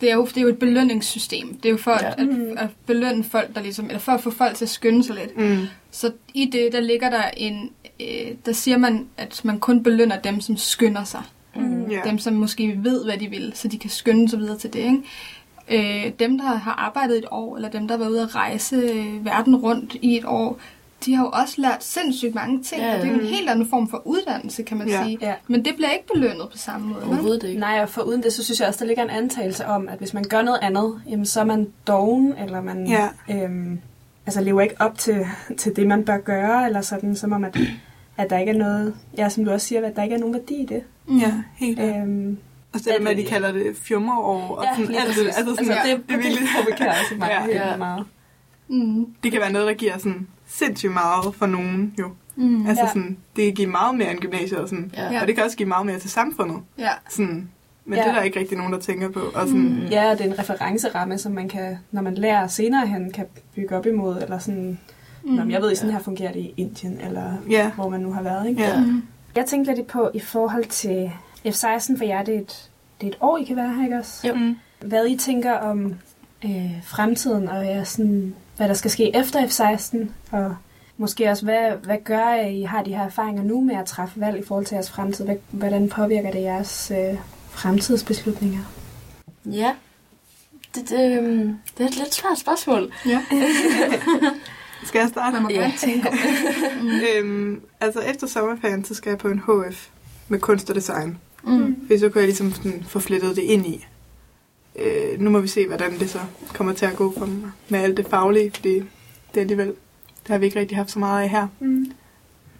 det 0.01 0.11
er 0.11 0.15
jo, 0.15 0.25
det 0.25 0.37
er 0.37 0.41
jo 0.41 0.47
et 0.47 0.59
belønningssystem. 0.59 1.55
Det 1.57 1.65
er 1.65 1.69
jo 1.69 1.77
for 1.77 1.91
Ja. 1.91 2.07
at, 2.11 2.19
at, 2.19 2.57
at 2.57 2.69
belønne 2.85 3.23
folk, 3.23 3.55
der 3.55 3.61
ligesom, 3.61 3.85
eller 3.85 3.99
for 3.99 4.11
at 4.11 4.21
få 4.21 4.31
folk 4.31 4.55
til 4.55 4.65
at 4.65 4.69
skynde 4.69 5.03
sig 5.03 5.15
lidt. 5.15 5.37
Mm. 5.37 5.65
Så 5.91 6.11
i 6.33 6.45
det, 6.45 6.69
der 6.71 6.79
ligger 6.79 7.09
der 7.09 7.23
en, 7.37 7.69
øh, 7.99 8.31
der 8.45 8.51
siger 8.53 8.77
man, 8.77 9.07
at 9.17 9.41
man 9.45 9.59
kun 9.59 9.83
belønner 9.83 10.19
dem, 10.19 10.41
som 10.41 10.57
skynder 10.57 11.03
sig. 11.03 11.21
Mm. 11.59 11.91
Ja. 11.91 12.01
Dem, 12.05 12.17
som 12.19 12.33
måske 12.33 12.79
ved, 12.83 13.05
hvad 13.05 13.17
de 13.17 13.27
vil, 13.27 13.51
så 13.55 13.67
de 13.67 13.77
kan 13.77 13.89
skynde 13.89 14.29
sig 14.29 14.39
videre 14.39 14.57
til 14.57 14.73
det. 14.73 14.79
Ikke? 14.79 16.05
Øh, 16.05 16.11
dem, 16.19 16.37
der 16.37 16.45
har 16.45 16.71
arbejdet 16.71 17.17
et 17.17 17.25
år, 17.31 17.55
eller 17.55 17.69
dem, 17.69 17.87
der 17.87 17.95
har 17.95 17.99
været 17.99 18.11
ude 18.11 18.21
at 18.21 18.35
rejse 18.35 18.75
øh, 18.75 19.25
verden 19.25 19.55
rundt 19.55 19.95
i 20.01 20.17
et 20.17 20.25
år, 20.25 20.59
de 21.05 21.13
har 21.15 21.23
jo 21.23 21.29
også 21.33 21.61
lært 21.61 21.83
sindssygt 21.83 22.35
mange 22.35 22.63
ting, 22.63 22.81
Ja, 22.81 22.95
og 22.95 23.01
det 23.01 23.07
er 23.09 23.13
jo 23.13 23.19
en 23.19 23.25
helt 23.27 23.49
anden 23.49 23.69
form 23.69 23.89
for 23.89 24.01
uddannelse, 24.05 24.63
kan 24.63 24.77
man 24.77 24.87
Ja. 24.87 25.03
sige. 25.03 25.17
Ja. 25.21 25.33
Men 25.47 25.65
det 25.65 25.75
bliver 25.75 25.91
ikke 25.91 26.07
belønnet 26.13 26.47
på 26.51 26.57
samme 26.57 26.87
måde. 26.87 27.03
overhovedet 27.05 27.43
ikke. 27.47 27.59
Nej, 27.59 27.79
og 27.81 27.89
for 27.89 28.01
uden 28.01 28.23
det, 28.23 28.33
så 28.33 28.43
synes 28.43 28.59
jeg 28.59 28.67
også, 28.67 28.79
der 28.79 28.85
ligger 28.85 29.03
en 29.03 29.09
antagelse 29.09 29.65
om, 29.65 29.87
at 29.89 29.97
hvis 29.97 30.13
man 30.13 30.23
gør 30.29 30.41
noget 30.41 30.59
andet, 30.61 31.01
jamen, 31.09 31.25
så 31.25 31.39
er 31.39 31.43
man 31.43 31.67
doven, 31.87 32.33
eller 32.43 32.61
man 32.61 32.87
Ja. 32.87 33.09
øhm, 33.43 33.79
altså, 34.25 34.41
lever 34.41 34.61
ikke 34.61 34.75
op 34.79 34.97
til, 34.97 35.25
til 35.57 35.75
det, 35.75 35.87
man 35.87 36.05
bør 36.05 36.17
gøre, 36.17 36.65
eller 36.65 36.81
sådan, 36.81 37.15
som 37.15 37.31
om, 37.31 37.43
at, 37.43 37.57
at 38.19 38.29
der 38.29 38.37
ikke 38.37 38.51
er 38.51 38.57
noget, 38.57 38.93
ja, 39.17 39.29
som 39.29 39.45
du 39.45 39.51
også 39.51 39.67
siger, 39.67 39.87
at 39.87 39.95
der 39.95 40.03
ikke 40.03 40.15
er 40.15 40.19
nogen 40.19 40.33
værdi 40.35 40.53
i 40.61 40.65
det. 40.65 40.83
Ja, 41.21 41.33
helt 41.55 41.79
øh, 41.79 41.97
Øhm, 42.01 42.37
Og 42.73 42.79
så 42.79 42.89
det 42.95 43.03
med, 43.03 43.11
at 43.11 43.17
de 43.17 43.23
kalder 43.25 43.51
det 43.51 43.75
fjummerår, 43.81 44.55
og 44.55 44.63
ja, 44.63 44.75
sådan 44.75 44.95
alt 44.95 45.15
det. 45.15 45.25
Altså 45.25 45.55
sådan, 45.55 45.65
ja. 45.67 45.91
det, 45.91 45.97
det, 45.97 46.07
det, 46.09 46.13
er 46.13 46.17
virkelig, 46.17 46.39
det 46.41 46.49
provokerer 46.55 46.89
også 46.89 47.15
mig 47.17 47.29
Ja. 47.53 47.69
ja, 47.71 47.77
meget. 47.77 48.05
Mm. 48.67 49.05
det 49.23 49.31
kan 49.31 49.41
være 49.41 49.51
noget, 49.51 49.67
der 49.67 49.73
giver 49.73 49.97
sådan 49.97 50.27
sindssygt 50.47 50.93
meget 50.93 51.35
for 51.35 51.45
nogen, 51.45 51.93
jo. 51.99 52.09
Mm. 52.35 52.67
Altså 52.67 52.83
Ja. 52.83 52.87
sådan, 52.89 53.17
det 53.35 53.43
kan 53.45 53.53
give 53.53 53.67
meget 53.69 53.95
mere 53.97 54.11
end 54.11 54.19
gymnasiet, 54.19 54.59
og, 54.59 54.69
sådan. 54.69 54.91
Ja. 54.97 55.21
og 55.21 55.27
det 55.27 55.35
kan 55.35 55.43
også 55.43 55.57
give 55.57 55.67
meget 55.67 55.85
mere 55.85 55.99
til 55.99 56.09
samfundet. 56.09 56.57
Ja. 56.77 56.89
Sådan. 57.09 57.49
Men 57.85 57.97
Ja. 57.97 58.03
det 58.03 58.09
er 58.09 58.15
der 58.15 58.21
ikke 58.21 58.39
rigtig 58.39 58.57
nogen, 58.57 58.73
der 58.73 58.79
tænker 58.79 59.09
på. 59.09 59.19
Og 59.19 59.47
sådan, 59.47 59.61
Mm. 59.61 59.85
Ja, 59.91 60.11
og 60.11 60.17
det 60.17 60.25
er 60.25 60.31
en 60.31 60.39
referenceramme, 60.39 61.17
som 61.17 61.31
man 61.31 61.49
kan, 61.49 61.77
når 61.91 62.01
man 62.01 62.15
lærer 62.15 62.47
senere 62.47 62.87
hen, 62.87 63.11
kan 63.11 63.25
bygge 63.55 63.77
op 63.77 63.85
imod, 63.85 64.21
eller 64.21 64.39
sådan, 64.39 64.79
mm. 65.29 65.35
Nå, 65.35 65.41
men 65.43 65.51
jeg 65.51 65.61
ved, 65.61 65.71
i 65.71 65.75
sådan 65.75 65.91
her 65.91 65.99
fungerer 65.99 66.31
det 66.31 66.39
i 66.39 66.53
Indien, 66.57 67.01
eller 67.01 67.33
Ja. 67.49 67.71
hvor 67.71 67.89
man 67.89 67.99
nu 67.99 68.11
har 68.13 68.21
været, 68.21 68.49
ikke? 68.49 68.61
Ja. 68.61 68.79
Mm. 68.79 69.03
Jeg 69.35 69.45
tænkte 69.45 69.73
lidt 69.75 69.87
på 69.87 70.09
i 70.13 70.19
forhold 70.19 70.65
til 70.65 71.11
F-16, 71.45 71.97
for 71.97 72.05
jer 72.05 72.23
det 72.23 72.35
er 72.35 72.39
et, 72.39 72.69
det 73.01 73.07
er 73.07 73.11
et 73.11 73.17
år, 73.21 73.37
I 73.37 73.43
kan 73.43 73.55
være 73.55 73.73
her, 73.73 73.83
ikke 73.83 73.97
også? 73.97 74.27
Jo. 74.27 74.33
Mm. 74.33 74.55
Hvad 74.81 75.07
I 75.07 75.17
tænker 75.17 75.53
om 75.53 75.95
øh, 76.45 76.71
fremtiden, 76.83 77.47
og 77.49 77.65
ja, 77.65 77.83
sådan, 77.83 78.35
hvad 78.57 78.67
der 78.67 78.73
skal 78.73 78.91
ske 78.91 79.15
efter 79.15 79.47
F-16, 79.47 79.97
og 80.31 80.55
måske 80.97 81.29
også, 81.29 81.43
hvad, 81.45 81.71
hvad 81.83 81.97
gør 82.03 82.25
at 82.25 82.51
I 82.53 82.61
har 82.61 82.83
de 82.83 82.95
her 82.95 83.03
erfaringer 83.05 83.43
nu 83.43 83.61
med 83.61 83.75
at 83.75 83.85
træffe 83.85 84.19
valg 84.19 84.39
i 84.39 84.43
forhold 84.47 84.65
til 84.65 84.75
jeres 84.75 84.91
fremtid? 84.91 85.25
Hvad, 85.25 85.35
hvordan 85.51 85.89
påvirker 85.89 86.31
det 86.31 86.41
jeres 86.41 86.91
øh, 86.91 87.17
fremtidsbeslutninger? 87.49 88.59
Ja. 89.45 89.71
Det, 90.75 90.89
det, 90.89 91.17
øhm, 91.17 91.57
det 91.77 91.83
er 91.83 91.87
et 91.87 91.97
lidt 91.97 92.13
svært 92.13 92.39
spørgsmål. 92.39 92.91
Ja. 93.05 93.21
Skal 94.83 94.99
jeg 94.99 95.09
starte? 95.09 95.33
Man 95.33 95.43
må 95.43 95.49
Ja. 95.49 95.61
godt 95.61 95.79
tænke. 95.79 96.09
øhm, 97.17 97.61
altså 97.79 97.99
efter 97.99 98.27
sommerferien, 98.27 98.85
så 98.85 98.93
skal 98.95 99.09
jeg 99.09 99.17
på 99.19 99.27
en 99.27 99.39
HF 99.47 99.87
med 100.27 100.39
kunst 100.39 100.69
og 100.69 100.75
design. 100.75 101.17
Mm. 101.43 101.75
Fordi 101.87 101.99
så 101.99 102.09
kunne 102.09 102.19
jeg 102.19 102.27
ligesom 102.27 102.53
sådan 102.53 102.83
få 102.87 102.99
flettet 102.99 103.35
det 103.35 103.41
ind 103.41 103.65
i. 103.65 103.85
Øh, 104.75 105.19
nu 105.21 105.29
må 105.29 105.39
vi 105.39 105.47
se, 105.47 105.67
hvordan 105.67 105.99
det 105.99 106.09
så 106.09 106.19
kommer 106.53 106.73
til 106.73 106.85
at 106.85 106.95
gå 106.95 107.13
for 107.17 107.25
mig 107.25 107.51
med 107.69 107.79
alt 107.79 107.97
det 107.97 108.07
faglige, 108.09 108.51
fordi 108.55 108.73
det 108.75 108.85
er 109.35 109.41
alligevel, 109.41 109.67
det 109.67 110.27
har 110.27 110.37
vi 110.37 110.45
ikke 110.45 110.59
rigtig 110.59 110.77
haft 110.77 110.91
så 110.91 110.99
meget 110.99 111.23
af 111.23 111.29
her. 111.29 111.47
Mm. 111.59 111.91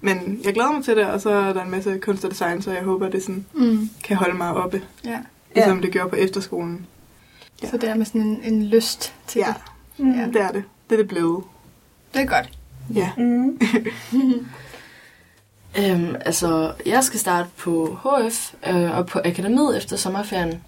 Men 0.01 0.41
jeg 0.45 0.53
glæder 0.53 0.71
mig 0.71 0.83
til 0.83 0.95
det, 0.95 1.05
og 1.05 1.21
så 1.21 1.29
er 1.29 1.53
der 1.53 1.63
en 1.63 1.71
masse 1.71 1.97
kunst 2.01 2.25
og 2.25 2.31
design, 2.31 2.61
så 2.61 2.71
jeg 2.71 2.83
håber, 2.83 3.05
at 3.07 3.11
det 3.11 3.21
sådan 3.23 3.45
Mm. 3.53 3.89
kan 4.03 4.17
holde 4.17 4.37
mig 4.37 4.53
oppe, 4.53 4.81
Ja. 5.05 5.19
ligesom 5.55 5.81
det 5.81 5.91
gjorde 5.91 6.09
på 6.09 6.15
efterskolen. 6.15 6.85
Så 7.63 7.77
det 7.77 7.89
er 7.89 7.95
med 7.95 8.05
sådan 8.05 8.21
en, 8.21 8.39
en 8.43 8.63
lyst 8.65 9.13
til 9.27 9.39
Ja, 9.39 9.53
det. 9.97 10.05
Mm. 10.05 10.11
Ja. 10.19 10.25
det 10.27 10.41
er 10.41 10.51
det. 10.51 10.63
Det 10.89 10.95
er 10.95 10.99
det 10.99 11.07
blevet. 11.07 11.43
Det 12.13 12.21
er 12.21 12.25
godt. 12.25 12.49
Ja. 12.95 13.11
Mm. 13.17 13.59
Øhm, 15.77 16.15
altså, 16.25 16.73
jeg 16.85 17.03
skal 17.03 17.19
starte 17.19 17.49
på 17.57 17.97
HF 18.03 18.53
øh, 18.67 18.97
og 18.97 19.05
på 19.05 19.19
akademiet 19.25 19.77
efter 19.77 19.95
sommerferien. 19.97 20.61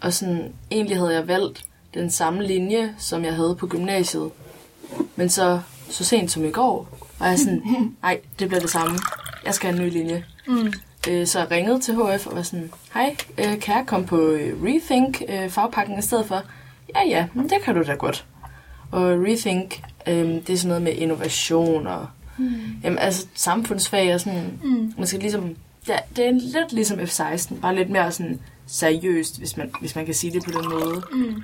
Og 0.00 0.12
sådan, 0.12 0.52
egentlig 0.70 0.96
havde 0.96 1.14
jeg 1.14 1.28
valgt 1.28 1.64
den 1.94 2.10
samme 2.10 2.46
linje, 2.46 2.94
som 2.98 3.24
jeg 3.24 3.34
havde 3.34 3.56
på 3.58 3.66
gymnasiet. 3.66 4.30
Men 5.16 5.28
så, 5.28 5.60
så 5.90 6.04
sent 6.04 6.30
som 6.30 6.44
i 6.44 6.50
går, 6.50 7.08
var 7.18 7.26
jeg 7.26 7.38
sådan, 7.38 7.62
nej, 8.02 8.20
det 8.38 8.48
bliver 8.48 8.60
det 8.60 8.70
samme. 8.70 8.98
Jeg 9.44 9.54
skal 9.54 9.70
have 9.70 9.80
en 9.80 9.86
ny 9.86 9.92
linje. 9.92 10.24
Mm. 10.46 10.72
Øh, 11.08 11.26
så 11.26 11.38
jeg 11.38 11.50
ringede 11.50 11.80
til 11.80 11.94
HF 11.94 12.26
og 12.26 12.36
var 12.36 12.42
sådan, 12.42 12.72
hej, 12.94 13.16
øh, 13.38 13.60
kan 13.60 13.76
jeg 13.76 13.84
komme 13.86 14.06
på 14.06 14.20
øh, 14.20 14.62
Rethink 14.62 15.22
øh, 15.28 15.50
fagpakken 15.50 15.98
i 15.98 16.02
stedet 16.02 16.26
for? 16.26 16.42
Ja, 16.94 17.08
ja, 17.08 17.26
men 17.34 17.48
det 17.48 17.62
kan 17.64 17.74
du 17.74 17.82
da 17.82 17.94
godt. 17.94 18.24
Og 18.90 19.02
Rethink, 19.02 19.82
øh, 20.08 20.14
det 20.28 20.50
er 20.50 20.56
sådan 20.56 20.68
noget 20.68 20.82
med 20.82 20.92
innovation 20.92 21.86
og 21.86 22.06
Mm. 22.38 22.46
jamen, 22.84 22.98
altså, 22.98 23.26
samfundsfag 23.34 24.14
og 24.14 24.20
sådan, 24.20 24.58
Mm. 24.62 24.92
man 24.98 25.06
skal 25.06 25.20
ligesom, 25.20 25.56
ja, 25.88 25.96
det 26.16 26.26
er 26.26 26.30
lidt 26.32 26.72
ligesom 26.72 26.98
F-16, 27.00 27.60
bare 27.60 27.74
lidt 27.74 27.90
mere 27.90 28.12
sådan 28.12 28.40
seriøst, 28.66 29.38
hvis 29.38 29.56
man, 29.56 29.70
hvis 29.80 29.96
man 29.96 30.04
kan 30.04 30.14
sige 30.14 30.32
det 30.32 30.44
på 30.44 30.50
den 30.50 30.68
måde. 30.70 31.02
Mm. 31.12 31.42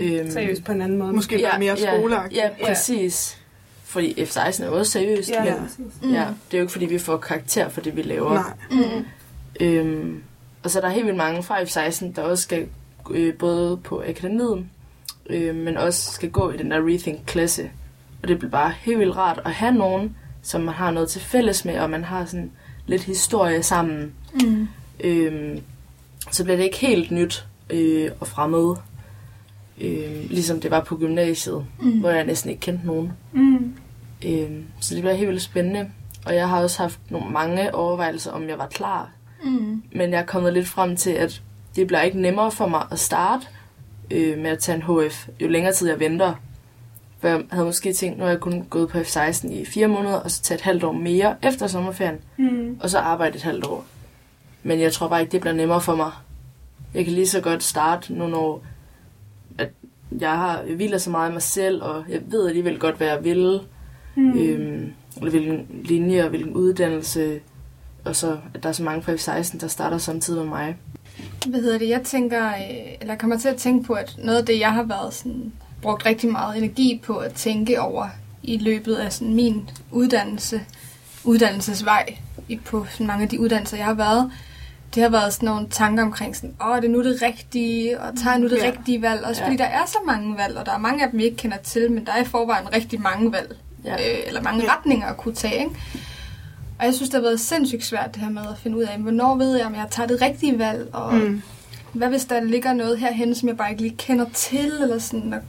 Øhm, 0.00 0.30
Seriøst 0.30 0.64
på 0.64 0.72
en 0.72 0.82
anden 0.82 0.98
måde. 0.98 1.12
Måske 1.12 1.40
ja, 1.40 1.58
mere 1.58 1.76
skoleagtigt. 1.76 2.36
Ja, 2.42 2.48
ja, 2.60 2.66
præcis. 2.66 3.38
Fordi 3.84 4.24
F-16 4.24 4.64
er 4.64 4.68
også 4.68 4.92
seriøst, 4.92 5.30
Ja, 5.30 5.44
men 5.44 5.52
ja. 5.52 5.60
Mm. 6.02 6.12
ja, 6.14 6.20
det 6.20 6.54
er 6.54 6.58
jo 6.58 6.60
ikke 6.60 6.72
fordi, 6.72 6.86
vi 6.86 6.98
får 6.98 7.16
karakter 7.16 7.68
for 7.68 7.80
det, 7.80 7.96
vi 7.96 8.02
laver. 8.02 8.34
Nej. 8.34 8.52
Mm. 8.70 9.04
Øhm, 9.60 10.22
og 10.62 10.70
så 10.70 10.78
er 10.78 10.82
der 10.82 10.88
helt 10.90 11.04
vildt 11.06 11.18
mange 11.18 11.42
fra 11.42 11.62
F-16, 11.62 12.12
der 12.16 12.22
også 12.22 12.42
skal 12.42 12.66
øh, 13.10 13.34
både 13.34 13.76
på 13.76 14.02
akademiet, 14.08 14.64
øh, 15.30 15.54
men 15.54 15.76
også 15.76 16.12
skal 16.12 16.30
gå 16.30 16.50
i 16.50 16.56
den 16.56 16.70
der 16.70 16.86
Rethink-klasse. 16.86 17.70
Og 18.24 18.28
det 18.28 18.38
bliver 18.38 18.50
bare 18.50 18.72
helt 18.80 18.98
vildt 18.98 19.16
rart 19.16 19.40
at 19.44 19.52
have 19.52 19.72
nogen, 19.74 20.16
som 20.42 20.60
man 20.60 20.74
har 20.74 20.90
noget 20.90 21.08
til 21.08 21.20
fælles 21.20 21.64
med, 21.64 21.78
og 21.78 21.90
man 21.90 22.04
har 22.04 22.24
sådan 22.24 22.50
lidt 22.86 23.02
historie 23.02 23.62
sammen. 23.62 24.12
Mm. 24.44 24.68
Øhm, 25.00 25.60
så 26.30 26.44
bliver 26.44 26.56
det 26.56 26.64
ikke 26.64 26.78
helt 26.78 27.10
nyt 27.10 27.46
øh, 27.70 28.10
og 28.20 28.26
fremmed, 28.26 28.76
øh, 29.80 30.30
ligesom 30.30 30.60
det 30.60 30.70
var 30.70 30.80
på 30.80 30.96
gymnasiet, 30.96 31.64
Mm. 31.80 31.90
hvor 32.00 32.10
jeg 32.10 32.24
næsten 32.24 32.50
ikke 32.50 32.60
kendte 32.60 32.86
nogen. 32.86 33.12
Mm. 33.32 33.74
Øhm, 34.26 34.64
så 34.80 34.94
det 34.94 35.02
bliver 35.02 35.14
helt 35.14 35.28
vildt 35.28 35.42
spændende. 35.42 35.90
Og 36.26 36.34
jeg 36.34 36.48
har 36.48 36.62
også 36.62 36.82
haft 36.82 37.00
nogle 37.10 37.30
mange 37.30 37.74
overvejelser, 37.74 38.30
om 38.32 38.48
jeg 38.48 38.58
var 38.58 38.66
klar. 38.66 39.10
Mm. 39.44 39.82
Men 39.92 40.10
jeg 40.10 40.20
er 40.20 40.26
kommet 40.26 40.52
lidt 40.52 40.68
frem 40.68 40.96
til, 40.96 41.10
at 41.10 41.42
det 41.76 41.86
bliver 41.86 42.02
ikke 42.02 42.20
nemmere 42.20 42.50
for 42.50 42.66
mig 42.68 42.86
at 42.90 42.98
starte 42.98 43.46
øh, 44.10 44.38
med 44.38 44.50
at 44.50 44.58
tage 44.58 44.76
en 44.76 44.82
HF, 44.82 45.28
jo 45.40 45.48
længere 45.48 45.72
tid 45.72 45.88
jeg 45.88 46.00
venter. 46.00 46.34
For 47.24 47.28
jeg 47.28 47.42
havde 47.50 47.66
måske 47.66 47.92
tænkt, 47.92 48.18
nu 48.18 48.24
har 48.24 48.30
jeg 48.30 48.40
kun 48.40 48.64
gået 48.70 48.88
på 48.88 48.98
F16 48.98 49.52
i 49.52 49.64
fire 49.64 49.88
måneder, 49.88 50.14
og 50.14 50.30
så 50.30 50.42
tage 50.42 50.56
et 50.56 50.60
halvt 50.62 50.84
år 50.84 50.92
mere 50.92 51.36
efter 51.42 51.66
sommerferien, 51.66 52.18
Mm. 52.36 52.76
og 52.80 52.90
så 52.90 52.98
arbejde 52.98 53.36
et 53.36 53.42
halvt 53.42 53.64
år. 53.66 53.84
Men 54.62 54.80
jeg 54.80 54.92
tror 54.92 55.08
bare 55.08 55.20
ikke, 55.20 55.32
det 55.32 55.40
bliver 55.40 55.54
nemmere 55.54 55.80
for 55.80 55.94
mig. 55.96 56.10
Jeg 56.94 57.04
kan 57.04 57.12
lige 57.14 57.28
så 57.28 57.40
godt 57.40 57.62
starte 57.62 58.12
nu, 58.14 58.26
når 58.26 58.62
at 59.58 59.68
jeg 60.20 60.30
har 60.30 60.60
jeg 60.60 60.74
hviler 60.76 60.98
så 60.98 61.10
meget 61.10 61.30
i 61.30 61.32
mig 61.32 61.42
selv, 61.42 61.82
og 61.82 62.04
jeg 62.08 62.20
ved 62.26 62.46
alligevel 62.48 62.78
godt, 62.78 62.96
hvad 62.96 63.06
jeg 63.06 63.24
vil. 63.24 63.60
Mm. 64.14 64.38
Øhm, 64.38 64.92
eller 65.16 65.30
hvilken 65.30 65.66
linje 65.84 66.22
og 66.22 66.28
hvilken 66.28 66.52
uddannelse. 66.52 67.40
Og 68.04 68.16
så, 68.16 68.38
at 68.54 68.62
der 68.62 68.68
er 68.68 68.72
så 68.72 68.82
mange 68.82 69.02
fra 69.02 69.12
F16, 69.12 69.58
der 69.60 69.68
starter 69.68 69.98
samtidig 69.98 70.40
med 70.40 70.48
mig. 70.48 70.76
Hvad 71.48 71.60
hedder 71.60 71.78
det? 71.78 71.88
Jeg 71.88 72.02
tænker, 72.02 72.48
øh, 72.48 72.94
eller 73.00 73.14
kommer 73.16 73.38
til 73.38 73.48
at 73.48 73.56
tænke 73.56 73.86
på, 73.86 73.92
at 73.92 74.16
noget 74.18 74.38
af 74.38 74.46
det, 74.46 74.60
jeg 74.60 74.72
har 74.72 74.82
været 74.82 75.14
sådan, 75.14 75.52
brugt 75.84 76.06
rigtig 76.06 76.32
meget 76.32 76.56
energi 76.58 77.00
på 77.04 77.16
at 77.16 77.32
tænke 77.34 77.80
over 77.80 78.06
i 78.42 78.56
løbet 78.56 78.94
af 78.94 79.12
sådan 79.12 79.34
min 79.34 79.70
uddannelse, 79.90 80.60
uddannelsesvej 81.24 82.16
på 82.64 82.86
sådan 82.90 83.06
mange 83.06 83.22
af 83.22 83.28
de 83.28 83.40
uddannelser, 83.40 83.76
jeg 83.76 83.86
har 83.86 83.94
været, 83.94 84.30
det 84.94 85.02
har 85.02 85.10
været 85.10 85.32
sådan 85.32 85.46
nogle 85.46 85.66
tanker 85.70 86.02
omkring 86.02 86.36
sådan, 86.36 86.54
åh, 86.66 86.76
det 86.76 86.84
er 86.84 86.88
nu 86.88 87.04
det 87.04 87.22
rigtige, 87.22 88.00
og 88.00 88.16
tager 88.16 88.30
jeg 88.30 88.40
nu 88.40 88.48
det 88.48 88.58
Ja. 88.62 88.66
rigtige 88.66 89.02
valg? 89.02 89.24
Også 89.24 89.40
Ja. 89.42 89.46
fordi 89.46 89.56
der 89.56 89.64
er 89.64 89.86
så 89.86 89.98
mange 90.06 90.36
valg, 90.38 90.56
og 90.56 90.66
der 90.66 90.72
er 90.72 90.78
mange 90.78 91.04
af 91.04 91.10
dem, 91.10 91.18
vi 91.18 91.24
ikke 91.24 91.36
kender 91.36 91.56
til, 91.56 91.92
men 91.92 92.06
der 92.06 92.12
er 92.12 92.22
i 92.22 92.24
forvejen 92.24 92.74
rigtig 92.74 93.00
mange 93.00 93.32
valg, 93.32 93.56
Ja. 93.84 93.92
øh, 93.94 94.18
eller 94.26 94.42
mange 94.42 94.62
Ja. 94.64 94.74
retninger 94.76 95.06
at 95.06 95.16
kunne 95.16 95.34
tage, 95.34 95.58
ikke? 95.58 95.70
Og 96.78 96.84
jeg 96.84 96.94
synes, 96.94 97.08
det 97.10 97.14
har 97.18 97.22
været 97.22 97.40
sindssygt 97.40 97.84
svært 97.84 98.14
det 98.14 98.22
her 98.22 98.30
med 98.30 98.42
at 98.42 98.58
finde 98.62 98.76
ud 98.76 98.82
af, 98.82 98.98
hvornår 98.98 99.36
ved 99.36 99.56
jeg, 99.56 99.66
om 99.66 99.74
jeg 99.74 99.86
tager 99.90 100.06
det 100.06 100.22
rigtige 100.22 100.58
valg, 100.58 100.88
og 100.92 101.14
Mm. 101.14 101.42
hvad 101.92 102.08
hvis 102.08 102.24
der 102.24 102.40
ligger 102.44 102.72
noget 102.72 102.98
herhen, 102.98 103.34
som 103.34 103.48
jeg 103.48 103.56
bare 103.56 103.70
ikke 103.70 103.82
lige 103.82 103.96
kender 103.98 104.26
til, 104.34 104.72
eller 104.82 104.98
sådan, 104.98 105.32
og, 105.32 105.40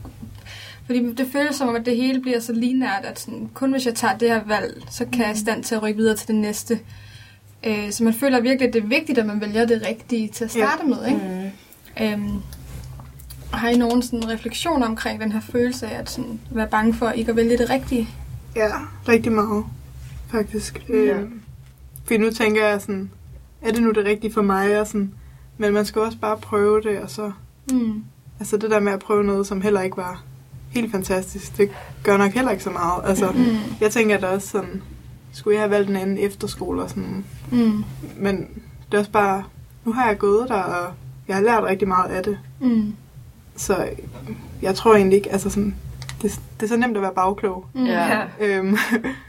fordi 0.86 1.12
det 1.12 1.28
føles 1.32 1.56
som 1.56 1.68
om, 1.68 1.76
at 1.76 1.86
det 1.86 1.96
hele 1.96 2.20
bliver 2.20 2.40
så 2.40 2.52
linært, 2.52 3.04
at 3.04 3.20
sådan, 3.20 3.50
kun 3.54 3.72
hvis 3.72 3.86
jeg 3.86 3.94
tager 3.94 4.18
det 4.18 4.28
her 4.28 4.44
valg, 4.46 4.82
så 4.90 5.06
kan 5.12 5.26
jeg 5.26 5.36
i 5.36 5.38
stand 5.38 5.64
til 5.64 5.74
at 5.74 5.82
rykke 5.82 5.96
videre 5.96 6.16
til 6.16 6.28
det 6.28 6.36
næste. 6.36 6.80
Øh, 7.66 7.92
så 7.92 8.04
man 8.04 8.14
føler 8.14 8.40
virkelig, 8.40 8.68
at 8.68 8.74
det 8.74 8.82
er 8.82 8.86
vigtigt, 8.86 9.18
at 9.18 9.26
man 9.26 9.40
vælger 9.40 9.66
det 9.66 9.86
rigtige 9.88 10.28
til 10.28 10.44
at 10.44 10.50
starte 10.50 10.82
ja. 10.82 10.88
med, 10.88 11.06
ikke? 11.06 11.52
Mm. 11.98 12.04
Øhm, 12.04 12.42
har 13.52 13.68
I 13.68 13.76
nogen 13.76 14.02
sådan 14.02 14.30
refleksioner 14.30 14.86
omkring 14.86 15.20
den 15.20 15.32
her 15.32 15.40
følelse 15.40 15.86
af 15.86 15.98
at 15.98 16.10
sådan, 16.10 16.40
være 16.50 16.66
bange 16.66 16.94
for 16.94 17.10
ikke 17.10 17.30
at 17.30 17.36
vælge 17.36 17.58
det 17.58 17.70
rigtige? 17.70 18.08
Ja, 18.56 18.68
rigtig 19.08 19.32
meget, 19.32 19.64
faktisk. 20.30 20.84
Ja. 20.88 20.94
Øhm, 20.94 21.40
fordi 22.04 22.16
nu 22.16 22.30
tænker 22.30 22.66
jeg 22.66 22.80
sådan, 22.80 23.10
er 23.62 23.72
det 23.72 23.82
nu 23.82 23.90
det 23.90 24.04
rigtige 24.04 24.32
for 24.32 24.42
mig? 24.42 24.80
Og 24.80 24.86
sådan, 24.86 25.12
men 25.58 25.72
man 25.72 25.84
skal 25.84 26.02
også 26.02 26.18
bare 26.18 26.36
prøve 26.36 26.82
det, 26.82 27.00
og 27.00 27.10
så... 27.10 27.32
Mm. 27.72 28.04
Altså 28.40 28.56
det 28.56 28.70
der 28.70 28.80
med 28.80 28.92
at 28.92 28.98
prøve 28.98 29.24
noget, 29.24 29.46
som 29.46 29.60
heller 29.60 29.82
ikke 29.82 29.96
var 29.96 30.24
helt 30.76 30.90
fantastisk, 30.92 31.56
det 31.58 31.70
gør 32.02 32.16
nok 32.16 32.32
heller 32.32 32.50
ikke 32.50 32.64
så 32.64 32.70
meget. 32.70 33.02
Altså, 33.04 33.30
Mm. 33.30 33.56
jeg 33.80 33.90
tænker 33.90 34.18
da 34.18 34.26
også 34.26 34.48
sådan, 34.48 34.82
skulle 35.32 35.54
jeg 35.54 35.62
have 35.62 35.70
valgt 35.70 35.90
en 35.90 35.96
anden 35.96 36.18
efterskole 36.18 36.82
og 36.82 36.88
sådan. 36.90 37.24
Mm. 37.50 37.84
Men 38.16 38.36
det 38.90 38.94
er 38.94 38.98
også 38.98 39.10
bare, 39.10 39.44
nu 39.84 39.92
har 39.92 40.06
jeg 40.08 40.18
gået 40.18 40.48
der, 40.48 40.62
og 40.62 40.92
jeg 41.28 41.36
har 41.36 41.42
lært 41.42 41.62
rigtig 41.64 41.88
meget 41.88 42.10
af 42.10 42.22
det. 42.22 42.38
Mm. 42.60 42.94
Så 43.56 43.88
jeg 44.62 44.74
tror 44.74 44.94
egentlig 44.94 45.16
ikke, 45.16 45.32
altså 45.32 45.50
sådan, 45.50 45.74
det, 46.22 46.40
det 46.60 46.66
er 46.66 46.68
så 46.68 46.76
nemt 46.76 46.96
at 46.96 47.02
være 47.02 47.12
bagklog. 47.14 47.66
Mm. 47.74 47.84
Ja. 47.86 48.22
Øhm, 48.40 48.76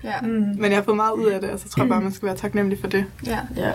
ja. 0.03 0.21
Mm. 0.21 0.27
men 0.62 0.63
jeg 0.65 0.75
har 0.75 0.83
fået 0.83 0.95
meget 0.97 1.12
ud 1.13 1.25
af 1.25 1.41
det, 1.41 1.49
og 1.49 1.60
så 1.60 1.69
tror 1.69 1.83
jeg 1.83 1.89
bare, 1.89 2.01
man 2.01 2.12
skal 2.12 2.25
være 2.25 2.38
taknemmelig 2.38 2.79
for 2.79 2.88
det. 2.88 3.05
ja. 3.25 3.39
Ja. 3.55 3.71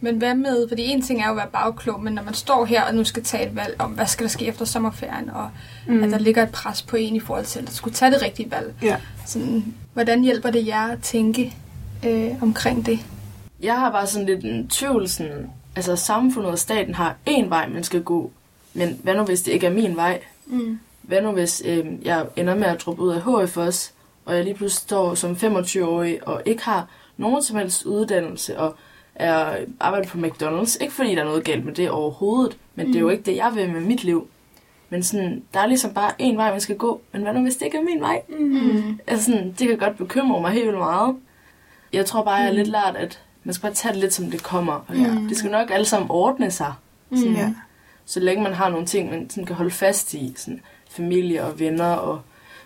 Men 0.00 0.16
hvad 0.16 0.34
med, 0.34 0.68
fordi 0.68 0.82
en 0.82 1.02
ting 1.02 1.22
er 1.22 1.24
jo 1.24 1.30
at 1.30 1.36
være 1.36 1.46
bagklog, 1.52 2.02
men 2.02 2.12
når 2.12 2.22
man 2.22 2.34
står 2.34 2.64
her 2.64 2.82
og 2.82 2.94
nu 2.94 3.04
skal 3.04 3.22
tage 3.24 3.46
et 3.46 3.56
valg 3.56 3.76
om, 3.78 3.90
hvad 3.90 4.06
skal 4.06 4.24
der 4.24 4.30
ske 4.30 4.46
efter 4.46 4.64
sommerferien, 4.64 5.30
og 5.30 5.50
mm. 5.86 6.02
at 6.02 6.10
der 6.10 6.18
ligger 6.18 6.42
et 6.42 6.50
pres 6.50 6.82
på 6.82 6.96
en 6.96 7.16
i 7.16 7.20
forhold 7.20 7.44
til 7.44 7.58
at 7.58 7.72
skulle 7.72 7.94
tage 7.94 8.10
det 8.10 8.22
rigtige 8.22 8.50
valg. 8.50 8.74
Ja. 8.82 8.96
Sådan, 9.26 9.74
hvordan 9.92 10.22
hjælper 10.22 10.50
det 10.50 10.66
jer 10.66 10.88
at 10.88 10.98
tænke 11.02 11.56
øh, 12.06 12.42
omkring 12.42 12.86
det? 12.86 12.98
Jeg 13.62 13.78
har 13.78 13.90
bare 13.90 14.06
sådan 14.06 14.26
lidt 14.26 14.44
en 14.44 14.68
tvivl, 14.68 15.08
sådan, 15.08 15.50
altså 15.76 15.96
samfundet 15.96 16.52
og 16.52 16.58
staten 16.58 16.94
har 16.94 17.16
én 17.28 17.48
vej, 17.48 17.68
man 17.68 17.84
skal 17.84 18.02
gå, 18.02 18.30
men 18.74 19.00
hvad 19.02 19.14
nu 19.14 19.22
hvis 19.22 19.42
det 19.42 19.52
ikke 19.52 19.66
er 19.66 19.70
min 19.70 19.96
vej? 19.96 20.20
Mm. 20.46 20.78
Hvad 21.02 21.22
nu 21.22 21.32
hvis 21.32 21.62
øh, 21.64 21.86
jeg 22.02 22.26
ender 22.36 22.54
med 22.54 22.66
at 22.66 22.80
droppe 22.80 23.02
ud 23.02 23.12
af 23.12 23.20
HF 23.20 23.56
også, 23.56 23.90
og 24.24 24.36
jeg 24.36 24.44
lige 24.44 24.54
pludselig 24.54 24.80
står 24.80 25.14
som 25.14 25.32
25-årig 25.32 26.28
og 26.28 26.42
ikke 26.44 26.62
har 26.62 26.88
nogen 27.16 27.42
som 27.42 27.56
helst 27.56 27.84
uddannelse 27.84 28.58
og 28.58 28.76
er 29.20 29.56
arbejder 29.80 30.08
på 30.08 30.18
McDonald's. 30.18 30.76
Ikke 30.80 30.92
fordi 30.92 31.14
der 31.14 31.20
er 31.20 31.24
noget 31.24 31.44
galt 31.44 31.64
med 31.64 31.72
det 31.74 31.90
overhovedet, 31.90 32.56
men 32.74 32.86
mm. 32.86 32.92
det 32.92 32.98
er 32.98 33.02
jo 33.02 33.08
ikke 33.08 33.22
det, 33.22 33.36
jeg 33.36 33.52
vil 33.54 33.70
med 33.72 33.80
mit 33.80 34.04
liv. 34.04 34.28
Men 34.90 35.02
sådan, 35.02 35.42
der 35.54 35.60
er 35.60 35.66
ligesom 35.66 35.94
bare 35.94 36.12
én 36.22 36.36
vej, 36.36 36.50
man 36.50 36.60
skal 36.60 36.76
gå. 36.76 37.00
Men 37.12 37.22
hvad 37.22 37.34
nu, 37.34 37.42
hvis 37.42 37.56
det 37.56 37.64
ikke 37.64 37.78
er 37.78 37.82
min 37.82 38.00
vej? 38.00 38.22
Mm. 38.28 38.98
Altså 39.06 39.24
sådan, 39.32 39.54
det 39.58 39.68
kan 39.68 39.78
godt 39.78 39.96
bekymre 39.96 40.40
mig 40.40 40.50
helt 40.52 40.66
vildt 40.66 40.78
meget. 40.78 41.16
Jeg 41.92 42.06
tror 42.06 42.24
bare, 42.24 42.34
jeg 42.34 42.48
er 42.48 42.52
lidt 42.52 42.68
lært, 42.68 42.96
at 42.96 43.20
man 43.44 43.54
skal 43.54 43.62
bare 43.62 43.74
tage 43.74 43.92
det 43.92 44.00
lidt, 44.00 44.12
som 44.12 44.30
det 44.30 44.42
kommer. 44.42 44.72
Og 44.88 44.96
Ja. 44.96 45.14
Det 45.28 45.36
skal 45.36 45.50
nok 45.50 45.70
alle 45.70 45.86
sammen 45.86 46.10
ordne 46.10 46.50
sig. 46.50 46.72
Sådan, 47.16 47.32
Ja. 47.32 47.54
Så 48.06 48.20
længe 48.20 48.42
man 48.42 48.52
har 48.54 48.68
nogle 48.68 48.86
ting, 48.86 49.10
man 49.10 49.30
sådan 49.30 49.44
kan 49.46 49.56
holde 49.56 49.70
fast 49.70 50.14
i. 50.14 50.32
Sådan 50.36 50.60
familie 50.90 51.44
og 51.44 51.58
venner 51.60 51.92
og 51.92 52.20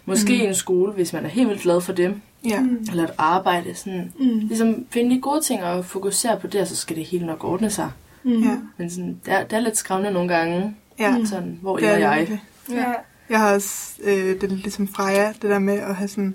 måske 0.05 0.39
Mm. 0.43 0.49
en 0.49 0.55
skole, 0.55 0.93
hvis 0.93 1.13
man 1.13 1.25
er 1.25 1.29
helt 1.29 1.49
vildt 1.49 1.63
glad 1.63 1.81
for 1.81 1.93
dem. 1.93 2.21
Ja. 2.45 2.63
Eller 2.91 3.05
et 3.05 3.13
arbejde. 3.19 3.75
Sådan, 3.75 4.13
Mm. 4.19 4.39
ligesom 4.39 4.87
finde 4.91 5.15
de 5.15 5.21
gode 5.21 5.41
ting 5.41 5.63
og 5.65 5.85
fokusere 5.85 6.41
på 6.41 6.47
det, 6.47 6.61
og 6.61 6.67
så 6.67 6.77
skal 6.77 6.97
det 6.97 7.05
hele 7.05 7.27
nok 7.27 7.45
ordne 7.45 7.71
sig. 7.71 7.91
Mm. 8.23 8.43
ja. 8.43 8.57
Men 8.77 8.91
sådan, 8.91 9.21
det, 9.25 9.33
er, 9.35 9.45
det 9.45 9.53
er 9.57 9.61
lidt 9.61 9.77
skræmmende 9.77 10.13
nogle 10.13 10.35
gange. 10.35 10.77
ja. 10.99 11.19
Mm. 11.19 11.27
Sådan, 11.27 11.59
hvor 11.63 11.77
Det 11.77 11.89
er 11.89 11.97
jeg? 11.99 12.19
virkelig. 12.19 12.43
Ja. 12.71 12.93
Jeg 13.31 13.39
har 13.41 13.55
også 13.55 13.93
øh, 14.05 14.17
det 14.41 14.43
er 14.43 14.47
ligesom 14.49 14.89
Freja, 14.89 15.29
det 15.43 15.51
der 15.51 15.59
med 15.59 15.75
at 15.79 15.95
have 15.95 16.09
sådan... 16.09 16.35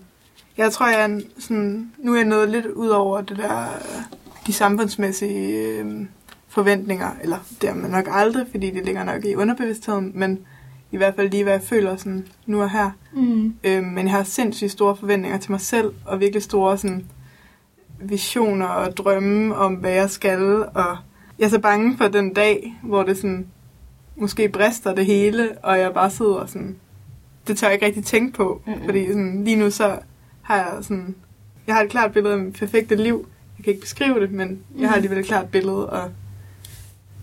Jeg 0.58 0.72
tror, 0.72 0.88
jeg 0.88 1.02
er 1.02 1.06
en, 1.06 1.24
sådan... 1.40 1.92
Nu 1.98 2.12
er 2.14 2.18
jeg 2.18 2.26
nået 2.26 2.50
lidt 2.50 2.66
ud 2.66 2.88
over 2.88 3.22
det 3.22 3.38
der... 3.38 3.60
øh, 3.62 4.02
De 4.48 4.54
samfundsmæssige 4.54 5.58
øh, 5.80 6.06
forventninger. 6.48 7.10
Eller 7.24 7.38
det 7.62 7.70
er 7.70 7.74
man 7.76 7.92
nok 7.92 8.08
aldrig, 8.12 8.46
fordi 8.52 8.72
det 8.72 8.86
ligger 8.86 9.04
nok 9.04 9.26
i 9.26 9.36
underbevidstheden. 9.36 10.12
Men 10.16 10.40
i 10.92 10.98
hvert 10.98 11.16
fald 11.16 11.30
lige, 11.32 11.44
hvad 11.44 11.54
jeg 11.54 11.62
føler 11.62 11.96
sådan 11.96 12.28
nu 12.46 12.62
og 12.62 12.70
her. 12.72 12.92
Mm. 13.14 13.54
Øh, 13.64 13.84
men 13.84 14.06
jeg 14.06 14.12
har 14.14 14.24
sindssygt 14.24 14.72
store 14.72 14.96
forventninger 14.96 15.38
til 15.38 15.52
mig 15.52 15.62
selv. 15.62 15.94
Og 16.06 16.20
virkelig 16.20 16.44
store 16.44 16.78
sådan 16.78 17.06
visioner 18.02 18.66
og 18.66 18.98
drømme 18.98 19.56
om, 19.56 19.74
hvad 19.74 19.92
jeg 19.92 20.10
skal. 20.10 20.42
Og 20.66 20.98
jeg 21.40 21.46
er 21.46 21.50
så 21.50 21.60
bange 21.60 21.98
for 21.98 22.08
den 22.08 22.34
dag, 22.34 22.74
hvor 22.84 23.04
det 23.04 23.18
sådan 23.18 23.48
måske 24.16 24.50
brister 24.50 24.96
det 24.96 25.06
hele, 25.06 25.50
og 25.64 25.80
jeg 25.80 25.94
bare 25.94 26.10
sidder 26.10 26.46
sådan... 26.46 26.76
Det 27.48 27.58
tør 27.58 27.68
jeg 27.68 27.74
ikke 27.74 27.86
rigtig 27.86 28.06
tænke 28.06 28.34
på, 28.34 28.62
Mm-mm. 28.66 28.86
fordi 28.86 29.08
sådan, 29.08 29.44
lige 29.44 29.56
nu 29.56 29.72
så 29.72 30.00
har 30.42 30.56
jeg 30.56 30.68
sådan... 30.82 31.16
Jeg 31.68 31.76
har 31.76 31.82
et 31.84 31.90
klart 31.90 32.12
billede 32.14 32.34
af 32.34 32.40
mit 32.40 32.54
perfekte 32.54 32.96
liv. 32.96 33.28
Jeg 33.58 33.64
kan 33.64 33.72
ikke 33.74 33.82
beskrive 33.82 34.20
det, 34.22 34.32
men 34.32 34.60
jeg 34.80 34.90
har 34.90 34.96
alligevel 34.96 35.20
et 35.20 35.26
klart 35.26 35.50
billede, 35.50 35.90
og 35.90 36.10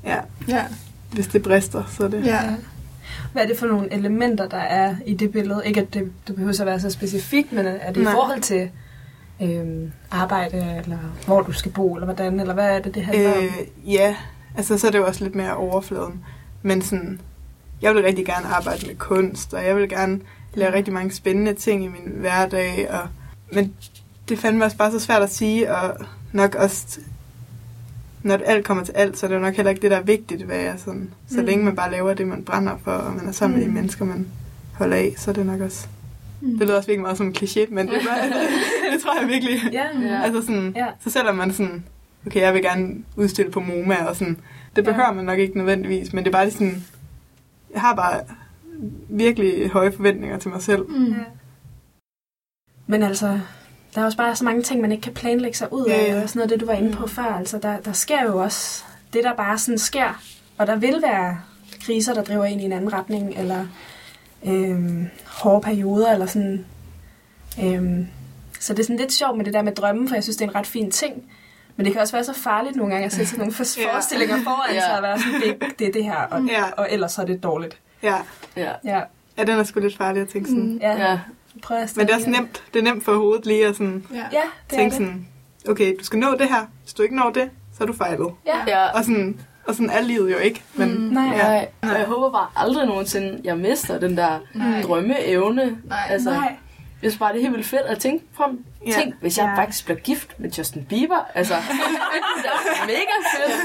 ja, 0.04 0.18
Ja. 0.48 0.64
hvis 1.12 1.26
det 1.26 1.42
brister, 1.42 1.84
så 1.88 2.04
er 2.04 2.08
det... 2.08 2.24
Ja. 2.26 2.40
Hvad 3.32 3.42
er 3.42 3.46
det 3.46 3.58
for 3.58 3.66
nogle 3.66 3.92
elementer, 3.92 4.48
der 4.48 4.56
er 4.56 4.96
i 5.06 5.14
det 5.14 5.32
billede? 5.32 5.62
Ikke 5.64 5.80
at 5.80 5.94
det, 5.94 6.12
det 6.26 6.34
behøver 6.34 6.60
at 6.60 6.66
være 6.66 6.80
så 6.80 6.90
specifikt, 6.90 7.52
men 7.52 7.66
er 7.66 7.92
det 7.92 8.02
Nej. 8.02 8.12
i 8.12 8.14
forhold 8.14 8.40
til 8.40 8.70
øhm, 9.42 9.92
arbejde, 10.10 10.80
eller 10.84 10.98
hvor 11.26 11.42
du 11.42 11.52
skal 11.52 11.72
bo, 11.72 11.94
eller 11.94 12.04
hvordan, 12.04 12.40
eller 12.40 12.54
hvad 12.54 12.76
er 12.76 12.78
det, 12.78 12.94
det 12.94 13.04
handler 13.04 13.36
om? 13.36 13.44
Øh, 13.44 13.92
ja, 13.92 14.16
altså 14.56 14.78
så 14.78 14.86
er 14.86 14.90
det 14.90 14.98
jo 14.98 15.06
også 15.06 15.24
lidt 15.24 15.34
mere 15.34 15.56
overfladen. 15.56 16.24
Men 16.62 16.82
sådan, 16.82 17.20
jeg 17.82 17.94
vil 17.94 18.02
rigtig 18.02 18.26
gerne 18.26 18.46
arbejde 18.46 18.86
med 18.86 18.94
kunst, 18.94 19.54
og 19.54 19.64
jeg 19.66 19.76
vil 19.76 19.88
gerne 19.88 20.20
lave 20.54 20.72
rigtig 20.72 20.94
mange 20.94 21.12
spændende 21.12 21.54
ting 21.54 21.84
i 21.84 21.88
min 21.88 22.12
hverdag. 22.16 22.90
Og, 22.90 23.08
men 23.52 23.74
det 24.28 24.38
fandt 24.38 24.58
mig 24.58 24.64
også 24.64 24.76
bare 24.76 24.92
så 24.92 25.00
svært 25.00 25.22
at 25.22 25.34
sige, 25.34 25.74
og 25.74 25.96
nok 26.32 26.54
også, 26.54 27.00
når 28.26 28.38
alt 28.44 28.64
kommer 28.64 28.84
til 28.84 28.92
alt, 28.92 29.18
så 29.18 29.26
er 29.26 29.28
det 29.28 29.34
jo 29.36 29.40
nok 29.40 29.54
heller 29.54 29.70
ikke 29.70 29.82
det, 29.82 29.90
der 29.90 29.96
er 29.96 30.02
vigtigt, 30.02 30.42
hvad 30.42 30.56
jeg 30.56 30.74
sådan. 30.78 31.10
Så 31.28 31.40
Mm. 31.40 31.46
længe 31.46 31.64
man 31.64 31.76
bare 31.76 31.90
laver 31.90 32.14
det, 32.14 32.26
man 32.28 32.44
brænder 32.44 32.76
for, 32.84 32.90
og 32.92 33.14
man 33.14 33.28
er 33.28 33.32
sammen 33.32 33.58
med 33.58 33.64
de 33.66 33.70
Mm. 33.70 33.74
mennesker, 33.76 34.04
man 34.04 34.26
holder 34.74 34.96
af, 34.96 35.14
så 35.16 35.30
er 35.30 35.34
det 35.34 35.46
nok 35.46 35.60
også... 35.60 35.86
Mm. 36.40 36.50
Det 36.58 36.60
lyder 36.66 36.76
også 36.76 36.86
virkelig 36.86 37.02
meget 37.02 37.16
som 37.16 37.26
en 37.26 37.36
kliché, 37.38 37.74
men 37.74 37.88
det, 37.88 37.94
er 37.96 38.00
bare, 38.06 38.28
det 38.92 39.02
tror 39.02 39.20
jeg 39.20 39.28
virkelig. 39.28 39.58
Ja, 39.72 39.84
Ja. 40.02 40.22
Altså 40.22 40.40
sådan, 40.42 40.72
Ja. 40.76 40.86
så 41.04 41.10
selvom 41.10 41.36
man 41.36 41.52
sådan, 41.52 41.84
okay, 42.26 42.40
jeg 42.40 42.54
vil 42.54 42.62
gerne 42.62 42.94
udstille 43.16 43.50
på 43.50 43.60
MoMA, 43.60 44.04
og 44.04 44.16
sådan, 44.16 44.36
det 44.76 44.84
behøver 44.84 45.12
man 45.12 45.24
nok 45.24 45.38
ikke 45.38 45.56
nødvendigvis, 45.58 46.12
men 46.12 46.24
det 46.24 46.30
er 46.30 46.32
bare 46.32 46.44
lige 46.44 46.52
sådan, 46.54 46.84
jeg 47.72 47.80
har 47.80 47.94
bare 47.94 48.20
virkelig 49.08 49.70
høje 49.70 49.92
forventninger 49.92 50.38
til 50.38 50.50
mig 50.50 50.62
selv. 50.62 50.88
Mm. 50.90 51.14
Men 52.86 53.02
altså, 53.02 53.40
der 53.96 54.02
er 54.02 54.04
også 54.06 54.18
bare 54.18 54.36
så 54.36 54.44
mange 54.44 54.62
ting, 54.62 54.80
man 54.80 54.92
ikke 54.92 55.02
kan 55.02 55.14
planlægge 55.14 55.56
sig 55.58 55.72
ud 55.72 55.86
af, 55.86 56.06
Ja, 56.08 56.12
ja. 56.14 56.22
og 56.22 56.28
sådan 56.28 56.38
noget, 56.40 56.50
det 56.50 56.60
du 56.60 56.66
var 56.66 56.72
inde 56.72 56.92
på 56.92 57.06
før. 57.06 57.22
Altså, 57.38 57.58
der, 57.58 57.80
der 57.80 57.92
sker 57.92 58.22
jo 58.24 58.42
også 58.42 58.84
det, 59.12 59.24
der 59.24 59.34
bare 59.34 59.58
sådan 59.58 59.78
sker, 59.78 60.22
og 60.58 60.66
der 60.66 60.76
vil 60.76 61.02
være 61.02 61.40
kriser, 61.84 62.14
der 62.14 62.22
driver 62.24 62.44
ind 62.44 62.60
i 62.60 62.64
en 62.64 62.72
anden 62.72 62.92
retning, 62.92 63.34
eller 63.38 63.66
øhm, 64.46 65.06
hårde 65.26 65.60
perioder, 65.60 66.12
eller 66.12 66.26
sådan. 66.26 66.64
Øhm, 67.62 68.06
så 68.60 68.72
det 68.72 68.78
er 68.80 68.84
sådan 68.84 68.96
lidt 68.96 69.12
sjovt 69.12 69.36
med 69.36 69.44
det 69.44 69.54
der 69.54 69.62
med 69.62 69.72
drømmen, 69.72 70.08
for 70.08 70.14
jeg 70.16 70.22
synes, 70.22 70.36
det 70.36 70.44
er 70.44 70.48
en 70.48 70.54
ret 70.54 70.66
fin 70.66 70.90
ting. 70.90 71.22
Men 71.76 71.86
det 71.86 71.92
kan 71.92 72.02
også 72.02 72.12
være 72.16 72.24
så 72.24 72.32
farligt 72.34 72.76
nogle 72.76 72.92
gange 72.92 73.06
at 73.06 73.12
sætte 73.12 73.26
sådan 73.26 73.38
nogle 73.38 73.54
forestillinger 73.92 74.36
foran 74.44 74.74
Ja. 74.74 74.80
sig, 74.80 74.96
og 74.96 75.02
være 75.02 75.18
sådan, 75.18 75.40
det, 75.40 75.78
det 75.78 75.86
er 75.88 75.92
det 75.92 76.04
her, 76.04 76.16
og, 76.16 76.42
Ja. 76.48 76.64
og 76.76 76.88
ellers 76.90 77.12
så 77.12 77.22
er 77.22 77.26
det 77.26 77.42
dårligt. 77.42 77.78
Ja. 78.02 78.16
Ja. 78.56 78.72
Ja, 78.84 79.00
ja, 79.38 79.44
den 79.44 79.58
er 79.58 79.62
sgu 79.64 79.80
lidt 79.80 79.96
farlig 79.96 80.22
at 80.22 80.28
tænke 80.28 80.48
sådan. 80.48 80.66
Mm. 80.72 80.78
ja. 80.82 81.10
ja. 81.10 81.18
Prøv 81.62 81.76
at 81.76 81.92
Men 81.96 82.06
det 82.06 82.12
er 82.12 82.16
også 82.16 82.30
nemt, 82.30 82.62
det 82.74 82.78
er 82.78 82.82
nemt 82.82 83.04
for 83.04 83.14
hovedet 83.16 83.46
lige 83.46 83.66
at 83.66 83.76
sådan, 83.76 84.06
Ja. 84.14 84.16
Ja, 84.16 84.22
det 84.30 84.32
er 84.72 84.76
tænke 84.76 84.84
det. 84.84 84.92
sådan, 84.92 85.26
okay, 85.68 85.94
du 85.98 86.04
skal 86.04 86.18
nå 86.18 86.32
det 86.38 86.48
her. 86.48 86.66
Hvis 86.82 86.94
du 86.94 87.02
ikke 87.02 87.16
når 87.16 87.30
det, 87.30 87.50
så 87.78 87.82
er 87.82 87.86
du 87.86 87.92
fejlet. 87.92 88.28
Ja. 88.46 88.58
ja. 88.66 88.86
Og 88.98 89.04
sådan, 89.04 89.40
og 89.66 89.74
sådan 89.74 89.90
er 89.90 90.00
livet 90.00 90.32
jo 90.32 90.36
ikke. 90.36 90.62
Men 90.74 90.94
Mm. 90.94 91.00
Nej. 91.00 91.24
Ja. 91.36 91.42
Nej, 91.48 91.68
og 91.82 91.88
jeg 91.98 92.06
håber 92.06 92.30
bare 92.30 92.46
aldrig 92.56 92.86
nogensinde, 92.86 93.40
jeg 93.44 93.58
mister 93.58 93.98
den 93.98 94.16
der 94.16 94.38
Nej. 94.54 94.82
drømmeevne. 94.82 95.78
Nej. 95.84 95.98
altså, 96.08 96.30
Nej. 96.30 96.56
Jeg 97.02 97.10
synes 97.10 97.18
bare, 97.18 97.32
det 97.32 97.38
er 97.38 97.42
helt 97.42 97.54
vildt 97.54 97.66
fedt 97.66 97.82
at 97.82 97.98
tænke 97.98 98.24
på. 98.36 98.42
Ja. 98.86 98.92
Tænk, 98.92 99.14
hvis 99.20 99.38
jeg 99.38 99.54
Ja. 99.56 99.62
faktisk 99.62 99.84
bliver 99.84 99.98
gift 100.00 100.40
med 100.40 100.50
Justin 100.50 100.84
Bieber. 100.84 101.26
Altså, 101.34 101.54
det 102.42 102.46
er 102.82 102.86
mega 102.86 103.16
fedt. 103.36 103.60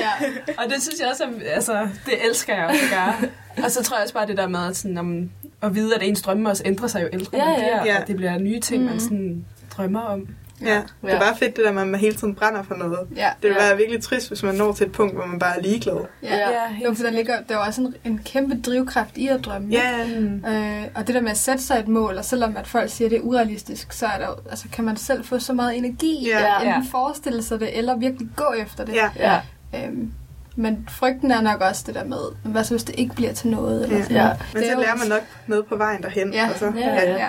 Ja. 0.00 0.28
Og 0.64 0.70
det 0.70 0.82
synes 0.82 1.00
jeg 1.00 1.08
også, 1.10 1.24
er- 1.24 1.54
altså, 1.54 1.88
det 2.06 2.26
elsker 2.28 2.54
jeg 2.54 2.66
også 2.66 2.80
at 2.84 2.90
gøre. 2.90 3.30
og 3.64 3.70
så 3.70 3.82
tror 3.82 3.96
jeg 3.96 4.02
også 4.02 4.14
bare 4.14 4.26
det 4.26 4.36
der 4.36 4.48
med 4.48 4.66
at, 4.68 4.76
sådan, 4.76 4.98
om, 4.98 5.30
at 5.62 5.74
vide, 5.74 5.94
at 5.94 6.02
ens 6.02 6.22
drømme 6.22 6.48
også 6.50 6.62
ændrer 6.66 6.88
sig 6.88 7.02
jo 7.02 7.08
ældre 7.12 7.38
Ja, 7.38 7.44
man 7.44 7.54
ja. 7.58 7.60
bliver, 7.82 7.94
Ja. 7.94 8.00
og 8.02 8.08
det 8.08 8.16
bliver 8.16 8.38
nye 8.38 8.60
ting, 8.60 8.82
man 8.84 8.92
Mhm. 8.92 9.00
sådan 9.00 9.44
drømmer 9.76 10.00
om. 10.00 10.28
ja, 10.62 10.66
det 11.02 11.10
er 11.10 11.14
Ja. 11.14 11.18
bare 11.18 11.36
fedt 11.36 11.56
det 11.56 11.64
der, 11.64 11.68
at 11.80 11.86
man 11.88 11.94
hele 12.00 12.14
tiden 12.14 12.34
brænder 12.34 12.62
for 12.62 12.74
noget. 12.74 12.98
Ja. 13.16 13.30
Det 13.42 13.50
vil 13.50 13.56
Ja. 13.60 13.66
være 13.68 13.76
virkelig 13.76 14.02
trist, 14.02 14.28
hvis 14.28 14.42
man 14.42 14.54
når 14.54 14.72
til 14.72 14.86
et 14.86 14.92
punkt, 14.92 15.14
hvor 15.14 15.26
man 15.26 15.38
bare 15.38 15.58
er 15.58 15.62
ligeglad. 15.62 15.96
Ja. 16.22 16.36
Ja. 16.36 16.46
Jo, 16.84 16.94
for 16.94 17.02
der 17.02 17.10
ligger 17.10 17.34
der 17.48 17.54
er 17.54 17.58
også 17.58 17.80
en, 17.80 17.94
en 18.04 18.20
kæmpe 18.24 18.60
drivkraft 18.66 19.16
i 19.16 19.28
at 19.28 19.44
drømme. 19.44 19.68
Ja, 19.70 20.06
Mm. 20.20 20.44
Øh, 20.48 20.82
og 20.94 21.06
det 21.06 21.14
der 21.14 21.20
med 21.20 21.30
at 21.30 21.36
sætte 21.38 21.62
sig 21.64 21.78
et 21.78 21.88
mål, 21.88 22.16
og 22.18 22.24
selvom 22.24 22.56
at 22.56 22.66
folk 22.66 22.90
siger, 22.90 23.08
at 23.08 23.10
det 23.10 23.16
er 23.18 23.22
urealistisk, 23.22 23.92
så 23.92 24.06
er 24.06 24.18
der, 24.18 24.40
altså, 24.50 24.66
kan 24.72 24.84
man 24.84 24.96
selv 24.96 25.24
få 25.24 25.38
så 25.38 25.52
meget 25.52 25.76
energi 25.76 26.16
i 26.16 26.26
Ja. 26.28 26.38
at 26.38 26.66
Ja. 26.66 26.74
enten 26.76 26.90
forestille 26.90 27.42
sig 27.42 27.60
det, 27.60 27.78
eller 27.78 27.96
virkelig 27.96 28.28
gå 28.36 28.52
efter 28.58 28.84
det. 28.84 28.94
ja, 28.94 29.10
Ja, 29.16 29.40
Øhm, 29.86 30.12
men 30.56 30.88
frygten 30.90 31.30
er 31.30 31.40
nok 31.40 31.60
også 31.60 31.82
det 31.86 31.94
der 31.94 32.04
med, 32.04 32.18
hvad 32.44 32.64
så 32.64 32.74
hvis 32.74 32.84
det 32.84 32.94
ikke 32.98 33.14
bliver 33.14 33.32
til 33.32 33.48
noget? 33.50 33.82
Eller 33.82 33.96
Ja. 33.96 34.02
sådan 34.02 34.16
Ja. 34.16 34.30
men 34.54 34.62
så 34.62 34.78
lærer 34.80 34.96
man 34.96 35.08
nok 35.08 35.20
noget 35.46 35.66
på 35.66 35.76
vejen 35.76 36.02
derhen. 36.02 36.32
Ja. 36.32 36.48
Og 36.52 36.58
så, 36.58 36.72
Ja, 36.76 36.94
ja. 36.94 37.12
Ja. 37.16 37.28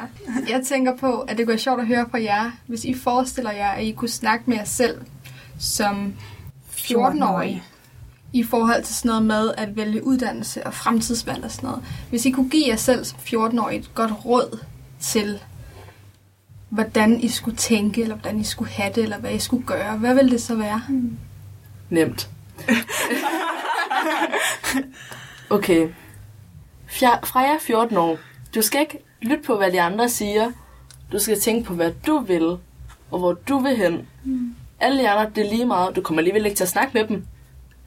Jeg 0.50 0.62
tænker 0.66 0.98
på, 0.98 1.20
at 1.20 1.38
det 1.38 1.46
kunne 1.46 1.48
være 1.52 1.58
sjovt 1.58 1.82
at 1.82 1.88
høre 1.88 2.06
fra 2.12 2.22
jer, 2.24 2.52
hvis 2.68 2.86
I 2.86 2.94
forestiller 2.94 3.52
jer, 3.52 3.70
at 3.70 3.84
I 3.84 3.92
kunne 3.92 4.10
snakke 4.10 4.44
med 4.48 4.58
jer 4.58 4.64
selv 4.66 5.02
som 5.60 6.14
14-årige 6.72 7.64
i 8.34 8.44
forhold 8.44 8.84
til 8.84 8.96
sådan 8.96 9.10
noget 9.10 9.24
med 9.26 9.52
at 9.58 9.76
vælge 9.76 10.04
uddannelse 10.06 10.68
og 10.68 10.74
fremtidsvalg 10.74 11.44
og 11.44 11.52
sådan 11.52 11.68
noget. 11.70 11.84
Hvis 12.10 12.26
I 12.26 12.32
kunne 12.32 12.50
give 12.50 12.68
jer 12.68 12.76
selv 12.76 13.06
som 13.06 13.18
14-årige 13.26 13.80
et 13.80 13.90
godt 13.96 14.12
råd 14.26 14.60
til, 15.00 15.40
hvordan 16.70 17.20
I 17.20 17.28
skulle 17.28 17.58
tænke, 17.58 18.02
eller 18.02 18.16
hvordan 18.16 18.40
I 18.40 18.44
skulle 18.44 18.72
have 18.72 18.92
det, 18.96 19.04
eller 19.04 19.18
hvad 19.18 19.32
I 19.32 19.40
skulle 19.40 19.66
gøre, 19.66 19.98
hvad 19.98 20.14
ville 20.14 20.32
det 20.32 20.42
så 20.42 20.56
være? 20.56 20.82
nemt. 21.90 22.30
Okay. 25.50 25.90
Fjer- 26.88 27.26
Freja, 27.26 27.58
14 27.62 27.98
år. 27.98 28.18
Du 28.56 28.62
skal 28.62 28.82
ikke 28.82 28.98
lytte 29.22 29.44
på, 29.44 29.58
hvad 29.58 29.72
de 29.72 29.82
andre 29.82 30.10
siger. 30.10 30.52
Du 31.12 31.20
skal 31.20 31.40
tænke 31.42 31.64
på, 31.68 31.74
hvad 31.74 31.92
du 32.08 32.20
vil, 32.20 32.58
og 33.12 33.20
hvor 33.20 33.34
du 33.34 33.60
vil 33.60 33.76
hen. 33.78 34.08
Alle 34.80 35.02
de 35.02 35.10
andre, 35.10 35.32
det 35.36 35.46
er 35.46 35.50
lige 35.50 35.66
meget. 35.66 35.96
Du 35.96 36.02
kommer 36.02 36.20
alligevel 36.20 36.46
ikke 36.46 36.56
til 36.58 36.64
at 36.64 36.70
snakke 36.70 36.92
med 36.94 37.08
dem 37.08 37.26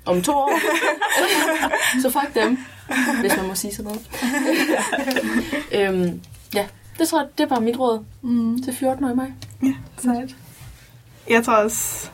om 0.06 0.22
to 0.22 0.32
år. 0.32 0.58
så 2.02 2.10
fuck 2.10 2.34
dem, 2.34 2.58
hvis 3.20 3.36
man 3.36 3.46
må 3.46 3.54
sige 3.54 3.74
sådan 3.74 3.92
noget. 3.92 4.10
øhm, 6.04 6.20
ja, 6.54 6.66
det 6.98 7.08
tror 7.08 7.20
jeg, 7.20 7.28
det 7.38 7.44
er 7.44 7.48
bare 7.48 7.60
mit 7.60 7.78
råd 7.78 8.04
Mm. 8.22 8.62
til 8.62 8.70
14-årige 8.72 9.16
mig. 9.16 9.34
Sejt. 9.98 10.36
Jeg 11.28 11.44
tror 11.44 11.54
også, 11.56 12.10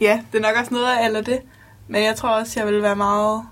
ja, 0.00 0.20
det 0.32 0.38
er 0.38 0.42
nok 0.42 0.56
også 0.60 0.74
noget 0.74 0.86
af 0.86 1.06
eller 1.06 1.20
det, 1.20 1.40
men 1.88 2.02
jeg 2.02 2.16
tror 2.16 2.28
også, 2.28 2.60
jeg 2.60 2.72
vil 2.72 2.82
være 2.82 2.96
meget, 2.96 3.42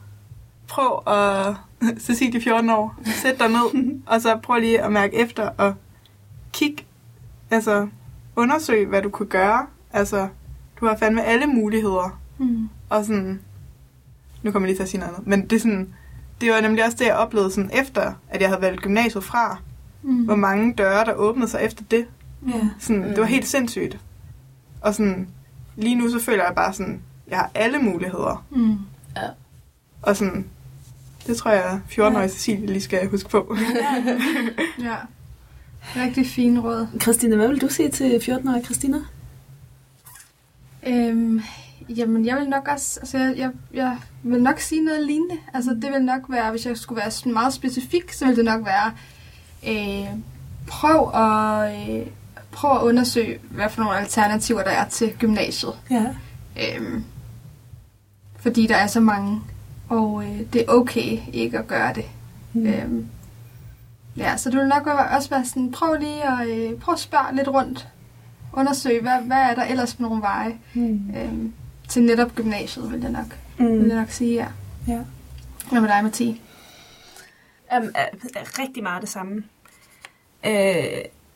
prøv 0.68 1.02
at, 1.06 1.54
Cecilie 2.06 2.40
14 2.40 2.70
år, 2.70 2.94
sæt 3.22 3.38
dig 3.38 3.48
ned, 3.48 3.92
og 4.06 4.20
så 4.20 4.36
prøv 4.42 4.58
lige 4.60 4.82
at 4.82 4.92
mærke 4.92 5.14
efter 5.16 5.48
og 5.58 5.74
kig, 6.52 6.76
altså 7.50 7.88
undersøg, 8.36 8.86
hvad 8.86 9.02
du 9.02 9.10
kunne 9.10 9.28
gøre. 9.28 9.66
Altså, 9.92 10.28
du 10.80 10.86
har 10.86 10.96
fandme 10.96 11.24
alle 11.24 11.46
muligheder, 11.46 12.20
Mm. 12.38 12.68
og 12.90 13.04
sådan, 13.04 13.40
nu 14.42 14.50
kommer 14.50 14.66
jeg 14.66 14.70
lige 14.70 14.78
til 14.78 14.82
at 14.82 14.88
sige 14.88 15.00
noget 15.00 15.12
andet, 15.14 15.26
men 15.26 15.42
det 15.42 15.56
er 15.56 15.60
sådan, 15.60 15.94
det 16.40 16.50
var 16.52 16.60
nemlig 16.60 16.84
også 16.84 16.96
det, 16.98 17.04
jeg 17.06 17.14
oplevede 17.16 17.50
sådan 17.50 17.70
efter, 17.74 18.12
at 18.28 18.40
jeg 18.40 18.48
havde 18.48 18.62
valgt 18.62 18.80
gymnasiet 18.82 19.24
fra, 19.24 19.58
Mm. 20.02 20.24
hvor 20.24 20.34
mange 20.36 20.74
døre, 20.74 21.04
der 21.04 21.12
åbnede 21.14 21.48
sig 21.50 21.60
efter 21.62 21.84
det. 21.90 22.06
Ja. 22.48 22.68
Sådan, 22.78 23.02
Det 23.02 23.18
var 23.18 23.24
helt 23.24 23.46
sindssygt. 23.46 23.98
Og 24.80 24.94
sådan, 24.94 25.28
lige 25.76 25.94
nu 25.94 26.08
så 26.08 26.20
føler 26.24 26.44
jeg 26.44 26.54
bare 26.54 26.72
sådan, 26.72 27.02
jeg 27.28 27.38
har 27.38 27.50
alle 27.54 27.78
muligheder. 27.78 28.46
Mm. 28.50 28.78
Og 30.02 30.16
sådan, 30.16 30.46
det 31.26 31.36
tror 31.36 31.50
jeg, 31.50 31.80
14-årige 31.90 32.28
Cecilie 32.28 32.66
lige 32.66 32.80
skal 32.80 33.08
huske 33.08 33.28
på. 33.28 33.56
Ja. 34.82 34.96
Rigtig 35.96 36.26
fine 36.26 36.60
råd. 36.60 36.86
Christina, 37.02 37.36
hvad 37.36 37.48
vil 37.48 37.60
du 37.60 37.68
sige 37.68 37.88
til 37.88 38.18
14-årige 38.18 38.64
Christina? 38.64 38.98
Øhm, 40.86 41.42
jamen, 41.88 42.26
jeg 42.26 42.36
vil 42.36 42.48
nok 42.48 42.68
også, 42.68 43.00
altså 43.00 43.18
jeg, 43.18 43.34
jeg, 43.36 43.50
jeg 43.74 43.98
vil 44.22 44.42
nok 44.42 44.60
sige 44.60 44.84
noget 44.84 45.06
lignende. 45.06 45.34
Altså, 45.54 45.70
det 45.70 45.92
vil 45.92 46.02
nok 46.02 46.20
være, 46.28 46.50
hvis 46.50 46.66
jeg 46.66 46.76
skulle 46.76 47.00
være 47.00 47.32
meget 47.32 47.52
specifik, 47.52 48.12
så 48.12 48.26
vil 48.26 48.36
det 48.36 48.44
nok 48.44 48.66
være, 48.66 48.92
øh, 49.68 50.08
prøv 50.66 51.14
at, 51.14 51.90
øh, 51.90 52.06
prøv 52.52 52.76
at 52.76 52.82
undersøge, 52.82 53.38
hvad 53.50 53.68
for 53.70 53.82
nogle 53.82 53.98
alternativer 53.98 54.62
der 54.62 54.70
er 54.70 54.88
til 54.88 55.12
gymnasiet. 55.18 55.72
Ja. 55.90 56.04
Øhm, 56.56 57.04
fordi 58.44 58.66
der 58.66 58.76
er 58.76 58.86
så 58.86 59.00
mange, 59.00 59.40
og 59.88 60.24
øh, 60.24 60.40
det 60.52 60.60
er 60.60 60.64
okay 60.72 61.18
ikke 61.32 61.58
at 61.58 61.66
gøre 61.66 61.94
det. 61.94 62.04
Mm. 62.52 62.66
Øhm, 62.66 63.06
ja, 64.16 64.36
så 64.36 64.50
det 64.50 64.58
vil 64.58 64.68
nok 64.68 64.86
også 64.86 65.30
være 65.30 65.44
sådan, 65.44 65.72
prøv 65.72 65.94
lige 65.94 66.22
at, 66.40 66.48
øh, 66.48 66.78
prøv 66.78 66.92
at 66.94 67.00
spørge 67.00 67.36
lidt 67.36 67.48
rundt. 67.48 67.88
Undersøg, 68.52 69.02
hvad, 69.02 69.20
hvad 69.26 69.36
er 69.36 69.54
der 69.54 69.64
ellers 69.64 69.94
for 69.94 70.02
nogle 70.02 70.22
veje 70.22 70.54
Mm. 70.74 71.10
øhm, 71.16 71.52
til 71.88 72.02
netop 72.02 72.34
gymnasiet, 72.34 72.92
vil 72.92 73.00
jeg 73.00 73.10
nok, 73.10 73.38
vil 73.58 73.68
Mm. 73.82 73.88
jeg 73.88 73.96
nok 73.96 74.10
sige, 74.10 74.34
ja. 74.34 74.46
Ja. 74.92 75.00
Hvad 75.70 75.80
med 75.80 75.88
dig, 75.88 76.00
Mathie? 76.02 76.36
Um, 77.76 77.88
er, 77.94 78.04
er 78.36 78.58
rigtig 78.58 78.82
meget 78.82 79.00
det 79.02 79.08
samme. 79.10 79.44
Øh, 80.46 80.84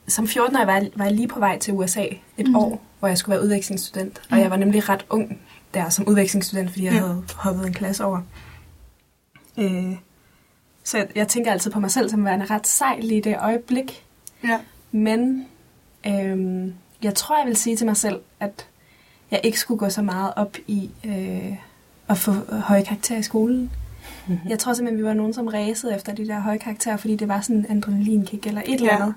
som 0.08 0.24
14-årig 0.24 0.66
var, 0.66 0.72
jeg- 0.74 0.90
var 0.96 1.04
jeg 1.04 1.14
lige 1.14 1.28
på 1.28 1.38
vej 1.38 1.58
til 1.58 1.74
USA 1.74 2.04
et 2.36 2.48
mm. 2.48 2.56
år, 2.56 2.82
hvor 2.98 3.08
jeg 3.08 3.18
skulle 3.18 3.34
være 3.36 3.44
udvekslingsstudent. 3.44 4.18
Og 4.18 4.24
Mhm. 4.30 4.40
jeg 4.40 4.50
var 4.50 4.56
nemlig 4.56 4.88
ret 4.88 5.06
ung 5.10 5.38
der 5.74 5.88
som 5.88 6.08
udvekslingsstudent, 6.08 6.70
fordi 6.70 6.84
jeg 6.84 6.92
Ja. 6.92 6.98
havde 7.00 7.24
hoppet 7.36 7.66
en 7.66 7.72
klasse 7.72 8.04
over. 8.04 8.20
Øh, 9.58 9.92
så 10.84 10.98
jeg, 10.98 11.08
jeg 11.14 11.28
tænker 11.28 11.52
altid 11.52 11.70
på 11.70 11.80
mig 11.80 11.90
selv 11.90 12.10
som 12.10 12.24
værende 12.24 12.46
ret 12.46 12.66
sej 12.66 12.98
lige 13.00 13.18
i 13.18 13.20
det 13.20 13.36
øjeblik. 13.40 14.04
ja. 14.44 14.60
Men 14.92 15.46
øhm, 16.06 16.74
jeg 17.02 17.14
tror, 17.14 17.38
jeg 17.38 17.46
vil 17.46 17.56
sige 17.56 17.76
til 17.76 17.86
mig 17.86 17.96
selv, 17.96 18.20
at 18.40 18.66
jeg 19.30 19.40
ikke 19.44 19.58
skulle 19.60 19.78
gå 19.78 19.88
så 19.90 20.02
meget 20.02 20.32
op 20.36 20.56
i 20.66 20.90
øh, 21.04 21.56
at 22.08 22.18
få 22.18 22.32
høje 22.52 22.84
karakterer 22.84 23.18
i 23.18 23.22
skolen. 23.22 23.70
Mhm. 24.26 24.38
Jeg 24.48 24.58
tror 24.58 24.72
simpelthen, 24.72 24.98
vi 25.04 25.08
var 25.08 25.14
nogen, 25.14 25.34
som 25.34 25.46
ræsede 25.46 25.96
efter 25.96 26.14
de 26.14 26.26
der 26.28 26.40
høje 26.40 26.58
karakterer, 26.58 26.96
fordi 26.96 27.16
det 27.16 27.28
var 27.28 27.40
sådan 27.40 27.56
en 27.70 27.78
adrenalinkick 27.78 28.46
eller 28.46 28.62
et 28.66 28.74
eller 28.74 28.86
Ja. 28.94 28.96
andet. 29.02 29.14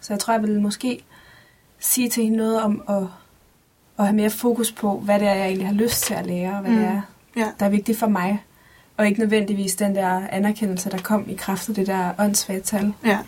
Så 0.00 0.12
jeg 0.12 0.20
tror, 0.20 0.34
jeg 0.34 0.42
ville 0.42 0.60
måske 0.62 1.04
sige 1.78 2.08
til 2.10 2.22
hende 2.22 2.36
noget 2.38 2.62
om 2.62 2.82
at, 2.88 3.02
at 3.98 4.04
have 4.04 4.16
mere 4.16 4.30
fokus 4.30 4.72
på, 4.72 4.98
hvad 5.04 5.18
det 5.20 5.28
er, 5.28 5.34
jeg 5.34 5.46
egentlig 5.46 5.66
har 5.66 5.74
lyst 5.74 6.02
til 6.02 6.14
at 6.14 6.26
lære, 6.26 6.52
og 6.54 6.60
hvad 6.60 6.70
mm. 6.70 6.76
det 6.76 6.86
er, 6.86 7.00
Ja. 7.36 7.46
der 7.60 7.66
er 7.66 7.70
vigtigt 7.70 7.98
for 7.98 8.06
mig. 8.06 8.42
Og 8.96 9.06
ikke 9.06 9.20
nødvendigvis 9.20 9.74
den 9.76 9.94
der 9.94 10.22
anerkendelse, 10.30 10.90
der 10.90 10.98
kom 10.98 11.24
i 11.28 11.34
kraft 11.34 11.68
af 11.68 11.74
det 11.74 11.86
der 11.86 12.10
åndssvage 12.18 12.60
tal. 12.60 12.92
ja. 13.04 13.18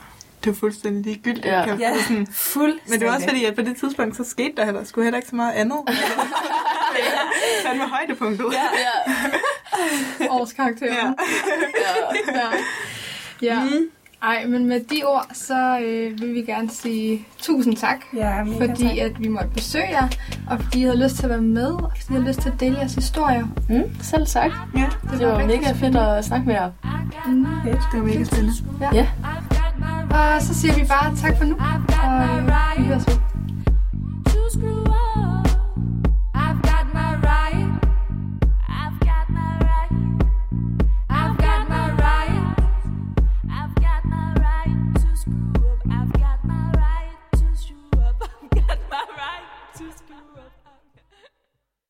Det 0.44 0.46
var 0.52 0.54
fuldstændig 0.56 1.04
ligegyldigt. 1.04 1.46
Ja. 1.46 1.64
kan 1.64 1.78
Ja, 1.80 1.92
sige. 2.06 2.26
fuldstændig. 2.32 2.90
Men 2.90 3.00
det 3.00 3.08
var 3.08 3.14
også 3.14 3.28
fordi, 3.28 3.44
at 3.44 3.54
på 3.54 3.62
det 3.62 3.76
tidspunkt, 3.76 4.16
så 4.16 4.24
skete 4.24 4.52
der 4.56 4.64
heller, 4.64 4.84
skulle 4.84 5.04
heller 5.04 5.16
ikke 5.18 5.28
så 5.28 5.36
meget 5.36 5.52
andet. 5.52 5.76
Han 7.66 7.78
var 7.78 7.86
højdepunktet. 7.86 8.46
Ja. 8.52 8.58
Ja, 10.20 10.26
Årskarakteren. 10.30 10.92
Ja. 10.94 11.12
ja. 12.34 12.50
ja. 13.42 13.54
ja. 13.54 13.64
Mm. 13.64 13.90
Ej, 14.22 14.46
men 14.48 14.66
med 14.66 14.80
de 14.80 15.02
ord, 15.06 15.26
så 15.32 15.78
øh, 15.80 16.20
vil 16.20 16.34
vi 16.34 16.42
gerne 16.42 16.70
sige 16.70 17.26
tusind 17.38 17.76
tak. 17.76 17.96
Ja, 18.16 18.42
fordi 18.42 18.82
tak. 18.88 18.96
at 18.98 19.12
vi 19.20 19.28
måtte 19.28 19.48
besøge 19.54 19.88
jer, 19.90 20.08
og 20.50 20.60
fordi 20.60 20.78
I 20.80 20.82
havde 20.82 21.02
lyst 21.04 21.16
til 21.16 21.22
at 21.22 21.30
være 21.30 21.40
med, 21.40 21.66
og 21.70 21.92
fordi 21.96 22.10
I 22.10 22.12
havde 22.12 22.28
lyst 22.28 22.40
til 22.40 22.48
at 22.48 22.60
dele 22.60 22.78
jeres 22.78 22.94
historier. 22.94 23.44
Mm, 23.68 23.82
selv 24.02 24.26
sagt. 24.26 24.52
ja, 24.76 24.86
Det 25.18 25.26
var 25.26 25.38
rigtig 25.38 25.58
mega 25.60 25.68
fedt 25.68 25.76
spændende. 25.78 26.16
at 26.16 26.24
snakke 26.24 26.46
med 26.46 26.54
jer. 26.54 26.70
Mm. 27.26 27.46
det 27.64 27.78
var 27.94 28.04
mega 28.04 28.24
spændende. 28.24 28.52
Ja. 28.92 29.06
Og 30.10 30.42
så 30.42 30.54
siger 30.54 30.74
vi 30.74 30.84
bare 30.88 31.16
tak 31.16 31.36
for 31.38 31.44
nu, 31.44 31.54
og 32.02 32.24
øh, 32.24 33.37